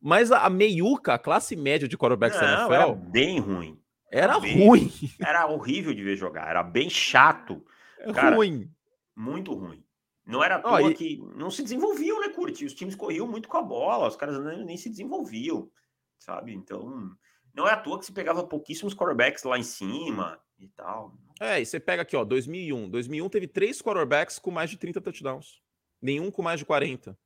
[0.00, 2.72] Mas a, a meiuca, a classe média de quarterbacks da NFL.
[2.72, 3.80] Era bem ruim.
[4.12, 4.92] Era bem, ruim.
[5.18, 7.64] Era horrível de ver jogar, era bem chato.
[7.98, 8.70] É Cara, ruim.
[9.16, 9.82] Muito ruim.
[10.26, 10.94] Não era à toa oh, e...
[10.94, 12.64] que não se desenvolviam, né, Curti?
[12.64, 15.70] Os times corriam muito com a bola, os caras nem, nem, se desenvolviam,
[16.18, 16.52] sabe?
[16.52, 17.16] Então,
[17.54, 21.16] não é à toa que se pegava pouquíssimos quarterbacks lá em cima e tal.
[21.40, 22.90] É, e você pega aqui, ó, 2001.
[22.90, 25.62] 2001 teve três quarterbacks com mais de 30 touchdowns.
[26.02, 27.16] Nenhum com mais de 40.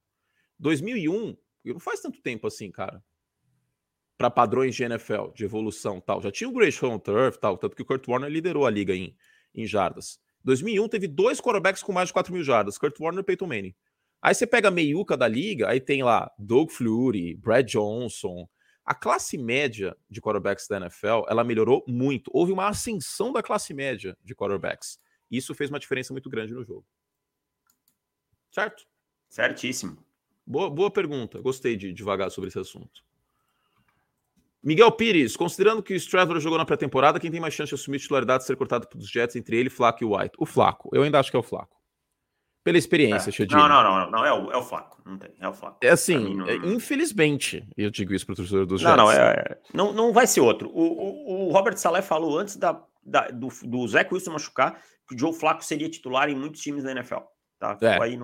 [0.58, 3.02] 2001, não faz tanto tempo assim, cara.
[4.18, 6.20] Para padrões de NFL, de evolução tal.
[6.20, 9.16] Já tinha o Grayson Turf tal, tanto que o Kurt Warner liderou a liga em,
[9.54, 10.20] em jardas.
[10.44, 13.74] 2001 teve dois quarterbacks com mais de 4 mil jardas, Kurt Warner e Peyton Manning.
[14.22, 18.48] Aí você pega a meiuca da liga, aí tem lá Doug Fleury, Brad Johnson.
[18.84, 22.30] A classe média de quarterbacks da NFL, ela melhorou muito.
[22.34, 24.98] Houve uma ascensão da classe média de quarterbacks.
[25.30, 26.84] Isso fez uma diferença muito grande no jogo.
[28.50, 28.84] Certo?
[29.28, 30.04] Certíssimo.
[30.46, 31.40] Boa, boa pergunta.
[31.40, 33.04] Gostei de devagar sobre esse assunto.
[34.62, 37.98] Miguel Pires, considerando que o Stradler jogou na pré-temporada, quem tem mais chance de assumir
[37.98, 40.34] titularidade e ser cortado pelos Jets entre ele, Flaco e White?
[40.38, 40.90] O Flaco.
[40.92, 41.80] Eu ainda acho que é o Flaco.
[42.62, 43.46] Pela experiência, é.
[43.46, 45.00] Não, não, não, não, é o, é o Flaco.
[45.06, 45.78] Não tem, é o Flaco.
[45.82, 46.46] É assim, não...
[46.46, 48.96] é, infelizmente, eu digo isso para o torcedor dos Jets.
[48.96, 50.68] Não, não, é, é, não, não vai ser outro.
[50.68, 54.78] O, o, o Robert Saleh falou antes da, da, do, do Zé Wilson machucar
[55.08, 57.20] que o Joe Flaco seria titular em muitos times da NFL.
[57.58, 57.78] Tá?
[57.80, 58.02] É.
[58.02, 58.18] Aí,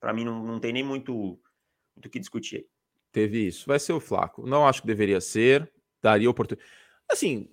[0.00, 2.66] para mim, não, não tem nem muito o que discutir aí.
[3.12, 3.66] Teve isso.
[3.66, 4.46] Vai ser o Flaco.
[4.46, 5.70] Não acho que deveria ser
[6.04, 6.70] daria oportunidade.
[7.10, 7.48] Assim,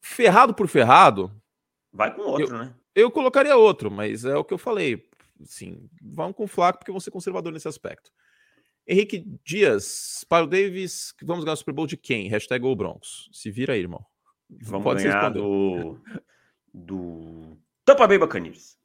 [0.00, 1.32] ferrado por ferrado.
[1.92, 2.74] Vai com outro, eu, né?
[2.94, 5.08] Eu colocaria outro, mas é o que eu falei.
[5.44, 8.12] Sim, vão com o Flaco porque vão ser conservador nesse aspecto.
[8.86, 12.28] Henrique Dias, Paulo Davis, vamos ganhar o Super Bowl de quem?
[12.28, 13.30] Hashtag Broncos.
[13.32, 14.04] Se vira aí, irmão.
[14.50, 15.98] Vamos Pode ganhar do,
[16.72, 18.76] do Tampa Bay Buccaneers.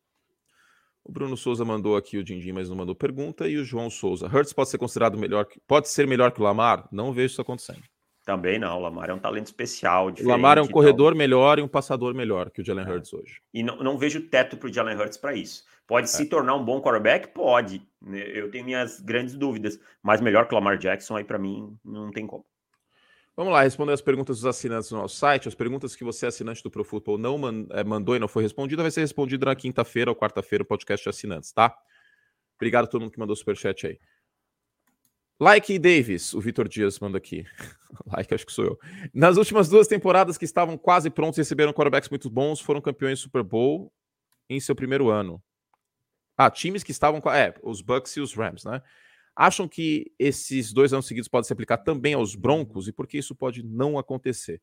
[1.04, 3.48] O Bruno Souza mandou aqui o Dindim, mas não mandou pergunta.
[3.48, 4.28] E o João Souza.
[4.28, 6.88] Hurts pode ser considerado melhor que, pode ser melhor que o Lamar?
[6.92, 7.82] Não vejo isso acontecendo.
[8.28, 8.78] Também não.
[8.78, 10.08] O Lamar é um talento especial.
[10.08, 12.92] O Lamar é um corredor melhor e um passador melhor que o Jalen é.
[12.92, 13.42] Hurts hoje.
[13.54, 15.64] E não, não vejo teto para o Jalen Hurts para isso.
[15.88, 16.10] Pode é.
[16.10, 17.30] se tornar um bom quarterback?
[17.30, 17.82] Pode.
[18.06, 19.80] Eu tenho minhas grandes dúvidas.
[20.04, 22.46] Mas melhor que o Lamar Jackson, aí para mim não tem como.
[23.34, 25.48] Vamos lá, responder as perguntas dos assinantes do nosso site.
[25.48, 28.82] As perguntas que você, assinante do ProFootball, não man, é, mandou e não foi respondida,
[28.82, 31.74] vai ser respondida na quinta-feira ou quarta-feira, o podcast de assinantes, tá?
[32.58, 33.98] Obrigado a todo mundo que mandou superchat aí.
[35.40, 37.46] Like Davis, o Vitor Dias manda aqui.
[38.08, 38.80] like, acho que sou eu.
[39.14, 43.44] Nas últimas duas temporadas que estavam quase prontos receberam quarterbacks muito bons, foram campeões Super
[43.44, 43.94] Bowl
[44.50, 45.42] em seu primeiro ano.
[46.36, 47.22] Ah, times que estavam.
[47.32, 48.82] É, os Bucks e os Rams, né?
[49.36, 53.20] Acham que esses dois anos seguidos podem se aplicar também aos Broncos e por que
[53.20, 54.60] isso pode não acontecer?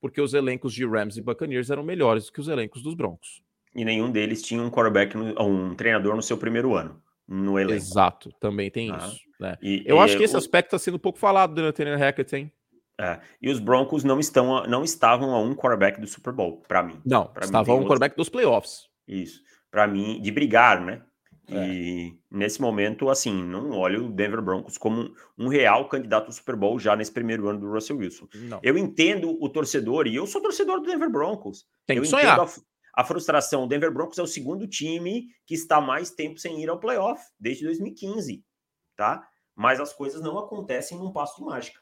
[0.00, 3.44] Porque os elencos de Rams e Buccaneers eram melhores do que os elencos dos Broncos.
[3.72, 7.76] E nenhum deles tinha um quarterback, um treinador no seu primeiro ano no elenco.
[7.76, 9.20] Exato, também tem ah, isso.
[9.40, 9.56] Né?
[9.62, 10.38] E, Eu e, acho que esse o...
[10.38, 12.52] aspecto está sendo um pouco falado do Nathaniel Hackett, hein?
[12.98, 16.82] É, e os Broncos não estão, não estavam a um quarterback do Super Bowl, para
[16.82, 16.98] mim.
[17.04, 18.88] Não, pra estavam a um quarterback dos playoffs.
[19.06, 19.40] Isso.
[19.70, 21.02] Para mim, de brigar, né?
[21.48, 21.68] É.
[21.68, 26.56] E nesse momento, assim, não olho o Denver Broncos como um real candidato ao Super
[26.56, 28.26] Bowl já nesse primeiro ano do Russell Wilson.
[28.34, 28.58] Não.
[28.62, 31.66] Eu entendo o torcedor, e eu sou torcedor do Denver Broncos.
[31.86, 32.40] Tem que eu sonhar.
[32.40, 32.46] A,
[32.96, 33.64] a, frustração.
[33.64, 37.22] O Denver Broncos é o segundo time que está mais tempo sem ir ao playoff,
[37.38, 38.44] desde 2015,
[38.96, 39.28] tá?
[39.54, 41.80] Mas as coisas não acontecem num passo de mágica.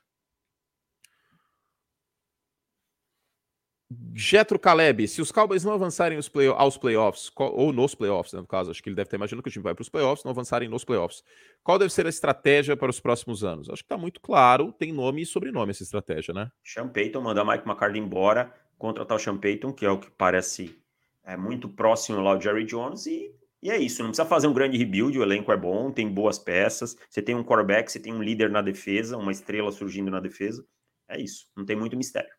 [4.15, 8.47] Getro Caleb, se os Cowboys não avançarem play aos playoffs, ou nos playoffs, né, no
[8.47, 10.31] caso, acho que ele deve ter imaginado que o time vai para os playoffs, não
[10.31, 11.23] avançarem nos playoffs.
[11.63, 13.69] Qual deve ser a estratégia para os próximos anos?
[13.69, 16.51] Acho que está muito claro, tem nome e sobrenome essa estratégia, né?
[16.63, 20.84] Sean Payton, mandar Mike McCarthy embora, contratar o Sean Payton, que é o que parece
[21.25, 24.03] é, muito próximo lá ao Jerry Jones, e, e é isso.
[24.03, 27.35] Não precisa fazer um grande rebuild, o elenco é bom, tem boas peças, você tem
[27.35, 30.65] um quarterback, você tem um líder na defesa, uma estrela surgindo na defesa.
[31.09, 32.31] É isso, não tem muito mistério.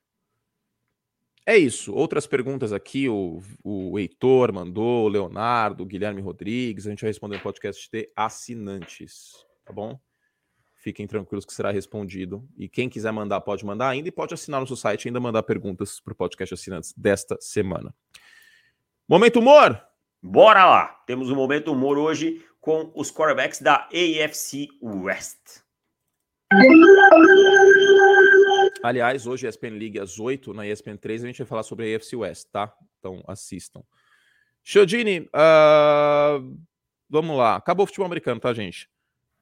[1.47, 1.93] É isso.
[1.93, 6.87] Outras perguntas aqui, o, o Heitor mandou, o Leonardo, o Guilherme Rodrigues.
[6.87, 9.99] A gente vai responder no podcast de assinantes, tá bom?
[10.73, 12.47] Fiquem tranquilos que será respondido.
[12.57, 15.19] E quem quiser mandar, pode mandar ainda e pode assinar no nosso site e ainda
[15.19, 17.93] mandar perguntas para o podcast assinantes desta semana.
[19.07, 19.79] Momento humor!
[20.19, 20.87] Bora lá!
[21.05, 25.61] Temos um momento humor hoje com os quarterbacks da AFC West.
[28.83, 31.95] Aliás, hoje ESPN League às 8 na ESPN 3 a gente vai falar sobre a
[31.95, 32.73] AFC West, tá?
[32.97, 33.83] Então assistam.
[34.63, 36.57] Chiodini, uh,
[37.07, 37.57] vamos lá.
[37.57, 38.89] Acabou o futebol americano, tá, gente?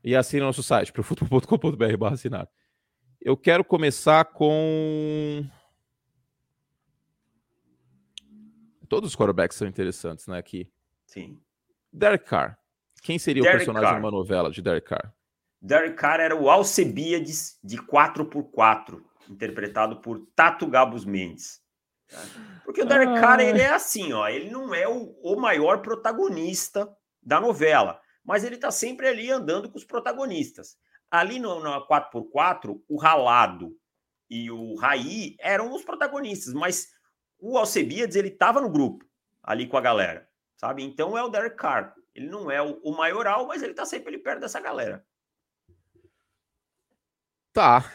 [0.03, 2.49] E assine o nosso site, profutbol.com.br barra assinar.
[3.21, 5.45] Eu quero começar com...
[8.93, 10.71] Todos os quarterbacks são interessantes, né, aqui.
[11.07, 11.41] Sim.
[11.91, 12.59] Derek Carr.
[13.01, 13.99] Quem seria Derek o personagem Carr.
[13.99, 15.11] de uma novela de Derek Carr?
[15.59, 21.59] Derek Carr era o Alcebiades de 4x4, interpretado por Tato Gabus Mendes.
[22.63, 26.87] Porque o Derek Carr, ele é assim, ó, ele não é o, o maior protagonista
[27.19, 30.77] da novela, mas ele tá sempre ali andando com os protagonistas.
[31.09, 33.75] Ali no, no 4x4, o Ralado
[34.29, 36.89] e o Raí eram os protagonistas, mas
[37.43, 39.05] o Alcebiades, ele tava no grupo,
[39.43, 40.81] ali com a galera, sabe?
[40.81, 41.93] Então é o Derek Carr.
[42.15, 45.05] Ele não é o, o maioral, mas ele tá sempre ali perto dessa galera.
[47.51, 47.91] Tá.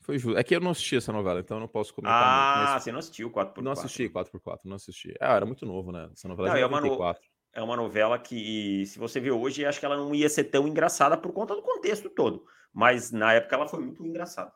[0.00, 0.36] Foi justo.
[0.36, 2.70] É que eu não assisti essa novela, então eu não posso comentar ah, muito.
[2.70, 3.62] Ah, você não assistiu 4x4.
[3.62, 5.14] Não assisti 4x4, não assisti.
[5.20, 6.10] Ah, era muito novo, né?
[6.12, 6.98] Essa novela não, é, uma no...
[7.52, 10.66] é uma novela que, se você ver hoje, acho que ela não ia ser tão
[10.66, 12.44] engraçada por conta do contexto todo.
[12.72, 14.52] Mas na época ela foi muito engraçada.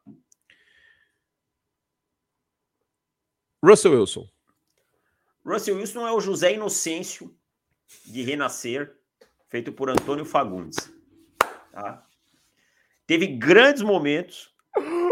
[3.65, 4.29] Russell Wilson.
[5.45, 7.35] Russell Wilson é o José Inocêncio
[8.07, 8.95] de Renascer,
[9.49, 10.93] feito por Antônio Fagundes.
[11.73, 12.05] Tá?
[13.07, 14.55] Teve grandes momentos,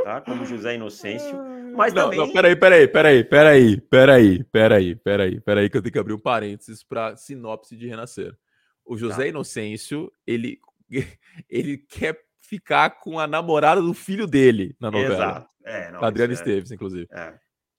[0.05, 0.20] tá?
[0.20, 1.36] Como José Inocêncio.
[1.74, 2.18] Mas não, também.
[2.18, 6.18] Não, peraí, peraí, peraí, peraí, peraí, peraí, peraí, peraí, que eu tenho que abrir um
[6.18, 8.36] parênteses para sinopse de Renascer.
[8.85, 9.27] O José tá.
[9.28, 10.60] Inocêncio, ele,
[11.48, 15.14] ele quer ficar com a namorada do filho dele na novela.
[15.14, 15.51] Exato.
[15.64, 16.35] É, não, Adriana é...
[16.35, 17.09] Esteves, inclusive.
[17.10, 17.35] É.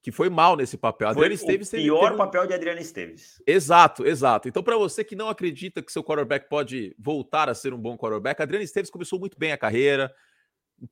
[0.08, 1.14] Que foi mal nesse papel.
[1.14, 2.16] Foi Adriana Esteves o pior teve...
[2.16, 3.44] papel de Adriana Esteves.
[3.46, 4.48] Exato, exato.
[4.48, 7.98] Então, para você que não acredita que seu quarterback pode voltar a ser um bom
[7.98, 10.10] quarterback, Adriana Esteves começou muito bem a carreira,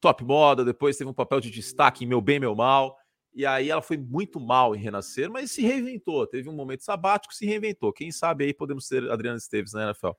[0.01, 2.93] top moda, depois teve um papel de destaque em Meu Bem, Meu Mal.
[3.33, 6.27] E aí ela foi muito mal em Renascer, mas se reinventou.
[6.27, 7.93] Teve um momento sabático, se reinventou.
[7.93, 10.11] Quem sabe aí podemos ter Adriana Esteves na NFL.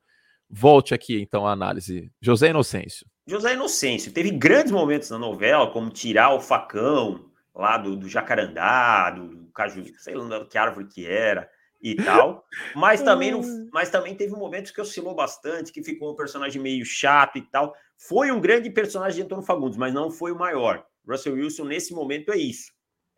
[0.49, 2.11] Volte aqui, então, a análise.
[2.19, 3.05] José Inocêncio.
[3.27, 4.11] José Inocêncio.
[4.11, 9.51] Teve grandes momentos na novela, como tirar o facão, lá do, do Jacarandá, do, do
[9.51, 11.49] caju, sei lá que árvore que era
[11.81, 12.45] e tal.
[12.75, 13.41] Mas também, não,
[13.73, 17.75] mas também teve momentos que oscilou bastante, que ficou um personagem meio chato e tal.
[17.97, 20.85] Foi um grande personagem de Antônio Fagundes, mas não foi o maior.
[21.07, 22.71] Russell Wilson, nesse momento, é isso.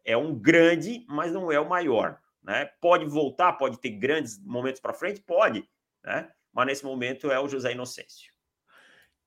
[0.05, 2.17] É um grande, mas não é o maior.
[2.41, 2.65] Né?
[2.79, 5.21] Pode voltar, pode ter grandes momentos para frente?
[5.21, 5.67] Pode.
[6.03, 6.31] Né?
[6.53, 8.31] Mas nesse momento é o José Inocêncio.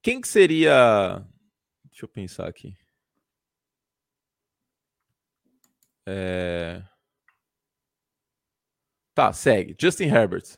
[0.00, 1.22] Quem que seria.
[1.84, 2.74] Deixa eu pensar aqui.
[6.06, 6.82] É...
[9.14, 9.76] Tá, segue.
[9.78, 10.56] Justin Herbert.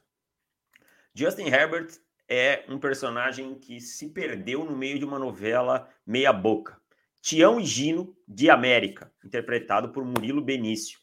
[1.15, 1.89] Justin Herbert
[2.29, 6.81] é um personagem que se perdeu no meio de uma novela meia boca.
[7.21, 10.99] Tião e Gino de América, interpretado por Murilo Benício.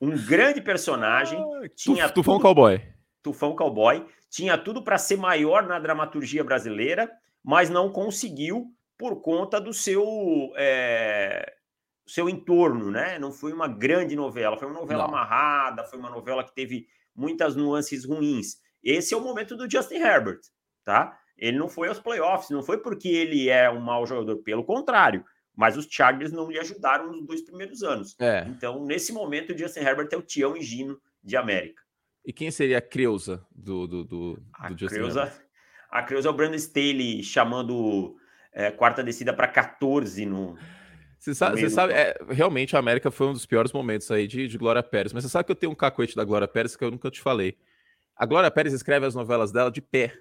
[0.00, 2.42] Um grande personagem, ah, tinha Tufão tudo...
[2.42, 2.80] Cowboy.
[3.22, 7.10] Tufão Cowboy, tinha tudo para ser maior na dramaturgia brasileira,
[7.42, 11.54] mas não conseguiu por conta do seu é,
[12.06, 13.18] seu entorno, né?
[13.18, 15.08] Não foi uma grande novela, foi uma novela não.
[15.08, 18.56] amarrada, foi uma novela que teve muitas nuances ruins.
[18.82, 20.40] Esse é o momento do Justin Herbert,
[20.84, 21.18] tá?
[21.36, 25.24] Ele não foi aos playoffs, não foi porque ele é um mau jogador, pelo contrário.
[25.56, 28.16] Mas os Chargers não lhe ajudaram nos dois primeiros anos.
[28.18, 28.44] É.
[28.48, 31.80] Então, nesse momento, o Justin Herbert é o Tião e Gino de América.
[32.24, 35.44] E quem seria a Creuza do, do, do, a do Justin Creuza, Herbert?
[35.90, 38.16] A Creuza é o Brandon Staley chamando
[38.52, 40.56] é, quarta descida para 14 no,
[41.24, 44.46] você sabe, você sabe é, realmente a América foi um dos piores momentos aí de,
[44.46, 45.10] de Glória Pérez.
[45.10, 47.22] Mas você sabe que eu tenho um cacoete da Glória Pérez que eu nunca te
[47.22, 47.56] falei.
[48.14, 50.12] A Glória Pérez escreve as novelas dela de pé.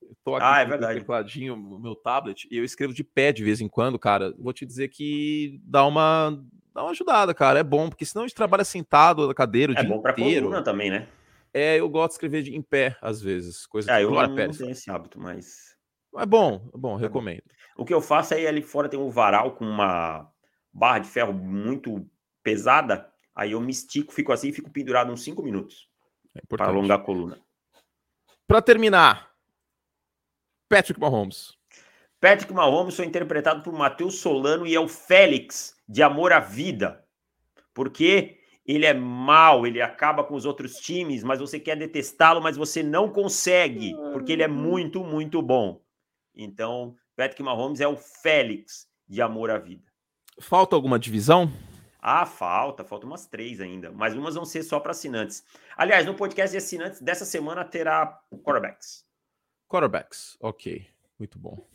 [0.00, 1.00] Eu tô aqui ah, é verdade.
[1.00, 4.34] tecladinho no meu tablet e eu escrevo de pé de vez em quando, cara.
[4.38, 6.42] Vou te dizer que dá uma,
[6.72, 7.58] dá uma ajudada, cara.
[7.58, 10.12] É bom, porque senão a gente trabalha sentado na cadeira o é dia bom pra
[10.12, 10.46] inteiro.
[10.46, 11.06] coluna também, né?
[11.52, 13.66] É, eu gosto de escrever de, em pé, às vezes.
[13.66, 14.58] Coisa é, eu Glória não, Pérez.
[14.58, 15.76] não tenho esse hábito, mas...
[16.16, 17.42] É bom, é bom, recomendo.
[17.76, 20.32] O que eu faço é ali fora tem um varal com uma
[20.76, 22.08] barra de ferro muito
[22.42, 25.88] pesada, aí eu me estico, fico assim e fico pendurado uns 5 minutos
[26.36, 27.40] é para alongar a coluna.
[28.46, 29.32] Para terminar,
[30.68, 31.54] Patrick Mahomes.
[32.20, 37.04] Patrick Mahomes foi interpretado por Matheus Solano e é o Félix de Amor à Vida.
[37.74, 42.56] Porque ele é mal, ele acaba com os outros times, mas você quer detestá-lo, mas
[42.56, 45.80] você não consegue, porque ele é muito, muito bom.
[46.34, 49.85] Então, Patrick Mahomes é o Félix de Amor à Vida.
[50.38, 51.50] Falta alguma divisão?
[52.00, 55.44] Ah, falta, falta umas três ainda, mas umas vão ser só para assinantes.
[55.76, 59.04] Aliás, no podcast de assinantes dessa semana terá quarterbacks.
[59.68, 60.86] Quarterbacks, ok,
[61.18, 61.66] muito bom.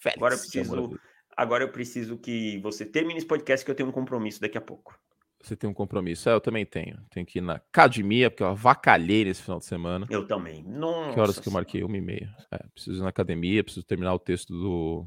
[0.00, 1.00] Félix, agora eu preciso,
[1.36, 4.60] agora eu preciso que você termine esse podcast que eu tenho um compromisso daqui a
[4.60, 4.98] pouco.
[5.40, 6.28] Você tem um compromisso?
[6.28, 7.00] É, eu também tenho.
[7.10, 10.06] Tenho que ir na academia, porque eu avacalhei nesse final de semana.
[10.10, 10.64] Eu também.
[10.64, 11.84] Nossa que horas que eu marquei?
[11.84, 12.34] Uma e meia.
[12.50, 15.06] É, preciso ir na academia, preciso terminar o texto do,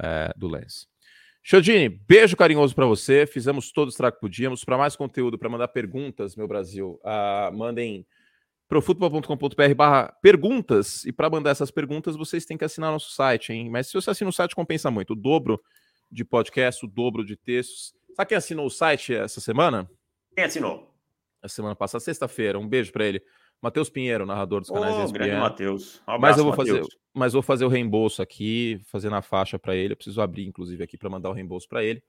[0.00, 0.88] é, do Lens.
[1.42, 3.26] Chodini, beijo carinhoso para você.
[3.26, 4.64] Fizemos todo o estrago que podíamos.
[4.64, 8.06] Para mais conteúdo, para mandar perguntas, meu Brasil, uh, mandem
[8.68, 11.04] profutbol.com.br barra perguntas.
[11.04, 13.70] E para mandar essas perguntas, vocês têm que assinar nosso site, hein?
[13.70, 15.14] Mas se você assina o site, compensa muito.
[15.14, 15.60] O dobro
[16.10, 17.94] de podcast, o dobro de textos.
[18.14, 19.90] Sabe quem assinou o site essa semana?
[20.34, 20.94] Quem assinou?
[21.42, 22.58] A semana passada, sexta-feira.
[22.58, 23.22] Um beijo para ele.
[23.60, 25.18] Matheus Pinheiro, narrador dos canais oh, ESPN.
[25.18, 26.02] grande Matheus.
[26.08, 26.82] Um mas eu vou fazer,
[27.12, 29.92] mas vou fazer o reembolso aqui, fazer na faixa para ele.
[29.92, 32.02] Eu preciso abrir, inclusive, aqui para mandar o reembolso para ele.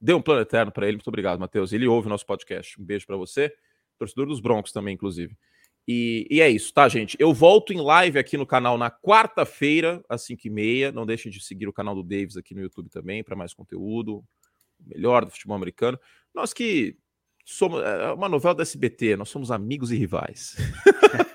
[0.00, 0.96] Dê um plano eterno para ele.
[0.96, 1.72] Muito obrigado, Matheus.
[1.72, 2.80] Ele ouve o nosso podcast.
[2.80, 3.54] Um beijo para você.
[3.98, 5.36] Torcedor dos Broncos também, inclusive.
[5.86, 7.14] E, e, é isso, tá, gente?
[7.20, 10.92] Eu volto em live aqui no canal na quarta-feira, às 5h30.
[10.92, 14.24] Não deixem de seguir o canal do Davis aqui no YouTube também para mais conteúdo
[14.80, 15.98] melhor do futebol americano.
[16.34, 16.96] Nós que
[17.44, 20.56] somos é, é uma novela da SBT, nós somos amigos e rivais.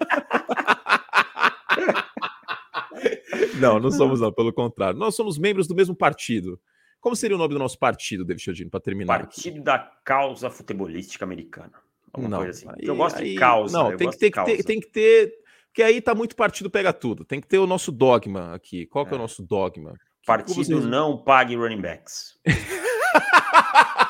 [3.60, 4.98] não, não somos não, pelo contrário.
[4.98, 6.60] Nós somos membros do mesmo partido.
[7.00, 9.20] Como seria o nome do nosso partido, David Chodino, para terminar?
[9.20, 11.74] Partido da Causa Futebolística Americana.
[12.12, 12.68] Alguma não, coisa assim.
[12.70, 13.78] Aí, eu gosto aí, de causa.
[13.78, 15.34] Não, tem que, ter, ter, tem que ter.
[15.68, 17.24] Porque aí tá muito partido pega tudo.
[17.24, 18.86] Tem que ter o nosso dogma aqui.
[18.88, 19.94] Qual que é, é o nosso dogma?
[20.26, 20.86] Partido vocês...
[20.86, 22.38] não pague running backs.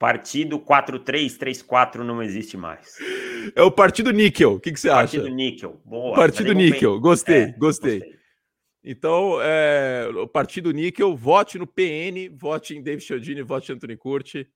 [0.00, 2.96] Partido 4334 não existe mais.
[3.54, 4.54] É o Partido Níquel.
[4.54, 5.16] O que, que você Partido acha?
[5.18, 5.80] Partido Níquel.
[5.84, 6.16] Boa.
[6.16, 6.98] Partido Níquel.
[6.98, 8.20] Gostei, é, gostei, gostei.
[8.82, 13.94] Então, é, o Partido Níquel, vote no PN, vote em David Chiodini, vote em Anthony
[13.94, 14.48] Curti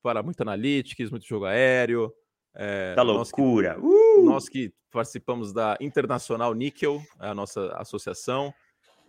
[0.00, 2.14] para muito analytics, muito jogo aéreo.
[2.54, 3.76] É, da loucura.
[3.78, 4.24] Nós que, uh!
[4.24, 8.54] nós que participamos da Internacional Níquel, a nossa associação,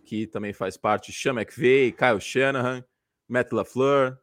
[0.04, 2.84] que também faz parte Sean McVeigh, Kyle Shanahan,
[3.28, 4.18] Matt LaFleur,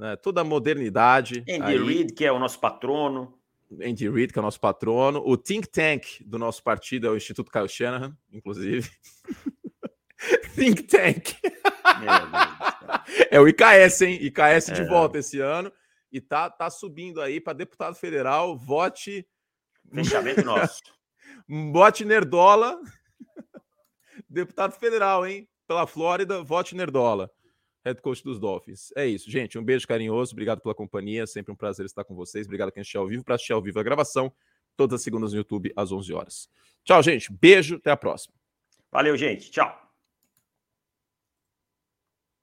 [0.00, 0.16] né?
[0.16, 1.44] toda a modernidade.
[1.48, 1.78] Andy aí.
[1.78, 3.38] Reid, que é o nosso patrono.
[3.70, 5.22] Andy Reid, que é o nosso patrono.
[5.24, 8.90] O think tank do nosso partido é o Instituto Kyle Shanahan, inclusive.
[10.56, 11.34] think tank.
[13.30, 14.18] É o IKS, hein?
[14.20, 14.72] IKS é.
[14.72, 15.72] de volta esse ano.
[16.10, 18.56] E tá, tá subindo aí para deputado federal.
[18.56, 19.26] Vote.
[19.92, 20.80] Fechamento nosso.
[21.72, 22.80] vote Nerdola.
[24.28, 25.48] deputado federal, hein?
[25.68, 27.30] Pela Flórida, vote Nerdola.
[27.84, 28.92] Head coach dos Dolphins.
[28.96, 29.58] É isso, gente.
[29.58, 30.32] Um beijo carinhoso.
[30.32, 31.26] Obrigado pela companhia.
[31.26, 32.46] Sempre um prazer estar com vocês.
[32.46, 33.24] Obrigado quem assistiu ao vivo.
[33.24, 34.32] Para assistir ao vivo a gravação,
[34.76, 36.48] todas as segundas no YouTube às 11 horas.
[36.84, 37.32] Tchau, gente.
[37.32, 37.76] Beijo.
[37.76, 38.34] Até a próxima.
[38.90, 39.50] Valeu, gente.
[39.50, 39.89] Tchau.